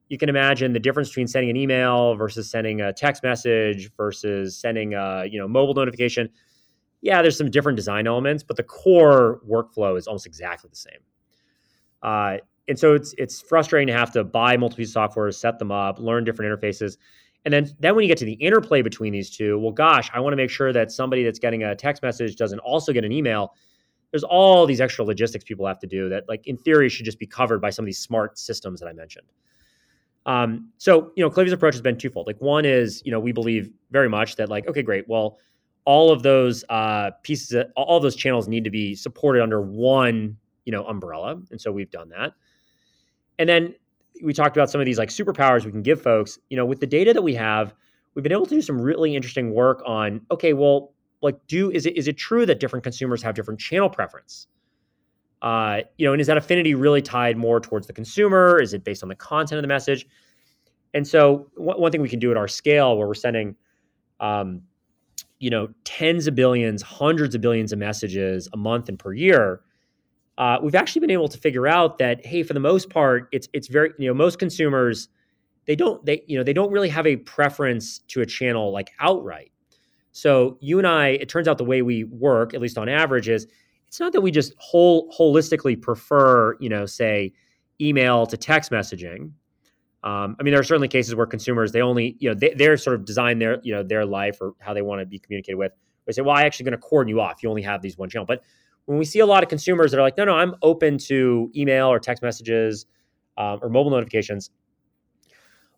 You 0.09 0.17
can 0.17 0.29
imagine 0.29 0.73
the 0.73 0.79
difference 0.79 1.09
between 1.09 1.27
sending 1.27 1.49
an 1.49 1.55
email 1.57 2.15
versus 2.15 2.49
sending 2.49 2.81
a 2.81 2.93
text 2.93 3.23
message 3.23 3.91
versus 3.97 4.57
sending 4.57 4.93
a 4.93 5.25
you 5.29 5.39
know 5.39 5.47
mobile 5.47 5.73
notification. 5.73 6.29
Yeah, 7.05 7.21
there's 7.21 7.37
some 7.37 7.51
different 7.51 7.75
design 7.75 8.07
elements, 8.07 8.41
but 8.41 8.57
the 8.57 8.63
core 8.63 9.39
workflow 9.47 9.95
is 9.95 10.07
almost 10.07 10.25
exactly 10.25 10.71
the 10.71 10.75
same. 10.75 10.99
Uh, 12.01 12.37
and 12.67 12.79
so 12.79 12.95
it's 12.95 13.13
it's 13.19 13.39
frustrating 13.39 13.85
to 13.85 13.93
have 13.93 14.11
to 14.13 14.23
buy 14.23 14.57
multiple 14.57 14.77
pieces 14.77 14.93
of 14.93 15.03
software, 15.03 15.31
set 15.31 15.59
them 15.59 15.71
up, 15.71 15.99
learn 15.99 16.23
different 16.23 16.51
interfaces. 16.51 16.97
And 17.45 17.53
then, 17.53 17.69
then 17.79 17.93
when 17.93 18.01
you 18.01 18.07
get 18.07 18.17
to 18.17 18.25
the 18.25 18.33
interplay 18.33 18.81
between 18.81 19.13
these 19.13 19.29
two, 19.29 19.59
well, 19.59 19.71
gosh, 19.71 20.09
I 20.15 20.19
want 20.19 20.33
to 20.33 20.37
make 20.37 20.49
sure 20.49 20.73
that 20.73 20.91
somebody 20.91 21.23
that's 21.23 21.37
getting 21.37 21.61
a 21.61 21.75
text 21.75 22.01
message 22.01 22.37
doesn't 22.37 22.57
also 22.57 22.91
get 22.91 23.05
an 23.05 23.11
email. 23.11 23.53
There's 24.09 24.23
all 24.23 24.65
these 24.65 24.81
extra 24.81 25.05
logistics 25.05 25.43
people 25.43 25.67
have 25.67 25.77
to 25.81 25.87
do 25.87 26.09
that, 26.09 26.27
like 26.27 26.47
in 26.47 26.57
theory, 26.57 26.89
should 26.89 27.05
just 27.05 27.19
be 27.19 27.27
covered 27.27 27.61
by 27.61 27.69
some 27.69 27.85
of 27.85 27.85
these 27.85 27.99
smart 27.99 28.39
systems 28.39 28.79
that 28.79 28.87
I 28.87 28.93
mentioned. 28.93 29.27
Um, 30.25 30.71
so, 30.79 31.11
you 31.15 31.23
know, 31.23 31.29
Klaviyo's 31.29 31.51
approach 31.51 31.75
has 31.75 31.83
been 31.83 31.99
twofold. 31.99 32.25
Like, 32.25 32.41
one 32.41 32.65
is, 32.65 33.03
you 33.05 33.11
know, 33.11 33.19
we 33.19 33.31
believe 33.31 33.69
very 33.91 34.09
much 34.09 34.37
that, 34.37 34.49
like, 34.49 34.67
okay, 34.67 34.81
great. 34.81 35.07
Well, 35.07 35.37
all 35.85 36.11
of 36.11 36.23
those 36.23 36.63
uh, 36.69 37.11
pieces, 37.23 37.63
all 37.75 37.99
those 37.99 38.15
channels 38.15 38.47
need 38.47 38.63
to 38.63 38.69
be 38.71 38.95
supported 38.95 39.41
under 39.41 39.61
one, 39.61 40.37
you 40.65 40.71
know, 40.71 40.85
umbrella, 40.85 41.39
and 41.51 41.61
so 41.61 41.71
we've 41.71 41.91
done 41.91 42.09
that. 42.09 42.33
and 43.39 43.47
then 43.47 43.75
we 44.23 44.33
talked 44.33 44.55
about 44.55 44.69
some 44.69 44.79
of 44.79 44.85
these 44.85 44.97
like 44.97 45.09
superpowers 45.09 45.65
we 45.65 45.71
can 45.71 45.81
give 45.81 46.01
folks. 46.01 46.39
You 46.49 46.57
know, 46.57 46.65
with 46.65 46.79
the 46.79 46.87
data 46.87 47.13
that 47.13 47.21
we 47.21 47.33
have, 47.35 47.73
we've 48.13 48.23
been 48.23 48.31
able 48.31 48.45
to 48.45 48.55
do 48.55 48.61
some 48.61 48.79
really 48.79 49.15
interesting 49.15 49.53
work 49.53 49.81
on. 49.85 50.21
Okay, 50.31 50.53
well, 50.53 50.93
like, 51.21 51.35
do 51.47 51.71
is 51.71 51.85
it 51.85 51.97
is 51.97 52.07
it 52.07 52.17
true 52.17 52.45
that 52.45 52.59
different 52.59 52.83
consumers 52.83 53.21
have 53.23 53.35
different 53.35 53.59
channel 53.59 53.89
preference? 53.89 54.47
Uh, 55.41 55.81
you 55.97 56.05
know, 56.05 56.13
and 56.13 56.21
is 56.21 56.27
that 56.27 56.37
affinity 56.37 56.73
really 56.75 57.01
tied 57.01 57.37
more 57.37 57.59
towards 57.59 57.87
the 57.87 57.93
consumer? 57.93 58.59
Is 58.59 58.73
it 58.73 58.83
based 58.83 59.03
on 59.03 59.09
the 59.09 59.15
content 59.15 59.57
of 59.59 59.63
the 59.63 59.67
message? 59.67 60.07
And 60.93 61.07
so, 61.07 61.51
one, 61.55 61.79
one 61.79 61.91
thing 61.91 62.01
we 62.01 62.09
can 62.09 62.19
do 62.19 62.31
at 62.31 62.37
our 62.37 62.47
scale, 62.47 62.97
where 62.97 63.05
we're 63.05 63.13
sending, 63.13 63.55
um, 64.19 64.61
you 65.39 65.49
know, 65.49 65.69
tens 65.83 66.27
of 66.27 66.35
billions, 66.35 66.81
hundreds 66.81 67.35
of 67.35 67.41
billions 67.41 67.71
of 67.71 67.79
messages 67.79 68.47
a 68.53 68.57
month 68.57 68.89
and 68.89 68.97
per 68.97 69.13
year, 69.13 69.61
uh, 70.37 70.57
we've 70.61 70.75
actually 70.75 70.99
been 70.99 71.11
able 71.11 71.27
to 71.27 71.37
figure 71.37 71.67
out 71.67 71.97
that 71.97 72.25
hey, 72.25 72.43
for 72.43 72.53
the 72.53 72.59
most 72.59 72.89
part, 72.89 73.29
it's 73.31 73.47
it's 73.53 73.67
very 73.67 73.91
you 73.97 74.07
know 74.07 74.13
most 74.13 74.39
consumers 74.39 75.09
they 75.65 75.75
don't 75.75 76.05
they 76.05 76.23
you 76.27 76.37
know 76.37 76.43
they 76.43 76.53
don't 76.53 76.71
really 76.71 76.89
have 76.89 77.07
a 77.07 77.17
preference 77.17 77.99
to 78.07 78.21
a 78.21 78.25
channel 78.25 78.71
like 78.71 78.91
outright. 78.99 79.51
So 80.11 80.57
you 80.61 80.77
and 80.77 80.87
I, 80.87 81.09
it 81.09 81.27
turns 81.27 81.47
out 81.47 81.57
the 81.57 81.65
way 81.65 81.81
we 81.81 82.05
work, 82.05 82.53
at 82.53 82.61
least 82.61 82.77
on 82.77 82.87
average, 82.87 83.27
is 83.27 83.47
it's 83.87 83.99
not 83.99 84.13
that 84.13 84.21
we 84.21 84.31
just 84.31 84.53
whole 84.57 85.11
holistically 85.17 85.81
prefer 85.81 86.57
you 86.59 86.69
know 86.69 86.85
say 86.85 87.33
email 87.79 88.25
to 88.27 88.37
text 88.37 88.71
messaging. 88.71 89.31
Um, 90.05 90.35
I 90.39 90.43
mean, 90.43 90.51
there 90.51 90.59
are 90.59 90.63
certainly 90.63 90.87
cases 90.87 91.15
where 91.15 91.25
consumers 91.25 91.71
they 91.71 91.81
only 91.81 92.15
you 92.19 92.29
know 92.29 92.35
they, 92.35 92.53
they're 92.53 92.77
sort 92.77 92.95
of 92.95 93.05
design 93.05 93.39
their 93.39 93.59
you 93.63 93.73
know 93.73 93.83
their 93.83 94.05
life 94.05 94.37
or 94.39 94.53
how 94.59 94.73
they 94.73 94.83
want 94.83 95.01
to 95.01 95.05
be 95.05 95.19
communicated 95.19 95.57
with. 95.57 95.71
They 96.05 96.13
say, 96.13 96.21
well, 96.21 96.35
I'm 96.35 96.45
actually 96.45 96.65
going 96.65 96.79
to 96.79 96.87
cordon 96.87 97.09
you 97.09 97.19
off. 97.19 97.41
You 97.41 97.49
only 97.49 97.63
have 97.63 97.81
these 97.81 97.97
one 97.97 98.09
channel, 98.09 98.27
but 98.27 98.43
when 98.85 98.99
we 98.99 99.05
see 99.05 99.19
a 99.19 99.25
lot 99.25 99.41
of 99.41 99.49
consumers 99.49 99.89
that 99.91 99.99
are 99.99 100.03
like, 100.03 100.15
no, 100.17 100.25
no, 100.25 100.35
I'm 100.35 100.53
open 100.61 100.99
to 100.99 101.51
email 101.55 101.87
or 101.87 101.99
text 101.99 102.21
messages 102.21 102.85
um, 103.35 103.59
or 103.63 103.69
mobile 103.69 103.89
notifications, 103.89 104.51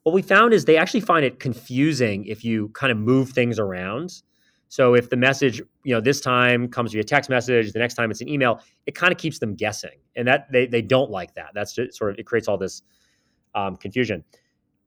what 0.04 0.14
we 0.14 0.22
found 0.22 0.54
is 0.54 0.66
they 0.66 0.78
actually 0.78 1.02
find 1.02 1.26
it 1.26 1.40
confusing 1.40 2.26
if 2.26 2.44
you 2.44 2.70
kind 2.70 2.92
of 2.92 2.98
move 2.98 3.30
things 3.30 3.60
around. 3.60 4.24
So 4.68 4.94
if 4.94 5.10
the 5.10 5.16
message, 5.16 5.62
you 5.84 5.94
know, 5.94 6.02
this 6.02 6.20
time 6.20 6.68
comes 6.68 6.92
via 6.92 7.04
text 7.04 7.30
message, 7.30 7.72
the 7.72 7.80
next 7.80 7.94
time 7.94 8.12
it's 8.12 8.20
an 8.20 8.28
email, 8.28 8.60
it 8.86 8.96
kind 8.96 9.14
of 9.14 9.18
keeps 9.18 9.40
them 9.40 9.56
guessing, 9.56 10.00
and 10.18 10.28
that 10.28 10.52
they 10.52 10.66
they 10.68 10.82
don't 10.82 11.10
like 11.10 11.34
that. 11.36 11.52
That's 11.54 11.74
just 11.74 11.98
sort 11.98 12.12
of 12.12 12.20
it 12.20 12.26
creates 12.26 12.50
all 12.50 12.58
this 12.58 12.84
um, 13.58 13.76
confusion. 13.76 14.24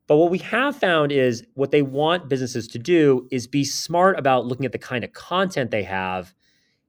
But 0.07 0.17
what 0.17 0.31
we 0.31 0.39
have 0.39 0.77
found 0.77 1.13
is 1.13 1.45
what 1.55 1.71
they 1.71 1.83
want 1.83 2.29
businesses 2.29 2.67
to 2.69 2.79
do 2.79 3.29
is 3.31 3.47
be 3.47 3.65
smart 3.65 4.19
about 4.19 4.47
looking 4.47 4.67
at 4.67 4.73
the 4.73 4.79
kind 4.79 5.05
of 5.05 5.13
content 5.13 5.71
they 5.71 5.85
have 5.85 6.35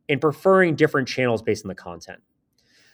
and 0.10 0.20
preferring 0.20 0.76
different 0.76 1.08
channels 1.08 1.41
based 1.41 1.63
on 1.65 1.70
the 1.70 1.76
content. 1.76 2.20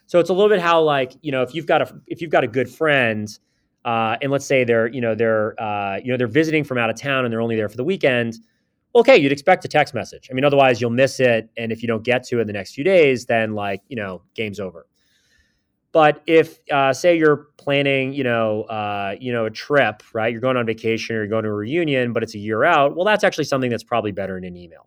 So 0.05 0.19
it's 0.19 0.29
a 0.29 0.33
little 0.33 0.49
bit 0.49 0.59
how 0.59 0.81
like 0.81 1.13
you 1.21 1.31
know 1.31 1.43
if 1.43 1.53
you've 1.53 1.65
got 1.65 1.81
a 1.81 2.01
if 2.07 2.21
you've 2.21 2.31
got 2.31 2.43
a 2.43 2.47
good 2.47 2.69
friend, 2.69 3.27
uh, 3.85 4.17
and 4.21 4.31
let's 4.31 4.45
say 4.45 4.63
they're 4.63 4.87
you 4.87 5.01
know 5.01 5.15
they're 5.15 5.61
uh, 5.61 5.99
you 6.03 6.11
know 6.11 6.17
they're 6.17 6.27
visiting 6.27 6.63
from 6.63 6.77
out 6.77 6.89
of 6.89 6.99
town 6.99 7.25
and 7.25 7.31
they're 7.31 7.41
only 7.41 7.55
there 7.55 7.69
for 7.69 7.77
the 7.77 7.83
weekend. 7.83 8.37
Okay, 8.95 9.17
you'd 9.17 9.31
expect 9.31 9.63
a 9.65 9.67
text 9.67 9.93
message. 9.93 10.29
I 10.31 10.33
mean, 10.33 10.45
otherwise 10.45 10.81
you'll 10.81 10.89
miss 10.89 11.19
it, 11.19 11.49
and 11.57 11.71
if 11.71 11.81
you 11.81 11.87
don't 11.87 12.03
get 12.03 12.23
to 12.25 12.39
it 12.39 12.41
in 12.41 12.47
the 12.47 12.53
next 12.53 12.73
few 12.73 12.83
days, 12.83 13.25
then 13.25 13.53
like 13.53 13.81
you 13.87 13.95
know 13.95 14.23
game's 14.33 14.59
over. 14.59 14.87
But 15.97 16.21
if 16.27 16.59
uh, 16.71 16.93
say 16.93 17.17
you're 17.17 17.47
planning, 17.57 18.13
you 18.13 18.23
know, 18.23 18.65
uh, 18.65 19.15
you 19.19 19.33
know, 19.33 19.45
a 19.45 19.49
trip, 19.49 20.03
right? 20.13 20.31
You're 20.31 20.41
going 20.41 20.55
on 20.55 20.63
vacation 20.67 21.15
or 21.15 21.21
you're 21.21 21.27
going 21.27 21.43
to 21.43 21.49
a 21.49 21.53
reunion, 21.53 22.13
but 22.13 22.21
it's 22.21 22.35
a 22.35 22.37
year 22.37 22.63
out. 22.63 22.95
Well, 22.95 23.03
that's 23.03 23.23
actually 23.23 23.45
something 23.45 23.71
that's 23.71 23.83
probably 23.83 24.11
better 24.11 24.37
in 24.37 24.43
an 24.43 24.55
email. 24.55 24.85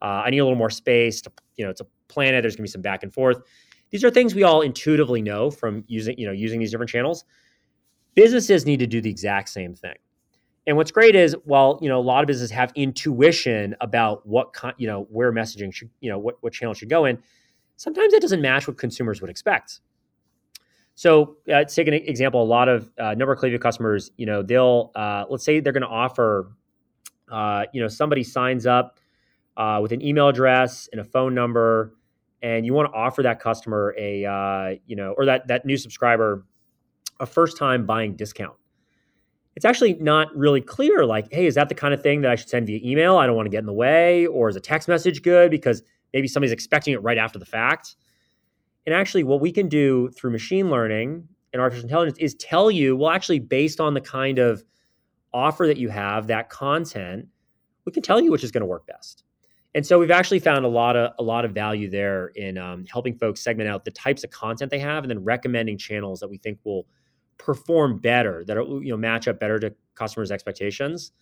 Uh, 0.00 0.22
I 0.24 0.30
need 0.30 0.38
a 0.38 0.44
little 0.44 0.56
more 0.56 0.70
space 0.70 1.20
to, 1.20 1.32
you 1.58 1.64
know, 1.66 1.70
it's 1.70 1.82
a 1.82 1.86
planet. 2.08 2.42
There's 2.42 2.56
going 2.56 2.64
to 2.64 2.70
be 2.70 2.72
some 2.72 2.80
back 2.80 3.02
and 3.02 3.12
forth. 3.12 3.42
These 3.90 4.02
are 4.02 4.10
things 4.10 4.34
we 4.34 4.42
all 4.42 4.62
intuitively 4.62 5.20
know 5.20 5.50
from 5.50 5.84
using, 5.88 6.16
you 6.16 6.24
know, 6.24 6.32
using 6.32 6.58
these 6.58 6.70
different 6.70 6.88
channels. 6.88 7.26
Businesses 8.14 8.64
need 8.64 8.78
to 8.78 8.86
do 8.86 9.02
the 9.02 9.10
exact 9.10 9.50
same 9.50 9.74
thing. 9.74 9.96
And 10.66 10.74
what's 10.74 10.90
great 10.90 11.14
is, 11.14 11.36
while 11.44 11.78
you 11.82 11.90
know, 11.90 12.00
a 12.00 12.00
lot 12.00 12.24
of 12.24 12.26
businesses 12.26 12.50
have 12.52 12.72
intuition 12.76 13.76
about 13.82 14.26
what, 14.26 14.54
con- 14.54 14.72
you 14.78 14.86
know, 14.86 15.06
where 15.10 15.34
messaging 15.34 15.70
should, 15.70 15.90
you 16.00 16.10
know, 16.10 16.18
what 16.18 16.38
what 16.40 16.54
channel 16.54 16.72
should 16.72 16.88
go 16.88 17.04
in. 17.04 17.18
Sometimes 17.76 18.14
it 18.14 18.22
doesn't 18.22 18.40
match 18.40 18.66
what 18.66 18.78
consumers 18.78 19.20
would 19.20 19.28
expect. 19.28 19.80
So, 21.00 21.38
uh, 21.50 21.64
take 21.64 21.88
an 21.88 21.94
example. 21.94 22.42
A 22.42 22.44
lot 22.44 22.68
of 22.68 22.92
uh, 22.98 23.14
number 23.14 23.32
of 23.32 23.38
Klaviyo 23.38 23.58
customers, 23.58 24.10
you 24.18 24.26
know, 24.26 24.42
they'll 24.42 24.90
uh, 24.94 25.24
let's 25.30 25.46
say 25.46 25.58
they're 25.58 25.72
going 25.72 25.80
to 25.80 25.88
offer, 25.88 26.52
uh, 27.32 27.64
you 27.72 27.80
know, 27.80 27.88
somebody 27.88 28.22
signs 28.22 28.66
up 28.66 28.98
uh, 29.56 29.78
with 29.80 29.92
an 29.92 30.02
email 30.02 30.28
address 30.28 30.90
and 30.92 31.00
a 31.00 31.04
phone 31.04 31.34
number, 31.34 31.94
and 32.42 32.66
you 32.66 32.74
want 32.74 32.92
to 32.92 32.94
offer 32.94 33.22
that 33.22 33.40
customer 33.40 33.94
a 33.96 34.26
uh, 34.26 34.74
you 34.86 34.94
know 34.94 35.14
or 35.16 35.24
that 35.24 35.48
that 35.48 35.64
new 35.64 35.78
subscriber 35.78 36.44
a 37.18 37.24
first 37.24 37.56
time 37.56 37.86
buying 37.86 38.14
discount. 38.14 38.58
It's 39.56 39.64
actually 39.64 39.94
not 39.94 40.28
really 40.36 40.60
clear. 40.60 41.06
Like, 41.06 41.32
hey, 41.32 41.46
is 41.46 41.54
that 41.54 41.70
the 41.70 41.74
kind 41.74 41.94
of 41.94 42.02
thing 42.02 42.20
that 42.20 42.30
I 42.30 42.34
should 42.34 42.50
send 42.50 42.66
via 42.66 42.78
email? 42.84 43.16
I 43.16 43.24
don't 43.26 43.36
want 43.36 43.46
to 43.46 43.50
get 43.50 43.60
in 43.60 43.66
the 43.66 43.72
way, 43.72 44.26
or 44.26 44.50
is 44.50 44.56
a 44.56 44.60
text 44.60 44.86
message 44.86 45.22
good 45.22 45.50
because 45.50 45.82
maybe 46.12 46.28
somebody's 46.28 46.52
expecting 46.52 46.92
it 46.92 47.02
right 47.02 47.16
after 47.16 47.38
the 47.38 47.46
fact. 47.46 47.96
And 48.86 48.94
actually, 48.94 49.24
what 49.24 49.40
we 49.40 49.52
can 49.52 49.68
do 49.68 50.10
through 50.10 50.30
machine 50.30 50.70
learning 50.70 51.28
and 51.52 51.60
artificial 51.60 51.86
intelligence 51.86 52.18
is 52.18 52.34
tell 52.36 52.70
you, 52.70 52.96
well, 52.96 53.10
actually, 53.10 53.38
based 53.38 53.80
on 53.80 53.94
the 53.94 54.00
kind 54.00 54.38
of 54.38 54.64
offer 55.32 55.66
that 55.66 55.76
you 55.76 55.88
have, 55.88 56.26
that 56.28 56.48
content, 56.48 57.26
we 57.84 57.92
can 57.92 58.02
tell 58.02 58.20
you 58.20 58.30
which 58.30 58.44
is 58.44 58.50
going 58.50 58.62
to 58.62 58.66
work 58.66 58.86
best. 58.86 59.24
And 59.74 59.86
so 59.86 59.98
we've 59.98 60.10
actually 60.10 60.40
found 60.40 60.64
a 60.64 60.68
lot 60.68 60.96
of 60.96 61.12
a 61.18 61.22
lot 61.22 61.44
of 61.44 61.52
value 61.52 61.88
there 61.88 62.28
in 62.28 62.58
um, 62.58 62.84
helping 62.86 63.14
folks 63.14 63.40
segment 63.40 63.68
out 63.68 63.84
the 63.84 63.92
types 63.92 64.24
of 64.24 64.30
content 64.30 64.70
they 64.70 64.80
have, 64.80 65.04
and 65.04 65.10
then 65.10 65.22
recommending 65.22 65.78
channels 65.78 66.18
that 66.20 66.28
we 66.28 66.38
think 66.38 66.58
will 66.64 66.86
perform 67.38 67.98
better, 67.98 68.44
that 68.46 68.56
you 68.56 68.90
know 68.90 68.96
match 68.96 69.28
up 69.28 69.38
better 69.38 69.58
to 69.60 69.72
customers' 69.94 70.32
expectations. 70.32 71.12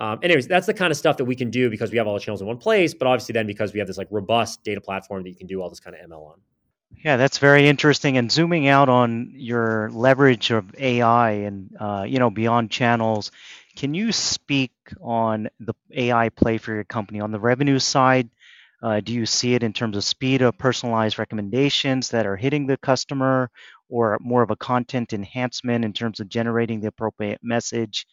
Um, 0.00 0.18
anyways, 0.22 0.46
that's 0.46 0.66
the 0.66 0.74
kind 0.74 0.90
of 0.90 0.96
stuff 0.96 1.16
that 1.16 1.24
we 1.24 1.34
can 1.34 1.50
do 1.50 1.70
because 1.70 1.90
we 1.90 1.98
have 1.98 2.06
all 2.06 2.14
the 2.14 2.20
channels 2.20 2.40
in 2.40 2.46
one 2.46 2.58
place, 2.58 2.94
but 2.94 3.06
obviously 3.06 3.32
then 3.32 3.46
because 3.46 3.72
we 3.72 3.78
have 3.78 3.88
this 3.88 3.98
like 3.98 4.06
robust 4.10 4.62
data 4.62 4.80
platform 4.80 5.24
that 5.24 5.28
you 5.28 5.34
can 5.34 5.48
do 5.48 5.60
all 5.60 5.68
this 5.68 5.80
kind 5.80 5.96
of 5.96 6.08
ML 6.08 6.30
on. 6.30 6.40
Yeah, 6.90 7.16
that's 7.16 7.38
very 7.38 7.68
interesting. 7.68 8.16
And 8.16 8.30
zooming 8.30 8.66
out 8.66 8.88
on 8.88 9.32
your 9.34 9.90
leverage 9.92 10.50
of 10.50 10.74
AI 10.78 11.30
and 11.30 11.70
uh, 11.78 12.04
you 12.06 12.18
know 12.18 12.30
beyond 12.30 12.70
channels, 12.70 13.30
can 13.76 13.94
you 13.94 14.10
speak 14.10 14.72
on 15.00 15.48
the 15.60 15.74
AI 15.92 16.28
play 16.30 16.58
for 16.58 16.74
your 16.74 16.84
company 16.84 17.20
on 17.20 17.30
the 17.30 17.38
revenue 17.38 17.78
side? 17.78 18.28
Uh, 18.82 19.00
do 19.00 19.12
you 19.12 19.26
see 19.26 19.54
it 19.54 19.62
in 19.62 19.72
terms 19.72 19.96
of 19.96 20.04
speed 20.04 20.40
of 20.40 20.56
personalized 20.56 21.18
recommendations 21.18 22.10
that 22.10 22.26
are 22.26 22.36
hitting 22.36 22.66
the 22.66 22.76
customer, 22.76 23.50
or 23.88 24.18
more 24.20 24.42
of 24.42 24.50
a 24.50 24.56
content 24.56 25.12
enhancement 25.12 25.84
in 25.84 25.92
terms 25.92 26.20
of 26.20 26.28
generating 26.28 26.80
the 26.80 26.88
appropriate 26.88 27.40
message? 27.42 28.06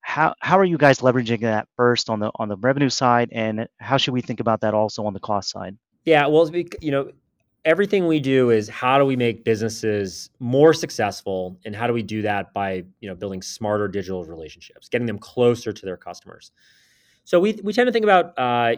How 0.00 0.34
how 0.40 0.58
are 0.58 0.64
you 0.64 0.78
guys 0.78 0.98
leveraging 0.98 1.40
that 1.40 1.68
first 1.76 2.10
on 2.10 2.20
the 2.20 2.30
on 2.36 2.48
the 2.48 2.56
revenue 2.56 2.90
side, 2.90 3.30
and 3.32 3.68
how 3.78 3.96
should 3.96 4.14
we 4.14 4.20
think 4.20 4.40
about 4.40 4.60
that 4.60 4.74
also 4.74 5.06
on 5.06 5.14
the 5.14 5.20
cost 5.20 5.50
side? 5.50 5.76
Yeah, 6.04 6.26
well, 6.26 6.50
you 6.80 6.90
know, 6.90 7.12
everything 7.64 8.06
we 8.06 8.18
do 8.18 8.50
is 8.50 8.68
how 8.68 8.98
do 8.98 9.04
we 9.04 9.16
make 9.16 9.44
businesses 9.44 10.30
more 10.40 10.72
successful 10.72 11.56
and 11.64 11.76
how 11.76 11.86
do 11.86 11.92
we 11.92 12.02
do 12.02 12.22
that 12.22 12.52
by 12.52 12.84
you 13.00 13.08
know 13.08 13.14
building 13.14 13.42
smarter 13.42 13.88
digital 13.88 14.24
relationships 14.24 14.88
getting 14.88 15.06
them 15.06 15.18
closer 15.18 15.72
to 15.72 15.86
their 15.86 15.96
customers? 15.96 16.50
So 17.24 17.38
we, 17.38 17.58
we 17.62 17.72
tend 17.72 17.86
to 17.86 17.92
think 17.92 18.04
about 18.04 18.36
uh, 18.38 18.76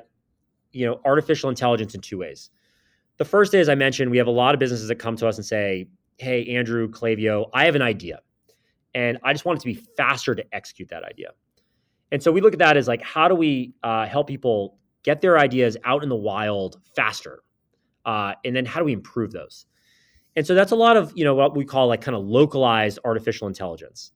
you 0.73 0.87
know 0.87 1.01
artificial 1.05 1.49
intelligence 1.49 1.95
in 1.95 2.01
two 2.01 2.19
ways. 2.19 2.51
The 3.17 3.25
first 3.25 3.55
is 3.55 3.69
i 3.69 3.75
mentioned 3.75 4.11
we 4.11 4.19
have 4.19 4.27
a 4.27 4.33
lot 4.33 4.55
of 4.55 4.59
businesses 4.59 4.89
that 4.89 4.97
come 4.97 5.17
to 5.17 5.29
us 5.29 5.37
and 5.37 5.47
say 5.47 5.89
hey 6.19 6.45
andrew 6.57 6.89
Klaviyo 6.89 7.49
i 7.53 7.65
have 7.65 7.75
an 7.77 7.83
idea 7.83 8.21
and 8.95 9.19
i 9.23 9.33
just 9.33 9.45
want 9.45 9.59
it 9.59 9.61
to 9.61 9.67
be 9.67 9.75
faster 9.97 10.35
to 10.35 10.45
execute 10.55 10.89
that 10.89 11.05
idea. 11.05 11.31
And 12.13 12.23
so 12.23 12.31
we 12.31 12.41
look 12.41 12.53
at 12.53 12.59
that 12.61 12.77
as 12.77 12.87
like 12.87 13.03
how 13.03 13.29
do 13.29 13.35
we 13.35 13.73
uh, 13.83 14.07
help 14.07 14.29
people 14.29 14.79
get 15.03 15.21
their 15.21 15.39
ideas 15.39 15.77
out 15.85 16.03
in 16.03 16.09
the 16.09 16.17
wild 16.17 16.81
faster 16.95 17.43
uh, 18.05 18.35
and 18.45 18.55
then 18.55 18.65
how 18.65 18.81
do 18.81 18.85
we 18.85 18.93
improve 18.93 19.33
those? 19.33 19.67
And 20.37 20.47
so 20.47 20.55
that's 20.55 20.73
a 20.73 20.77
lot 20.77 20.97
of 20.97 21.13
you 21.15 21.25
know 21.25 21.35
what 21.35 21.57
we 21.57 21.65
call 21.65 21.89
like 21.89 22.01
kind 22.01 22.17
of 22.17 22.25
localized 22.25 22.99
artificial 23.05 23.47
intelligence. 23.47 24.13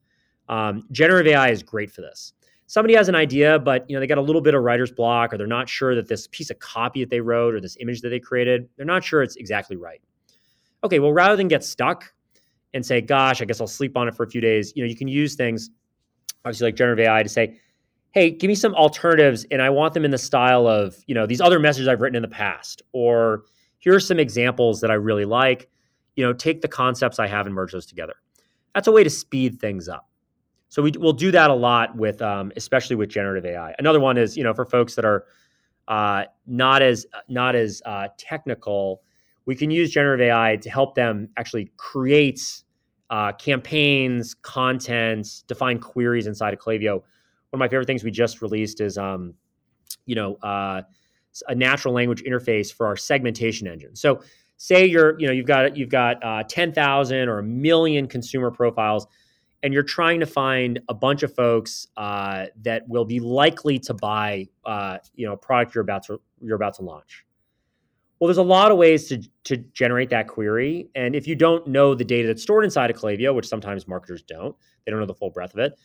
Um, 0.48 0.84
generative 0.90 1.32
AI 1.32 1.50
is 1.50 1.62
great 1.62 1.90
for 1.90 2.00
this. 2.00 2.32
Somebody 2.66 2.94
has 2.94 3.08
an 3.08 3.14
idea, 3.14 3.58
but 3.58 3.88
you 3.88 3.96
know 3.96 4.00
they 4.00 4.06
got 4.06 4.18
a 4.18 4.22
little 4.22 4.42
bit 4.42 4.54
of 4.54 4.62
writer's 4.62 4.90
block, 4.90 5.32
or 5.32 5.38
they're 5.38 5.46
not 5.46 5.68
sure 5.68 5.94
that 5.94 6.08
this 6.08 6.26
piece 6.28 6.50
of 6.50 6.58
copy 6.58 7.00
that 7.00 7.10
they 7.10 7.20
wrote 7.20 7.54
or 7.54 7.60
this 7.60 7.76
image 7.80 8.00
that 8.02 8.10
they 8.10 8.20
created, 8.20 8.68
they're 8.76 8.86
not 8.86 9.04
sure 9.04 9.22
it's 9.22 9.36
exactly 9.36 9.76
right. 9.76 10.00
Okay, 10.84 10.98
well, 10.98 11.12
rather 11.12 11.36
than 11.36 11.48
get 11.48 11.64
stuck 11.64 12.12
and 12.74 12.84
say, 12.84 13.00
"Gosh, 13.00 13.40
I 13.40 13.44
guess 13.44 13.60
I'll 13.60 13.66
sleep 13.66 13.96
on 13.96 14.08
it 14.08 14.14
for 14.14 14.24
a 14.24 14.28
few 14.28 14.40
days," 14.40 14.72
you 14.76 14.82
know, 14.82 14.88
you 14.88 14.96
can 14.96 15.08
use 15.08 15.34
things, 15.34 15.70
obviously 16.44 16.66
like 16.66 16.74
generative 16.76 17.06
AI, 17.06 17.22
to 17.22 17.28
say, 17.28 17.58
"Hey, 18.12 18.30
give 18.30 18.48
me 18.48 18.54
some 18.54 18.74
alternatives, 18.74 19.46
and 19.50 19.62
I 19.62 19.70
want 19.70 19.94
them 19.94 20.04
in 20.04 20.10
the 20.10 20.18
style 20.18 20.66
of 20.66 20.96
you 21.06 21.14
know 21.14 21.26
these 21.26 21.40
other 21.40 21.58
messages 21.58 21.88
I've 21.88 22.00
written 22.00 22.16
in 22.16 22.22
the 22.22 22.28
past," 22.28 22.82
or 22.92 23.44
here 23.78 23.94
are 23.94 24.00
some 24.00 24.18
examples 24.18 24.80
that 24.80 24.90
I 24.90 24.94
really 24.94 25.24
like. 25.24 25.68
You 26.16 26.24
know, 26.24 26.32
take 26.32 26.60
the 26.62 26.68
concepts 26.68 27.18
I 27.18 27.28
have 27.28 27.46
and 27.46 27.54
merge 27.54 27.72
those 27.72 27.86
together. 27.86 28.14
That's 28.74 28.88
a 28.88 28.92
way 28.92 29.04
to 29.04 29.10
speed 29.10 29.60
things 29.60 29.88
up. 29.88 30.08
So 30.68 30.82
we, 30.82 30.92
will 30.98 31.12
do 31.12 31.30
that 31.30 31.50
a 31.50 31.54
lot 31.54 31.96
with, 31.96 32.20
um, 32.20 32.52
especially 32.56 32.96
with 32.96 33.08
generative 33.08 33.46
AI. 33.46 33.74
Another 33.78 34.00
one 34.00 34.18
is, 34.18 34.36
you 34.36 34.44
know, 34.44 34.52
for 34.52 34.66
folks 34.66 34.94
that 34.96 35.04
are 35.04 35.24
uh, 35.86 36.24
not 36.46 36.82
as 36.82 37.06
not 37.28 37.56
as 37.56 37.80
uh, 37.86 38.08
technical, 38.18 39.02
we 39.46 39.56
can 39.56 39.70
use 39.70 39.90
generative 39.90 40.26
AI 40.26 40.56
to 40.56 40.68
help 40.68 40.94
them 40.94 41.28
actually 41.38 41.70
create 41.78 42.62
uh, 43.08 43.32
campaigns, 43.32 44.34
content, 44.34 45.44
define 45.46 45.78
queries 45.78 46.26
inside 46.26 46.52
of 46.52 46.60
Klaviyo. 46.60 46.96
One 46.96 47.04
of 47.54 47.58
my 47.58 47.68
favorite 47.68 47.86
things 47.86 48.04
we 48.04 48.10
just 48.10 48.42
released 48.42 48.82
is, 48.82 48.98
um, 48.98 49.32
you 50.04 50.14
know, 50.14 50.34
uh, 50.42 50.82
a 51.48 51.54
natural 51.54 51.94
language 51.94 52.22
interface 52.22 52.72
for 52.72 52.86
our 52.86 52.96
segmentation 52.96 53.66
engine. 53.66 53.94
So, 53.96 54.22
say 54.56 54.86
you're, 54.86 55.18
you 55.20 55.26
know, 55.26 55.32
you've 55.32 55.46
got 55.46 55.76
you've 55.76 55.88
got 55.88 56.22
uh, 56.22 56.42
ten 56.48 56.72
thousand 56.72 57.28
or 57.28 57.38
a 57.38 57.42
million 57.42 58.06
consumer 58.06 58.50
profiles, 58.50 59.06
and 59.62 59.72
you're 59.72 59.82
trying 59.82 60.20
to 60.20 60.26
find 60.26 60.80
a 60.88 60.94
bunch 60.94 61.22
of 61.22 61.34
folks 61.34 61.88
uh, 61.96 62.46
that 62.62 62.88
will 62.88 63.04
be 63.04 63.20
likely 63.20 63.78
to 63.80 63.94
buy, 63.94 64.46
uh, 64.64 64.98
you 65.14 65.26
know, 65.26 65.32
a 65.34 65.36
product 65.36 65.74
you're 65.74 65.82
about 65.82 66.04
to 66.04 66.20
you're 66.40 66.56
about 66.56 66.74
to 66.74 66.82
launch. 66.82 67.24
Well, 68.18 68.26
there's 68.26 68.38
a 68.38 68.42
lot 68.42 68.72
of 68.72 68.78
ways 68.78 69.06
to, 69.08 69.22
to 69.44 69.58
generate 69.58 70.10
that 70.10 70.26
query. 70.26 70.88
And 70.96 71.14
if 71.14 71.28
you 71.28 71.36
don't 71.36 71.68
know 71.68 71.94
the 71.94 72.04
data 72.04 72.26
that's 72.26 72.42
stored 72.42 72.64
inside 72.64 72.90
of 72.90 72.96
Klaviyo, 72.96 73.32
which 73.32 73.46
sometimes 73.46 73.86
marketers 73.86 74.22
don't, 74.22 74.56
they 74.84 74.90
don't 74.90 74.98
know 74.98 75.06
the 75.06 75.14
full 75.14 75.30
breadth 75.30 75.54
of 75.54 75.60
it, 75.60 75.78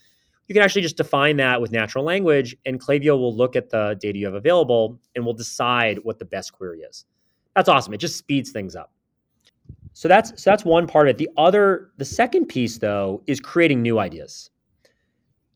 you 0.48 0.54
can 0.54 0.62
actually 0.62 0.82
just 0.82 0.98
define 0.98 1.38
that 1.38 1.62
with 1.62 1.72
natural 1.72 2.04
language, 2.04 2.56
and 2.66 2.80
Klaviyo 2.80 3.18
will 3.18 3.36
look 3.36 3.56
at 3.56 3.70
the 3.70 3.98
data 4.00 4.18
you 4.18 4.26
have 4.26 4.36
available 4.36 5.00
and 5.16 5.26
will 5.26 5.34
decide 5.34 6.00
what 6.04 6.20
the 6.20 6.26
best 6.26 6.54
query 6.54 6.82
is. 6.82 7.06
That's 7.56 7.70
awesome. 7.70 7.94
It 7.94 7.98
just 7.98 8.18
speeds 8.18 8.52
things 8.52 8.76
up. 8.76 8.92
So 9.94 10.08
that's 10.08 10.42
so 10.42 10.50
that's 10.50 10.66
one 10.66 10.88
part 10.88 11.08
of 11.08 11.12
it. 11.12 11.18
The 11.18 11.30
other, 11.38 11.92
the 11.98 12.06
second 12.06 12.48
piece 12.48 12.80
though, 12.80 13.22
is 13.28 13.40
creating 13.40 13.82
new 13.82 14.00
ideas. 14.00 14.50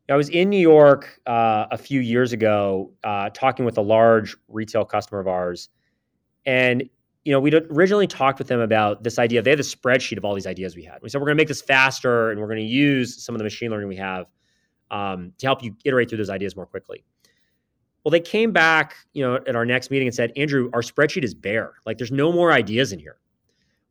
I 0.09 0.15
was 0.15 0.29
in 0.29 0.49
New 0.49 0.59
York 0.59 1.19
uh, 1.25 1.65
a 1.69 1.77
few 1.77 1.99
years 1.99 2.31
ago, 2.31 2.93
uh, 3.03 3.29
talking 3.31 3.65
with 3.65 3.77
a 3.77 3.81
large 3.81 4.37
retail 4.47 4.85
customer 4.85 5.19
of 5.19 5.27
ours, 5.27 5.69
and 6.45 6.87
you 7.25 7.33
know, 7.33 7.41
we'd 7.41 7.55
originally 7.55 8.07
talked 8.07 8.39
with 8.39 8.47
them 8.47 8.61
about 8.61 9.03
this 9.03 9.19
idea. 9.19 9.41
They 9.41 9.49
had 9.49 9.59
a 9.59 9.63
spreadsheet 9.63 10.17
of 10.17 10.23
all 10.23 10.33
these 10.33 10.47
ideas 10.47 10.77
we 10.77 10.83
had. 10.83 10.99
We 11.01 11.09
said 11.09 11.19
we're 11.19 11.25
going 11.25 11.35
to 11.35 11.41
make 11.41 11.49
this 11.49 11.61
faster, 11.61 12.31
and 12.31 12.39
we're 12.39 12.47
going 12.47 12.59
to 12.59 12.63
use 12.63 13.21
some 13.21 13.35
of 13.35 13.39
the 13.39 13.43
machine 13.43 13.69
learning 13.69 13.89
we 13.89 13.97
have 13.97 14.27
um, 14.91 15.33
to 15.37 15.47
help 15.47 15.63
you 15.63 15.75
iterate 15.85 16.09
through 16.09 16.19
those 16.19 16.29
ideas 16.29 16.55
more 16.55 16.65
quickly. 16.65 17.03
Well, 18.03 18.11
they 18.11 18.19
came 18.19 18.51
back, 18.51 18.95
you 19.13 19.23
know, 19.23 19.35
at 19.35 19.55
our 19.55 19.65
next 19.65 19.91
meeting 19.91 20.07
and 20.07 20.15
said, 20.15 20.31
Andrew, 20.37 20.69
our 20.73 20.81
spreadsheet 20.81 21.23
is 21.23 21.33
bare. 21.33 21.73
Like, 21.85 21.97
there's 21.97 22.11
no 22.11 22.31
more 22.31 22.53
ideas 22.53 22.93
in 22.93 22.99
here. 22.99 23.17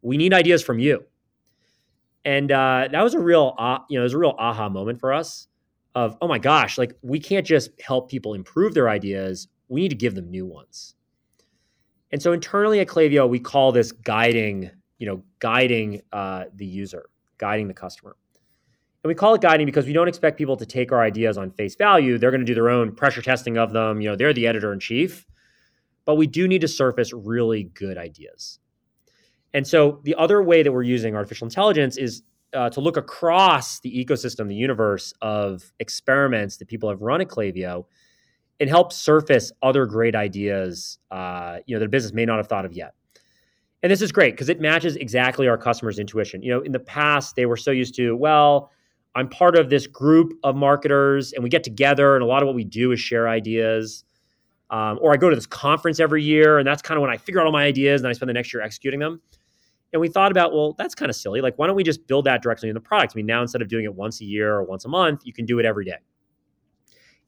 We 0.00 0.16
need 0.16 0.32
ideas 0.32 0.62
from 0.62 0.78
you. 0.78 1.04
And 2.24 2.50
uh, 2.50 2.88
that 2.90 3.02
was 3.02 3.14
a 3.14 3.20
real, 3.20 3.54
uh, 3.56 3.78
you 3.88 3.96
know, 3.96 4.02
it 4.02 4.04
was 4.04 4.14
a 4.14 4.18
real 4.18 4.34
aha 4.38 4.68
moment 4.68 4.98
for 4.98 5.12
us. 5.12 5.48
Of 5.94 6.18
oh 6.20 6.28
my 6.28 6.38
gosh, 6.38 6.76
like 6.76 6.94
we 7.00 7.18
can't 7.18 7.46
just 7.46 7.70
help 7.80 8.10
people 8.10 8.34
improve 8.34 8.74
their 8.74 8.88
ideas. 8.90 9.48
We 9.68 9.80
need 9.80 9.88
to 9.88 9.94
give 9.96 10.14
them 10.14 10.30
new 10.30 10.44
ones. 10.44 10.94
And 12.12 12.20
so 12.20 12.32
internally 12.32 12.80
at 12.80 12.86
Klaviyo, 12.86 13.28
we 13.28 13.38
call 13.38 13.72
this 13.72 13.92
guiding, 13.92 14.70
you 14.98 15.06
know, 15.06 15.22
guiding 15.38 16.02
uh, 16.12 16.44
the 16.54 16.66
user, 16.66 17.06
guiding 17.38 17.68
the 17.68 17.74
customer. 17.74 18.16
And 19.04 19.08
we 19.08 19.14
call 19.14 19.34
it 19.34 19.40
guiding 19.40 19.66
because 19.66 19.86
we 19.86 19.92
don't 19.92 20.08
expect 20.08 20.38
people 20.38 20.56
to 20.56 20.66
take 20.66 20.90
our 20.90 21.00
ideas 21.00 21.38
on 21.38 21.50
face 21.50 21.76
value. 21.76 22.18
They're 22.18 22.30
going 22.30 22.40
to 22.40 22.46
do 22.46 22.54
their 22.54 22.70
own 22.70 22.94
pressure 22.94 23.22
testing 23.22 23.56
of 23.56 23.72
them. 23.72 24.00
You 24.00 24.10
know, 24.10 24.16
they're 24.16 24.32
the 24.32 24.46
editor 24.46 24.72
in 24.72 24.80
chief. 24.80 25.26
But 26.04 26.16
we 26.16 26.26
do 26.26 26.48
need 26.48 26.60
to 26.60 26.68
surface 26.68 27.12
really 27.12 27.64
good 27.64 27.98
ideas. 27.98 28.58
And 29.54 29.66
so 29.66 30.00
the 30.04 30.14
other 30.16 30.42
way 30.42 30.62
that 30.62 30.72
we're 30.72 30.82
using 30.82 31.14
artificial 31.14 31.46
intelligence 31.46 31.96
is 31.96 32.22
uh, 32.52 32.70
to 32.70 32.80
look 32.80 32.96
across 32.96 33.80
the 33.80 34.04
ecosystem, 34.04 34.48
the 34.48 34.54
universe 34.54 35.12
of 35.20 35.72
experiments 35.80 36.56
that 36.58 36.68
people 36.68 36.88
have 36.88 37.02
run 37.02 37.20
at 37.20 37.28
Klaviyo 37.28 37.84
and 38.60 38.70
help 38.70 38.92
surface 38.92 39.52
other 39.62 39.86
great 39.86 40.14
ideas, 40.14 40.98
uh, 41.10 41.58
you 41.66 41.74
know, 41.74 41.80
that 41.80 41.86
a 41.86 41.88
business 41.88 42.12
may 42.12 42.24
not 42.24 42.38
have 42.38 42.48
thought 42.48 42.64
of 42.64 42.72
yet. 42.72 42.94
And 43.82 43.92
this 43.92 44.00
is 44.00 44.10
great 44.10 44.32
because 44.32 44.48
it 44.48 44.60
matches 44.60 44.96
exactly 44.96 45.48
our 45.48 45.58
customers' 45.58 45.98
intuition. 45.98 46.42
You 46.42 46.52
know, 46.52 46.60
in 46.60 46.72
the 46.72 46.80
past, 46.80 47.36
they 47.36 47.46
were 47.46 47.56
so 47.56 47.70
used 47.70 47.94
to, 47.96 48.16
well, 48.16 48.70
I'm 49.16 49.28
part 49.28 49.56
of 49.56 49.70
this 49.70 49.86
group 49.86 50.34
of 50.44 50.54
marketers 50.54 51.32
and 51.32 51.42
we 51.42 51.48
get 51.48 51.64
together, 51.64 52.14
and 52.14 52.22
a 52.22 52.26
lot 52.26 52.42
of 52.42 52.46
what 52.46 52.54
we 52.54 52.64
do 52.64 52.92
is 52.92 53.00
share 53.00 53.28
ideas. 53.28 54.04
Um, 54.68 54.98
or 55.00 55.12
I 55.12 55.16
go 55.16 55.30
to 55.30 55.36
this 55.36 55.46
conference 55.46 56.00
every 56.00 56.22
year, 56.22 56.58
and 56.58 56.66
that's 56.66 56.82
kind 56.82 56.98
of 56.98 57.02
when 57.02 57.10
I 57.10 57.16
figure 57.16 57.40
out 57.40 57.46
all 57.46 57.52
my 57.52 57.64
ideas 57.64 58.00
and 58.02 58.08
I 58.08 58.12
spend 58.12 58.28
the 58.28 58.34
next 58.34 58.52
year 58.52 58.62
executing 58.62 59.00
them. 59.00 59.20
And 59.92 60.00
we 60.00 60.08
thought 60.08 60.30
about, 60.30 60.52
well, 60.52 60.74
that's 60.76 60.94
kind 60.94 61.08
of 61.08 61.16
silly. 61.16 61.40
Like, 61.40 61.56
why 61.56 61.66
don't 61.66 61.76
we 61.76 61.84
just 61.84 62.06
build 62.06 62.26
that 62.26 62.42
directly 62.42 62.68
in 62.68 62.74
the 62.74 62.80
product? 62.80 63.12
I 63.14 63.16
mean, 63.16 63.26
now 63.26 63.40
instead 63.40 63.62
of 63.62 63.68
doing 63.68 63.84
it 63.84 63.94
once 63.94 64.20
a 64.20 64.24
year 64.24 64.54
or 64.54 64.64
once 64.64 64.84
a 64.84 64.88
month, 64.88 65.22
you 65.24 65.32
can 65.32 65.46
do 65.46 65.58
it 65.58 65.64
every 65.64 65.84
day. 65.84 65.98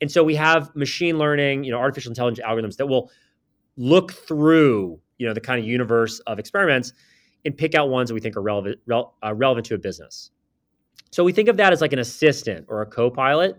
And 0.01 0.11
so 0.11 0.22
we 0.22 0.34
have 0.34 0.74
machine 0.76 1.16
learning, 1.16 1.64
you 1.64 1.70
know, 1.70 1.78
artificial 1.78 2.11
intelligence 2.11 2.47
algorithms 2.47 2.76
that 2.76 2.86
will 2.86 3.11
look 3.76 4.12
through, 4.12 5.01
you 5.18 5.26
know, 5.26 5.32
the 5.32 5.41
kind 5.41 5.59
of 5.61 5.66
universe 5.66 6.18
of 6.20 6.39
experiments 6.39 6.93
and 7.45 7.57
pick 7.57 7.74
out 7.74 7.89
ones 7.89 8.09
that 8.09 8.14
we 8.14 8.20
think 8.20 8.36
are 8.36 8.43
relevant 8.43 8.78
rel- 8.86 9.14
uh, 9.24 9.32
relevant 9.32 9.66
to 9.66 9.74
a 9.74 9.78
business. 9.78 10.30
So 11.11 11.25
we 11.25 11.33
think 11.33 11.49
of 11.49 11.57
that 11.57 11.73
as 11.73 11.81
like 11.81 11.93
an 11.93 11.99
assistant 11.99 12.67
or 12.69 12.83
a 12.83 12.87
co-pilot. 12.87 13.57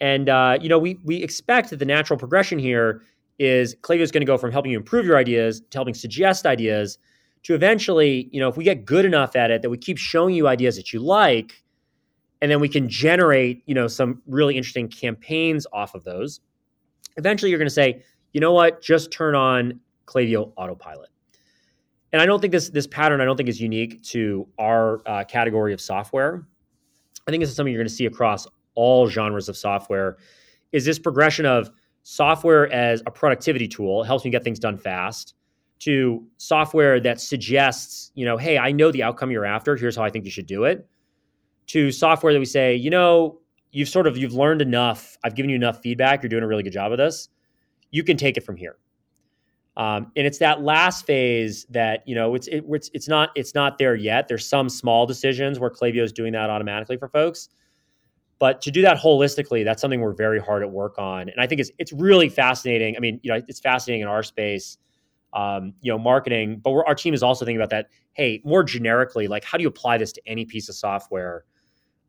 And 0.00 0.28
uh, 0.28 0.58
you 0.60 0.68
know, 0.68 0.78
we 0.78 0.98
we 1.04 1.16
expect 1.22 1.70
that 1.70 1.78
the 1.78 1.84
natural 1.84 2.18
progression 2.18 2.58
here 2.58 3.02
is 3.38 3.74
Klaviyo 3.76 4.00
is 4.00 4.10
going 4.10 4.20
to 4.22 4.26
go 4.26 4.36
from 4.36 4.52
helping 4.52 4.72
you 4.72 4.78
improve 4.78 5.06
your 5.06 5.16
ideas 5.16 5.60
to 5.70 5.78
helping 5.78 5.94
suggest 5.94 6.46
ideas 6.46 6.98
to 7.44 7.54
eventually, 7.54 8.28
you 8.32 8.40
know, 8.40 8.48
if 8.48 8.56
we 8.56 8.64
get 8.64 8.84
good 8.84 9.04
enough 9.04 9.36
at 9.36 9.50
it 9.50 9.62
that 9.62 9.70
we 9.70 9.76
keep 9.78 9.98
showing 9.98 10.34
you 10.34 10.48
ideas 10.48 10.76
that 10.76 10.92
you 10.92 11.00
like, 11.00 11.62
and 12.40 12.50
then 12.50 12.60
we 12.60 12.68
can 12.68 12.88
generate 12.88 13.62
you 13.66 13.74
know 13.74 13.86
some 13.86 14.20
really 14.26 14.56
interesting 14.56 14.88
campaigns 14.88 15.66
off 15.72 15.94
of 15.94 16.04
those 16.04 16.40
eventually 17.16 17.50
you're 17.50 17.58
going 17.58 17.68
to 17.68 17.74
say 17.74 18.02
you 18.34 18.40
know 18.40 18.52
what? 18.52 18.82
Just 18.82 19.12
turn 19.12 19.34
on 19.34 19.80
Klaviyo 20.06 20.52
autopilot. 20.56 21.08
And 22.12 22.20
i 22.20 22.26
don't 22.26 22.40
think 22.40 22.52
this 22.52 22.68
this 22.68 22.86
pattern 22.86 23.20
i 23.20 23.24
don't 23.24 23.36
think 23.36 23.48
is 23.48 23.60
unique 23.60 24.00
to 24.04 24.46
our 24.56 25.00
uh, 25.04 25.24
category 25.24 25.72
of 25.72 25.80
software 25.80 26.46
i 27.26 27.30
think 27.30 27.42
this 27.42 27.50
is 27.50 27.56
something 27.56 27.72
you're 27.72 27.82
going 27.82 27.88
to 27.88 27.94
see 27.94 28.06
across 28.06 28.46
all 28.74 29.08
genres 29.08 29.48
of 29.48 29.56
software 29.56 30.16
is 30.72 30.84
this 30.84 30.98
progression 30.98 31.46
of 31.46 31.70
software 32.02 32.70
as 32.72 33.02
a 33.06 33.10
productivity 33.10 33.68
tool 33.68 34.02
it 34.02 34.06
helps 34.06 34.24
me 34.24 34.30
get 34.30 34.44
things 34.44 34.58
done 34.58 34.76
fast 34.76 35.34
to 35.78 36.24
software 36.36 37.00
that 37.00 37.20
suggests 37.20 38.10
you 38.14 38.24
know 38.24 38.36
hey 38.36 38.58
i 38.58 38.70
know 38.70 38.90
the 38.90 39.02
outcome 39.02 39.30
you're 39.30 39.44
after 39.44 39.76
here's 39.76 39.96
how 39.96 40.02
i 40.02 40.10
think 40.10 40.24
you 40.24 40.30
should 40.30 40.46
do 40.46 40.64
it 40.64 40.88
to 41.68 41.90
software 41.90 42.32
that 42.32 42.38
we 42.38 42.44
say, 42.44 42.74
you 42.74 42.90
know, 42.90 43.40
you've 43.72 43.88
sort 43.88 44.06
of 44.06 44.16
you've 44.16 44.34
learned 44.34 44.62
enough. 44.62 45.16
I've 45.24 45.34
given 45.34 45.50
you 45.50 45.56
enough 45.56 45.80
feedback. 45.80 46.22
You're 46.22 46.30
doing 46.30 46.42
a 46.42 46.46
really 46.46 46.62
good 46.62 46.72
job 46.72 46.92
of 46.92 46.98
this. 46.98 47.28
You 47.90 48.04
can 48.04 48.16
take 48.16 48.36
it 48.36 48.42
from 48.42 48.56
here. 48.56 48.76
Um, 49.76 50.12
and 50.14 50.26
it's 50.26 50.38
that 50.38 50.62
last 50.62 51.04
phase 51.04 51.64
that 51.70 52.06
you 52.06 52.14
know 52.14 52.34
it's 52.34 52.46
it, 52.46 52.64
it's 52.68 52.90
it's 52.94 53.08
not 53.08 53.30
it's 53.34 53.54
not 53.54 53.76
there 53.78 53.96
yet. 53.96 54.28
There's 54.28 54.46
some 54.46 54.68
small 54.68 55.04
decisions 55.04 55.58
where 55.58 55.70
Klaviyo 55.70 56.02
is 56.02 56.12
doing 56.12 56.32
that 56.34 56.48
automatically 56.48 56.96
for 56.96 57.08
folks, 57.08 57.48
but 58.38 58.60
to 58.62 58.70
do 58.70 58.82
that 58.82 58.98
holistically, 58.98 59.64
that's 59.64 59.80
something 59.80 60.00
we're 60.00 60.14
very 60.14 60.38
hard 60.38 60.62
at 60.62 60.70
work 60.70 60.98
on. 60.98 61.28
And 61.28 61.40
I 61.40 61.46
think 61.48 61.60
it's 61.60 61.72
it's 61.78 61.92
really 61.92 62.28
fascinating. 62.28 62.96
I 62.96 63.00
mean, 63.00 63.18
you 63.24 63.32
know, 63.32 63.40
it's 63.48 63.58
fascinating 63.58 64.02
in 64.02 64.08
our 64.08 64.22
space, 64.22 64.78
um, 65.32 65.74
you 65.80 65.90
know, 65.90 65.98
marketing. 65.98 66.60
But 66.62 66.70
our 66.86 66.94
team 66.94 67.12
is 67.12 67.24
also 67.24 67.44
thinking 67.44 67.60
about 67.60 67.70
that. 67.70 67.88
Hey, 68.12 68.40
more 68.44 68.62
generically, 68.62 69.26
like 69.26 69.42
how 69.42 69.58
do 69.58 69.62
you 69.62 69.68
apply 69.68 69.98
this 69.98 70.12
to 70.12 70.22
any 70.24 70.44
piece 70.44 70.68
of 70.68 70.76
software? 70.76 71.44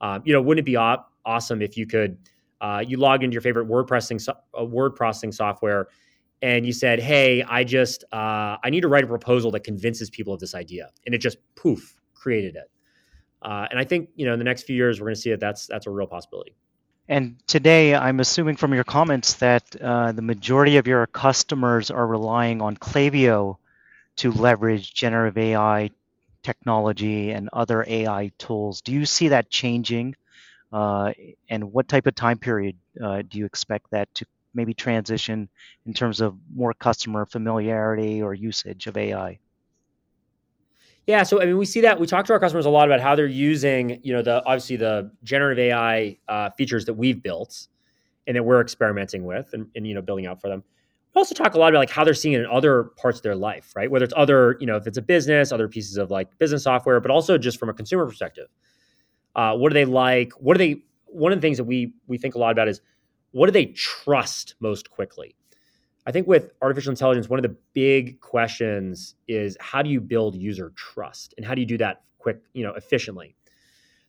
Um, 0.02 0.22
you 0.24 0.34
know, 0.34 0.42
wouldn't 0.42 0.68
it 0.68 0.70
be 0.70 0.76
op- 0.76 1.12
awesome 1.26 1.64
if 1.64 1.78
you 1.78 1.88
could 1.88 2.16
uh, 2.62 2.84
you 2.86 2.98
log 2.98 3.24
into 3.24 3.34
your 3.34 3.42
favorite 3.42 3.66
word 3.66 3.86
processing 3.86 4.20
so- 4.20 4.38
uh, 4.60 4.64
word 4.64 4.96
processing 4.96 5.32
software 5.32 5.88
and 6.42 6.66
you 6.66 6.74
said, 6.74 7.00
"Hey, 7.00 7.44
I 7.44 7.64
just 7.64 8.04
uh, 8.12 8.58
I 8.64 8.70
need 8.70 8.82
to 8.82 8.88
write 8.88 9.04
a 9.04 9.08
proposal 9.08 9.52
that 9.52 9.64
convinces 9.64 10.10
people 10.10 10.34
of 10.34 10.40
this 10.40 10.56
idea," 10.56 10.92
and 11.06 11.16
it 11.16 11.20
just 11.20 11.38
poof 11.56 12.00
created 12.14 12.56
it. 12.56 12.70
Uh, 13.42 13.68
and 13.70 13.80
I 13.80 13.84
think 13.84 14.10
you 14.16 14.26
know 14.26 14.34
in 14.34 14.40
the 14.40 14.46
next 14.46 14.64
few 14.64 14.76
years 14.76 15.00
we're 15.00 15.08
going 15.08 15.16
to 15.16 15.22
see 15.22 15.32
that 15.32 15.40
that's 15.40 15.68
that's 15.68 15.88
a 15.88 15.92
real 15.92 16.08
possibility. 16.08 16.56
And 17.08 17.38
today, 17.46 17.94
I'm 17.94 18.20
assuming 18.20 18.56
from 18.56 18.74
your 18.74 18.84
comments 18.84 19.36
that 19.36 19.64
uh, 19.80 20.12
the 20.12 20.24
majority 20.24 20.78
of 20.78 20.88
your 20.88 21.06
customers 21.06 21.92
are 21.92 22.08
relying 22.08 22.62
on 22.62 22.76
Klaviyo 22.78 23.58
to 24.18 24.32
leverage 24.32 24.94
generative 24.94 25.38
AI 25.38 25.92
technology 26.42 27.32
and 27.32 27.50
other 27.54 27.84
AI 27.88 28.32
tools. 28.38 28.82
Do 28.82 28.92
you 28.92 29.06
see 29.06 29.30
that 29.30 29.50
changing? 29.50 30.16
Uh, 30.72 31.14
and 31.50 31.72
what 31.72 31.88
type 31.88 32.08
of 32.08 32.16
time 32.16 32.40
period 32.40 32.76
uh, 33.04 33.22
do 33.28 33.38
you 33.38 33.46
expect 33.46 33.92
that 33.92 34.14
to 34.16 34.26
maybe 34.56 34.74
transition 34.74 35.50
in 35.86 35.94
terms 35.94 36.22
of 36.22 36.36
more 36.56 36.74
customer 36.74 37.26
familiarity 37.26 38.22
or 38.22 38.34
usage 38.34 38.88
of 38.88 38.98
AI? 38.98 39.40
Yeah, 41.08 41.22
so 41.24 41.42
I 41.42 41.46
mean, 41.46 41.58
we 41.58 41.66
see 41.66 41.82
that 41.82 42.00
we 42.00 42.08
talk 42.08 42.26
to 42.26 42.34
our 42.34 42.40
customers 42.40 42.66
a 42.66 42.70
lot 42.72 42.88
about 42.88 43.00
how 43.00 43.16
they're 43.16 43.28
using, 43.28 44.00
you 44.02 44.12
know, 44.12 44.24
the 44.24 44.44
obviously 44.46 44.76
the 44.78 45.12
generative 45.24 45.60
AI 45.60 46.18
uh, 46.28 46.50
features 46.52 46.86
that 46.86 46.96
we've 46.96 47.22
built 47.22 47.68
and 48.28 48.36
that 48.36 48.44
we're 48.44 48.62
experimenting 48.62 49.24
with 49.24 49.50
and, 49.54 49.68
and 49.76 49.86
you 49.88 49.94
know 49.94 50.02
building 50.02 50.26
out 50.26 50.42
for 50.42 50.50
them 50.50 50.64
We 51.14 51.20
also 51.20 51.36
talk 51.36 51.54
a 51.54 51.60
lot 51.60 51.70
about 51.70 51.80
like 51.80 51.90
how 51.90 52.04
they're 52.04 52.14
seeing 52.14 52.34
it 52.34 52.42
in 52.42 52.48
other 52.48 52.86
parts 52.98 53.20
of 53.20 53.24
their 53.24 53.36
life, 53.36 53.74
right? 53.76 53.90
Whether 53.90 54.06
it's 54.06 54.14
other, 54.18 54.58
you 54.60 54.68
know, 54.68 54.76
if 54.76 54.88
it's 54.88 54.98
a 54.98 55.02
business, 55.02 55.52
other 55.52 55.68
pieces 55.68 55.98
of 55.98 56.12
like 56.12 56.36
business 56.40 56.64
software, 56.64 57.00
but 57.00 57.12
also 57.12 57.38
just 57.38 57.60
from 57.60 57.70
a 57.70 57.74
consumer 57.74 58.06
perspective. 58.06 58.48
Uh, 59.36 59.56
what 59.56 59.70
do 59.70 59.74
they 59.74 59.86
like? 59.86 60.32
What 60.34 60.58
do 60.58 60.58
they? 60.58 60.82
One 61.06 61.32
of 61.32 61.38
the 61.38 61.42
things 61.42 61.58
that 61.58 61.66
we 61.66 61.94
we 62.08 62.18
think 62.18 62.36
a 62.36 62.40
lot 62.40 62.52
about 62.52 62.68
is 62.68 62.82
what 63.36 63.48
do 63.48 63.52
they 63.52 63.68
trust 63.68 64.56
most 64.60 64.90
quickly? 64.90 65.36
I 66.08 66.12
think 66.12 66.28
with 66.28 66.52
artificial 66.62 66.92
intelligence, 66.92 67.30
one 67.30 67.40
of 67.40 67.44
the 67.44 67.56
big 67.74 68.20
questions 68.22 69.16
is 69.28 69.58
how 69.60 69.82
do 69.82 69.90
you 69.90 70.00
build 70.00 70.36
user 70.36 70.72
trust 70.76 71.34
and 71.38 71.46
how 71.46 71.56
do 71.56 71.62
you 71.62 71.68
do 71.68 71.78
that 71.80 72.04
quick, 72.20 72.42
you 72.54 72.64
know, 72.64 72.74
efficiently? 72.74 73.36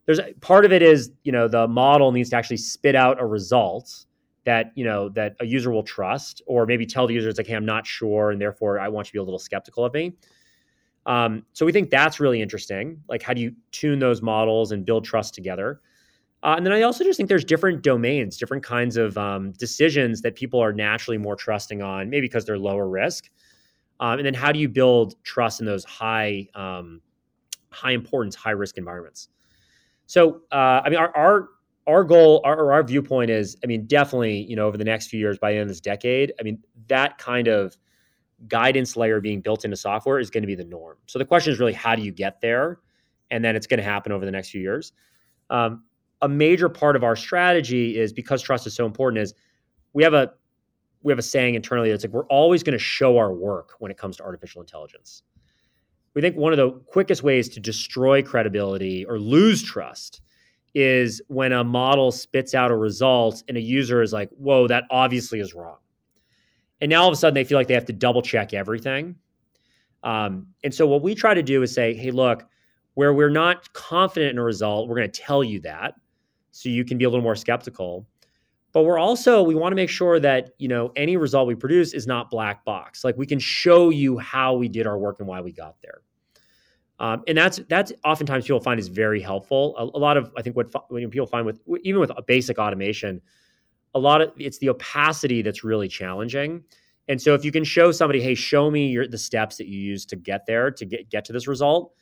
there's 0.07 0.20
part 0.41 0.64
of 0.64 0.72
it 0.72 0.83
is 0.83 1.12
you 1.24 1.33
know 1.33 1.49
the 1.49 1.68
model 1.68 2.12
needs 2.12 2.31
to 2.31 2.37
actually 2.37 2.57
spit 2.57 2.95
out 2.95 3.20
a 3.20 3.27
result 3.27 4.07
that 4.45 4.72
you 4.77 4.85
know 4.85 5.09
that 5.11 5.37
a 5.41 5.45
user 5.45 5.70
will 5.70 5.83
trust, 5.83 6.41
or 6.47 6.64
maybe 6.64 6.87
tell 6.87 7.07
the 7.07 7.14
user 7.14 7.29
it's 7.29 7.39
like, 7.39 7.49
hey, 7.49 7.55
I'm 7.55 7.66
not 7.66 7.87
sure, 7.87 8.31
and 8.31 8.41
therefore 8.41 8.79
I 8.79 8.89
want 8.89 9.09
you 9.09 9.11
to 9.11 9.12
be 9.14 9.18
a 9.18 9.24
little 9.24 9.39
skeptical 9.39 9.85
of 9.85 9.93
me. 9.93 10.14
Um, 11.05 11.45
so 11.53 11.66
we 11.66 11.72
think 11.72 11.91
that's 11.91 12.18
really 12.18 12.41
interesting. 12.41 13.01
Like, 13.09 13.22
how 13.22 13.35
do 13.35 13.41
you 13.41 13.55
tune 13.70 13.99
those 13.99 14.22
models 14.22 14.72
and 14.72 14.85
build 14.85 15.05
trust 15.05 15.35
together? 15.35 15.81
Uh, 16.47 16.55
and 16.57 16.64
then 16.64 16.72
I 16.72 16.82
also 16.82 17.03
just 17.03 17.16
think 17.16 17.28
there's 17.28 17.44
different 17.44 17.82
domains, 17.82 18.36
different 18.36 18.62
kinds 18.62 18.97
of 18.97 19.18
um, 19.18 19.51
decisions 19.59 20.22
that 20.22 20.36
people 20.36 20.61
are 20.61 20.72
naturally 20.72 21.18
more 21.18 21.34
trusting 21.34 21.82
on, 21.82 22.09
maybe 22.09 22.28
because 22.28 22.44
they're 22.44 22.57
lower 22.57 22.88
risk. 22.88 23.28
Um, 23.99 24.20
and 24.20 24.26
then 24.26 24.32
how 24.32 24.53
do 24.53 24.61
you 24.61 24.68
build 24.68 25.16
trust 25.24 25.59
in 25.59 25.66
those 25.66 25.84
high, 25.84 26.47
um, 26.55 27.01
high 27.70 27.90
importance, 27.90 28.36
high 28.36 28.53
risk 28.53 28.78
environments? 28.78 29.28
So, 30.07 30.42
uh, 30.53 30.82
I 30.84 30.88
mean, 30.88 31.01
our, 31.01 31.14
our 31.16 31.49
our 31.88 32.05
goal, 32.05 32.42
our, 32.44 32.72
our 32.72 32.82
viewpoint 32.82 33.30
is, 33.30 33.57
I 33.62 33.66
mean, 33.66 33.86
definitely, 33.86 34.42
you 34.42 34.57
know, 34.57 34.66
over 34.66 34.76
the 34.76 34.84
next 34.84 35.09
few 35.09 35.20
years, 35.20 35.38
by 35.38 35.51
the 35.53 35.59
end 35.59 35.62
of 35.62 35.68
this 35.68 35.80
decade, 35.80 36.32
I 36.38 36.42
mean, 36.42 36.59
that 36.88 37.18
kind 37.18 37.49
of 37.49 37.76
guidance 38.49 38.97
layer 38.97 39.20
being 39.20 39.40
built 39.40 39.64
into 39.64 39.76
software 39.76 40.18
is 40.18 40.30
going 40.30 40.42
to 40.42 40.49
be 40.49 40.57
the 40.57 40.64
norm. 40.64 40.97
So 41.07 41.18
the 41.18 41.24
question 41.24 41.53
is 41.53 41.61
really, 41.61 41.72
how 41.72 41.94
do 41.94 42.03
you 42.03 42.11
get 42.11 42.40
there? 42.40 42.80
And 43.30 43.44
then 43.44 43.55
it's 43.55 43.66
going 43.68 43.78
to 43.78 43.84
happen 43.84 44.11
over 44.12 44.24
the 44.24 44.32
next 44.32 44.51
few 44.51 44.61
years. 44.61 44.92
Um, 45.49 45.84
a 46.23 46.29
major 46.29 46.69
part 46.69 46.97
of 46.97 47.05
our 47.05 47.17
strategy 47.17 47.99
is 47.99 48.12
because 48.12 48.43
trust 48.43 48.67
is 48.67 48.75
so 48.75 48.87
important. 48.87 49.23
Is 49.23 49.35
we 49.93 50.03
have 50.03 50.14
a 50.14 50.33
we 51.03 51.12
have 51.12 51.19
a 51.19 51.23
saying 51.23 51.55
internally 51.55 51.91
that's 51.91 52.05
like 52.05 52.12
we're 52.12 52.27
always 52.27 52.62
going 52.62 52.73
to 52.73 52.79
show 52.79 53.17
our 53.19 53.33
work 53.33 53.75
when 53.79 53.91
it 53.91 53.97
comes 53.97 54.17
to 54.17 54.25
artificial 54.25 54.61
intelligence. 54.61 55.23
We 56.14 56.23
think 56.23 56.37
one 56.37 56.53
of 56.53 56.57
the 56.57 56.71
quickest 56.87 57.23
ways 57.23 57.49
to 57.51 57.61
destroy 57.61 58.23
credibility 58.23 59.05
or 59.05 59.19
lose 59.19 59.62
trust 59.62 60.23
is 60.75 61.23
when 61.29 61.53
a 61.53 61.62
model 61.62 62.11
spits 62.11 62.55
out 62.55 62.71
a 62.71 62.77
result 62.77 63.43
and 63.49 63.57
a 63.57 63.61
user 63.61 64.03
is 64.03 64.12
like, 64.12 64.31
whoa, 64.31 64.67
that 64.69 64.85
obviously 64.91 65.41
is 65.41 65.55
wrong. 65.55 65.77
And 66.81 66.91
now 66.91 67.03
all 67.03 67.09
of 67.09 67.12
a 67.12 67.17
sudden 67.17 67.35
they 67.35 67.45
feel 67.45 67.57
like 67.57 67.69
they 67.69 67.75
have 67.75 67.87
to 67.87 67.93
double 67.93 68.23
check 68.23 68.53
everything. 68.53 69.17
Um, 70.03 70.49
and 70.64 70.75
so 70.75 70.87
what 70.87 71.03
we 71.03 71.14
try 71.14 71.35
to 71.35 71.43
do 71.43 71.62
is 71.62 71.73
say, 71.73 71.95
hey, 71.95 72.11
look, 72.11 72.47
where 72.95 73.12
we're 73.14 73.31
not 73.31 73.73
confident 73.75 74.33
in 74.33 74.39
a 74.39 74.43
result, 74.43 74.89
we're 74.89 74.97
going 74.97 75.11
to 75.11 75.21
tell 75.21 75.45
you 75.45 75.61
that 75.61 75.95
so 76.57 76.69
you 76.69 76.85
can 76.85 76.97
be 76.97 77.05
a 77.05 77.11
little 77.11 77.23
more 77.23 77.37
skeptical. 77.37 78.07
But 78.73 78.83
we're 78.83 78.99
also, 78.99 79.43
we 79.43 79.55
want 79.55 79.73
to 79.73 79.77
make 79.77 79.91
sure 79.91 80.19
that, 80.21 80.51
you 80.59 80.69
know, 80.69 80.93
any 80.97 81.17
result 81.17 81.47
we 81.47 81.55
produce 81.55 81.93
is 81.95 82.07
not 82.07 82.31
black 82.31 82.65
box. 82.65 83.05
Like 83.05 83.17
we 83.17 83.27
can 83.27 83.39
show 83.39 83.91
you 83.91 84.19
how 84.19 84.55
we 84.55 84.69
did 84.69 84.87
our 84.87 84.99
work 84.99 85.17
and 85.19 85.29
why 85.29 85.41
we 85.41 85.53
got 85.53 85.77
there. 85.83 86.03
Um, 86.99 87.23
and 87.27 87.37
that's 87.37 87.61
that's 87.69 87.93
oftentimes 88.05 88.45
people 88.47 88.61
find 88.61 88.81
is 88.81 88.89
very 88.89 89.21
helpful. 89.21 89.75
A, 89.77 89.85
a 89.85 90.01
lot 90.01 90.17
of 90.17 90.33
I 90.37 90.43
think 90.43 90.57
what, 90.57 90.73
people 91.11 91.27
find 91.27 91.45
with 91.45 91.61
even 91.85 92.01
with 92.01 92.11
basic 92.27 92.59
automation, 92.59 93.21
a 93.95 93.99
lot 93.99 94.23
of 94.23 94.33
it's 94.39 94.59
the 94.59 94.71
opacity 94.71 95.43
that's 95.43 95.63
really 95.63 95.89
challenging. 95.89 96.65
And 97.09 97.21
so 97.21 97.35
if 97.35 97.45
you 97.45 97.53
can 97.53 97.65
show 97.65 97.93
somebody, 97.93 98.21
hey, 98.21 98.35
show 98.35 98.71
me 98.71 98.89
your, 98.89 99.07
the 99.07 99.19
steps 99.19 99.57
that 99.59 99.69
you 99.69 99.79
use 99.79 100.07
to 100.07 100.17
get 100.17 100.47
there 100.47 100.71
to 100.71 100.85
get 100.87 101.11
get 101.11 101.25
to 101.27 101.33
this 101.35 101.47
result. 101.47 101.93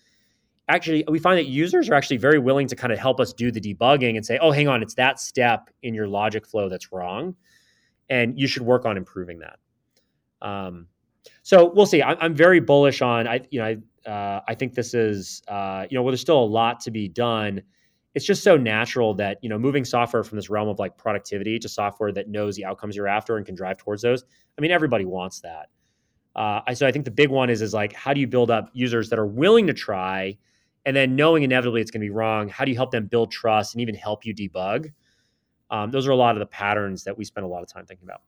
Actually, 0.68 1.04
we 1.08 1.18
find 1.18 1.38
that 1.38 1.46
users 1.46 1.90
are 1.90 1.94
actually 1.94 2.16
very 2.16 2.38
willing 2.38 2.66
to 2.66 2.76
kind 2.76 2.92
of 2.92 2.98
help 2.98 3.20
us 3.20 3.32
do 3.32 3.50
the 3.50 3.60
debugging 3.60 4.16
and 4.16 4.24
say, 4.24 4.38
oh, 4.40 4.50
hang 4.50 4.66
on, 4.66 4.82
it's 4.82 4.94
that 4.94 5.20
step 5.20 5.68
in 5.82 5.92
your 5.92 6.08
logic 6.08 6.46
flow 6.46 6.68
that's 6.68 6.90
wrong, 6.90 7.34
and 8.08 8.38
you 8.38 8.46
should 8.46 8.62
work 8.62 8.86
on 8.86 8.96
improving 8.96 9.40
that. 9.40 9.58
Um, 10.40 10.86
so 11.42 11.70
we'll 11.74 11.86
see. 11.86 12.00
I, 12.00 12.24
am 12.24 12.34
very 12.34 12.60
bullish 12.60 13.02
on. 13.02 13.26
I 13.26 13.40
you 13.50 13.60
know 13.60 13.66
I 13.66 13.76
uh, 14.06 14.40
I 14.46 14.54
think 14.54 14.74
this 14.74 14.94
is, 14.94 15.42
uh, 15.48 15.86
you 15.88 15.96
know, 15.96 16.02
well, 16.02 16.12
there's 16.12 16.20
still 16.20 16.42
a 16.42 16.44
lot 16.44 16.80
to 16.80 16.90
be 16.90 17.08
done. 17.08 17.62
It's 18.14 18.24
just 18.24 18.42
so 18.42 18.56
natural 18.56 19.14
that, 19.14 19.38
you 19.42 19.48
know, 19.48 19.58
moving 19.58 19.84
software 19.84 20.22
from 20.22 20.36
this 20.36 20.50
realm 20.50 20.68
of 20.68 20.78
like 20.78 20.96
productivity 20.96 21.58
to 21.58 21.68
software 21.68 22.12
that 22.12 22.28
knows 22.28 22.54
the 22.56 22.64
outcomes 22.64 22.96
you're 22.96 23.08
after 23.08 23.36
and 23.36 23.46
can 23.46 23.54
drive 23.54 23.78
towards 23.78 24.02
those. 24.02 24.24
I 24.56 24.60
mean, 24.60 24.70
everybody 24.70 25.04
wants 25.04 25.40
that. 25.40 25.68
Uh, 26.36 26.74
so 26.74 26.86
I 26.86 26.92
think 26.92 27.04
the 27.04 27.10
big 27.10 27.30
one 27.30 27.48
is, 27.48 27.62
is 27.62 27.74
like, 27.74 27.92
how 27.92 28.12
do 28.12 28.20
you 28.20 28.26
build 28.26 28.50
up 28.50 28.70
users 28.72 29.08
that 29.10 29.18
are 29.18 29.26
willing 29.26 29.66
to 29.68 29.72
try 29.72 30.36
and 30.86 30.96
then 30.96 31.16
knowing 31.16 31.42
inevitably 31.42 31.80
it's 31.80 31.90
going 31.90 32.00
to 32.00 32.06
be 32.06 32.10
wrong? 32.10 32.48
How 32.48 32.64
do 32.64 32.70
you 32.70 32.76
help 32.76 32.90
them 32.90 33.06
build 33.06 33.30
trust 33.30 33.74
and 33.74 33.80
even 33.80 33.94
help 33.94 34.24
you 34.26 34.34
debug? 34.34 34.92
Um, 35.70 35.90
those 35.90 36.06
are 36.06 36.10
a 36.10 36.16
lot 36.16 36.36
of 36.36 36.40
the 36.40 36.46
patterns 36.46 37.04
that 37.04 37.16
we 37.16 37.24
spend 37.24 37.44
a 37.44 37.48
lot 37.48 37.62
of 37.62 37.68
time 37.68 37.86
thinking 37.86 38.06
about 38.06 38.22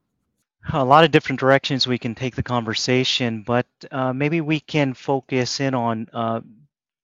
a 0.72 0.84
lot 0.84 1.04
of 1.04 1.10
different 1.10 1.40
directions 1.40 1.86
we 1.86 1.98
can 1.98 2.14
take 2.14 2.34
the 2.34 2.42
conversation, 2.42 3.42
but 3.42 3.66
uh, 3.90 4.12
maybe 4.12 4.40
we 4.40 4.60
can 4.60 4.94
focus 4.94 5.60
in 5.60 5.74
on 5.74 6.08
uh, 6.12 6.40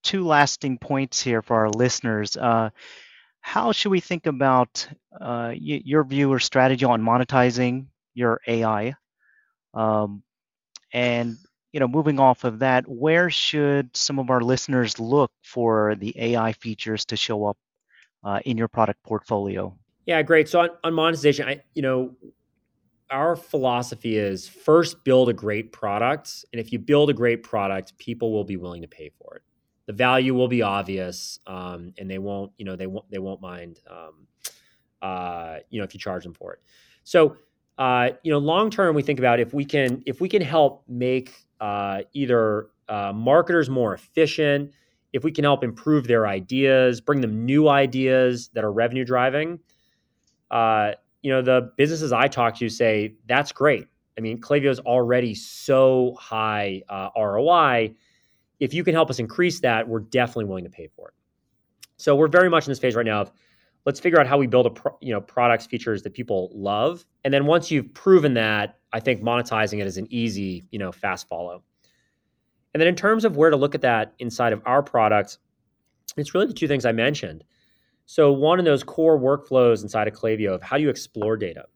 two 0.02 0.24
lasting 0.24 0.78
points 0.78 1.20
here 1.20 1.42
for 1.42 1.56
our 1.56 1.70
listeners. 1.70 2.36
Uh, 2.36 2.70
how 3.40 3.72
should 3.72 3.90
we 3.90 4.00
think 4.00 4.26
about 4.26 4.88
uh, 5.14 5.50
y- 5.50 5.82
your 5.84 6.04
view 6.04 6.32
or 6.32 6.40
strategy 6.40 6.84
on 6.84 7.02
monetizing 7.02 7.86
your 8.14 8.40
AI? 8.46 8.94
Um, 9.74 10.22
and 10.92 11.36
you 11.72 11.80
know, 11.80 11.88
moving 11.88 12.20
off 12.20 12.44
of 12.44 12.58
that, 12.60 12.86
where 12.86 13.30
should 13.30 13.96
some 13.96 14.18
of 14.18 14.30
our 14.30 14.40
listeners 14.40 15.00
look 15.00 15.32
for 15.42 15.94
the 15.96 16.14
AI 16.18 16.52
features 16.52 17.04
to 17.06 17.16
show 17.16 17.46
up 17.46 17.56
uh, 18.24 18.40
in 18.44 18.58
your 18.58 18.68
product 18.68 19.02
portfolio? 19.02 19.76
Yeah, 20.06 20.20
great. 20.22 20.48
So 20.48 20.60
on, 20.60 20.70
on 20.84 20.94
monetization, 20.94 21.48
I 21.48 21.62
you 21.74 21.82
know 21.82 22.14
our 23.12 23.36
philosophy 23.36 24.16
is 24.16 24.48
first 24.48 25.04
build 25.04 25.28
a 25.28 25.32
great 25.32 25.70
product 25.70 26.46
and 26.52 26.58
if 26.58 26.72
you 26.72 26.78
build 26.78 27.10
a 27.10 27.12
great 27.12 27.42
product 27.42 27.96
people 27.98 28.32
will 28.32 28.42
be 28.42 28.56
willing 28.56 28.80
to 28.80 28.88
pay 28.88 29.10
for 29.10 29.36
it 29.36 29.42
the 29.86 29.92
value 29.92 30.34
will 30.34 30.48
be 30.48 30.62
obvious 30.62 31.38
um, 31.46 31.92
and 31.98 32.10
they 32.10 32.18
won't 32.18 32.50
you 32.56 32.64
know 32.64 32.74
they 32.74 32.86
won't 32.86 33.08
they 33.10 33.18
won't 33.18 33.40
mind 33.40 33.80
um, 33.88 34.26
uh, 35.02 35.58
you 35.68 35.78
know 35.78 35.84
if 35.84 35.92
you 35.92 36.00
charge 36.00 36.24
them 36.24 36.32
for 36.32 36.54
it 36.54 36.60
so 37.04 37.36
uh, 37.78 38.10
you 38.22 38.32
know 38.32 38.38
long 38.38 38.70
term 38.70 38.94
we 38.94 39.02
think 39.02 39.18
about 39.18 39.38
if 39.38 39.52
we 39.52 39.64
can 39.64 40.02
if 40.06 40.20
we 40.20 40.28
can 40.28 40.42
help 40.42 40.82
make 40.88 41.34
uh, 41.62 42.02
either 42.12 42.68
uh, 42.90 43.12
marketers 43.14 43.70
more 43.70 43.94
efficient 43.94 44.70
if 45.14 45.24
we 45.24 45.32
can 45.32 45.44
help 45.44 45.64
improve 45.64 46.06
their 46.06 46.26
ideas 46.26 47.00
bring 47.00 47.22
them 47.22 47.46
new 47.46 47.68
ideas 47.68 48.50
that 48.54 48.64
are 48.64 48.72
revenue 48.72 49.04
driving 49.04 49.58
uh, 50.52 50.92
you 51.22 51.30
know, 51.30 51.40
the 51.40 51.72
businesses 51.76 52.12
I 52.12 52.28
talk 52.28 52.56
to 52.58 52.68
say 52.68 53.14
that's 53.26 53.52
great. 53.52 53.86
I 54.18 54.20
mean, 54.20 54.40
Klaviyo 54.40 54.70
is 54.70 54.80
already 54.80 55.34
so 55.34 56.14
high 56.18 56.82
uh, 56.88 57.08
ROI. 57.16 57.94
If 58.60 58.74
you 58.74 58.84
can 58.84 58.94
help 58.94 59.08
us 59.08 59.18
increase 59.18 59.60
that, 59.60 59.88
we're 59.88 60.00
definitely 60.00 60.44
willing 60.44 60.64
to 60.64 60.70
pay 60.70 60.88
for 60.94 61.08
it. 61.08 61.14
So 61.96 62.14
we're 62.14 62.28
very 62.28 62.50
much 62.50 62.66
in 62.66 62.70
this 62.70 62.78
phase 62.78 62.94
right 62.94 63.06
now 63.06 63.22
of 63.22 63.32
let's 63.86 63.98
figure 63.98 64.20
out 64.20 64.26
how 64.26 64.36
we 64.36 64.46
build 64.46 64.66
a 64.66 64.70
pro, 64.70 64.96
you 65.00 65.12
know 65.12 65.20
products 65.20 65.66
features 65.66 66.02
that 66.02 66.12
people 66.12 66.50
love, 66.52 67.04
and 67.24 67.32
then 67.32 67.46
once 67.46 67.70
you've 67.70 67.94
proven 67.94 68.34
that, 68.34 68.78
I 68.92 69.00
think 69.00 69.22
monetizing 69.22 69.80
it 69.80 69.86
is 69.86 69.96
an 69.96 70.06
easy 70.10 70.64
you 70.70 70.78
know 70.78 70.92
fast 70.92 71.28
follow. 71.28 71.62
And 72.74 72.80
then 72.80 72.88
in 72.88 72.96
terms 72.96 73.24
of 73.24 73.36
where 73.36 73.50
to 73.50 73.56
look 73.56 73.74
at 73.74 73.82
that 73.82 74.14
inside 74.18 74.52
of 74.52 74.62
our 74.64 74.82
product, 74.82 75.38
it's 76.16 76.34
really 76.34 76.46
the 76.46 76.54
two 76.54 76.68
things 76.68 76.86
I 76.86 76.92
mentioned. 76.92 77.44
So 78.06 78.32
one 78.32 78.58
of 78.58 78.64
those 78.64 78.82
core 78.82 79.18
workflows 79.18 79.82
inside 79.82 80.08
of 80.08 80.14
Klaviyo 80.14 80.54
of 80.54 80.62
how 80.62 80.76
do 80.76 80.82
you 80.82 80.90
explore 80.90 81.36
data, 81.36 81.66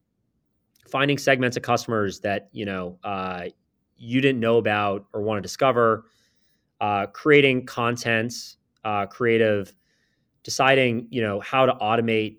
finding 0.88 1.18
segments 1.18 1.56
of 1.56 1.62
customers 1.62 2.20
that 2.20 2.48
you 2.52 2.64
know 2.64 2.98
uh, 3.04 3.46
you 3.96 4.20
didn't 4.20 4.40
know 4.40 4.58
about 4.58 5.06
or 5.12 5.22
want 5.22 5.38
to 5.38 5.42
discover, 5.42 6.06
uh, 6.80 7.06
creating 7.06 7.66
content, 7.66 8.34
uh, 8.84 9.06
creative, 9.06 9.74
deciding 10.42 11.06
you 11.10 11.22
know 11.22 11.40
how 11.40 11.66
to 11.66 11.72
automate 11.74 12.36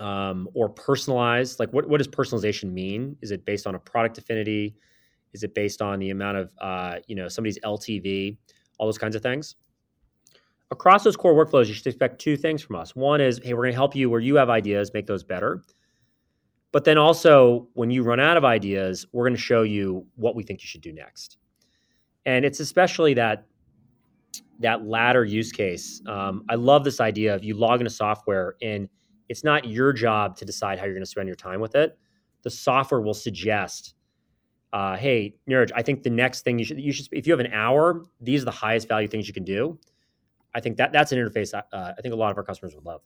um, 0.00 0.48
or 0.54 0.68
personalized? 0.68 1.60
Like 1.60 1.72
what 1.72 1.88
what 1.88 1.98
does 1.98 2.08
personalization 2.08 2.72
mean? 2.72 3.16
Is 3.22 3.30
it 3.30 3.44
based 3.44 3.66
on 3.66 3.74
a 3.74 3.78
product 3.78 4.18
affinity? 4.18 4.74
Is 5.32 5.44
it 5.44 5.54
based 5.54 5.80
on 5.80 6.00
the 6.00 6.10
amount 6.10 6.38
of 6.38 6.52
uh, 6.60 6.96
you 7.06 7.14
know 7.14 7.28
somebody's 7.28 7.58
LTV? 7.60 8.36
All 8.78 8.86
those 8.86 8.98
kinds 8.98 9.14
of 9.14 9.22
things 9.22 9.56
across 10.70 11.04
those 11.04 11.16
core 11.16 11.34
workflows, 11.34 11.66
you 11.66 11.74
should 11.74 11.86
expect 11.86 12.20
two 12.20 12.36
things 12.36 12.62
from 12.62 12.76
us. 12.76 12.94
One 12.94 13.20
is, 13.20 13.40
hey, 13.42 13.54
we're 13.54 13.62
going 13.62 13.72
to 13.72 13.76
help 13.76 13.96
you 13.96 14.08
where 14.08 14.20
you 14.20 14.36
have 14.36 14.50
ideas, 14.50 14.92
make 14.94 15.06
those 15.06 15.24
better. 15.24 15.62
But 16.72 16.84
then 16.84 16.98
also, 16.98 17.68
when 17.74 17.90
you 17.90 18.02
run 18.04 18.20
out 18.20 18.36
of 18.36 18.44
ideas, 18.44 19.06
we're 19.12 19.24
going 19.24 19.34
to 19.34 19.40
show 19.40 19.62
you 19.62 20.06
what 20.14 20.36
we 20.36 20.44
think 20.44 20.62
you 20.62 20.68
should 20.68 20.82
do 20.82 20.92
next. 20.92 21.38
And 22.26 22.44
it's 22.44 22.60
especially 22.60 23.14
that 23.14 23.46
that 24.60 24.84
latter 24.84 25.24
use 25.24 25.50
case. 25.50 26.02
Um, 26.06 26.44
I 26.48 26.54
love 26.54 26.84
this 26.84 27.00
idea 27.00 27.34
of 27.34 27.42
you 27.42 27.54
log 27.54 27.80
into 27.80 27.90
software 27.90 28.56
and 28.62 28.88
it's 29.30 29.44
not 29.44 29.64
your 29.64 29.92
job 29.92 30.36
to 30.36 30.44
decide 30.44 30.78
how 30.78 30.84
you're 30.84 30.94
going 30.94 31.04
to 31.04 31.10
spend 31.10 31.28
your 31.28 31.36
time 31.36 31.60
with 31.60 31.76
it. 31.76 31.96
The 32.42 32.50
software 32.50 33.00
will 33.00 33.14
suggest, 33.14 33.94
uh, 34.72 34.96
"Hey, 34.96 35.36
Niraj, 35.48 35.70
I 35.74 35.82
think 35.82 36.02
the 36.02 36.10
next 36.10 36.42
thing 36.42 36.58
you 36.58 36.64
should 36.64 36.80
you 36.80 36.92
should 36.92 37.06
if 37.12 37.26
you 37.26 37.32
have 37.32 37.40
an 37.40 37.52
hour, 37.52 38.04
these 38.20 38.42
are 38.42 38.46
the 38.46 38.50
highest 38.50 38.88
value 38.88 39.08
things 39.08 39.28
you 39.28 39.34
can 39.34 39.44
do." 39.44 39.78
I 40.52 40.60
think 40.60 40.78
that 40.78 40.92
that's 40.92 41.12
an 41.12 41.18
interface 41.18 41.54
uh, 41.54 41.62
I 41.72 42.00
think 42.02 42.12
a 42.12 42.16
lot 42.16 42.32
of 42.32 42.36
our 42.36 42.42
customers 42.42 42.74
would 42.74 42.84
love. 42.84 43.02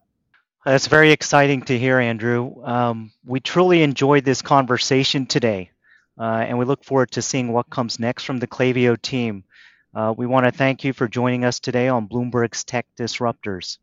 That's 0.65 0.87
very 0.87 1.11
exciting 1.11 1.61
to 1.63 1.79
hear, 1.79 1.99
Andrew. 1.99 2.65
Um, 2.65 3.13
we 3.27 3.41
truly 3.41 3.83
enjoyed 3.83 4.25
this 4.25 4.41
conversation 4.41 5.27
today, 5.27 5.73
uh, 6.19 6.47
and 6.49 6.59
we 6.59 6.65
look 6.65 6.85
forward 6.85 7.11
to 7.13 7.23
seeing 7.23 7.53
what 7.53 7.69
comes 7.69 8.01
next 8.01 8.25
from 8.25 8.39
the 8.39 8.47
Klaviyo 8.47 9.01
team. 9.01 9.45
Uh, 9.95 10.15
we 10.17 10.25
want 10.27 10.47
to 10.47 10.53
thank 10.53 10.83
you 10.83 10.95
for 10.95 11.07
joining 11.07 11.45
us 11.45 11.61
today 11.61 11.89
on 11.89 12.09
Bloomberg's 12.09 12.65
Tech 12.65 12.87
Disruptors. 12.99 13.77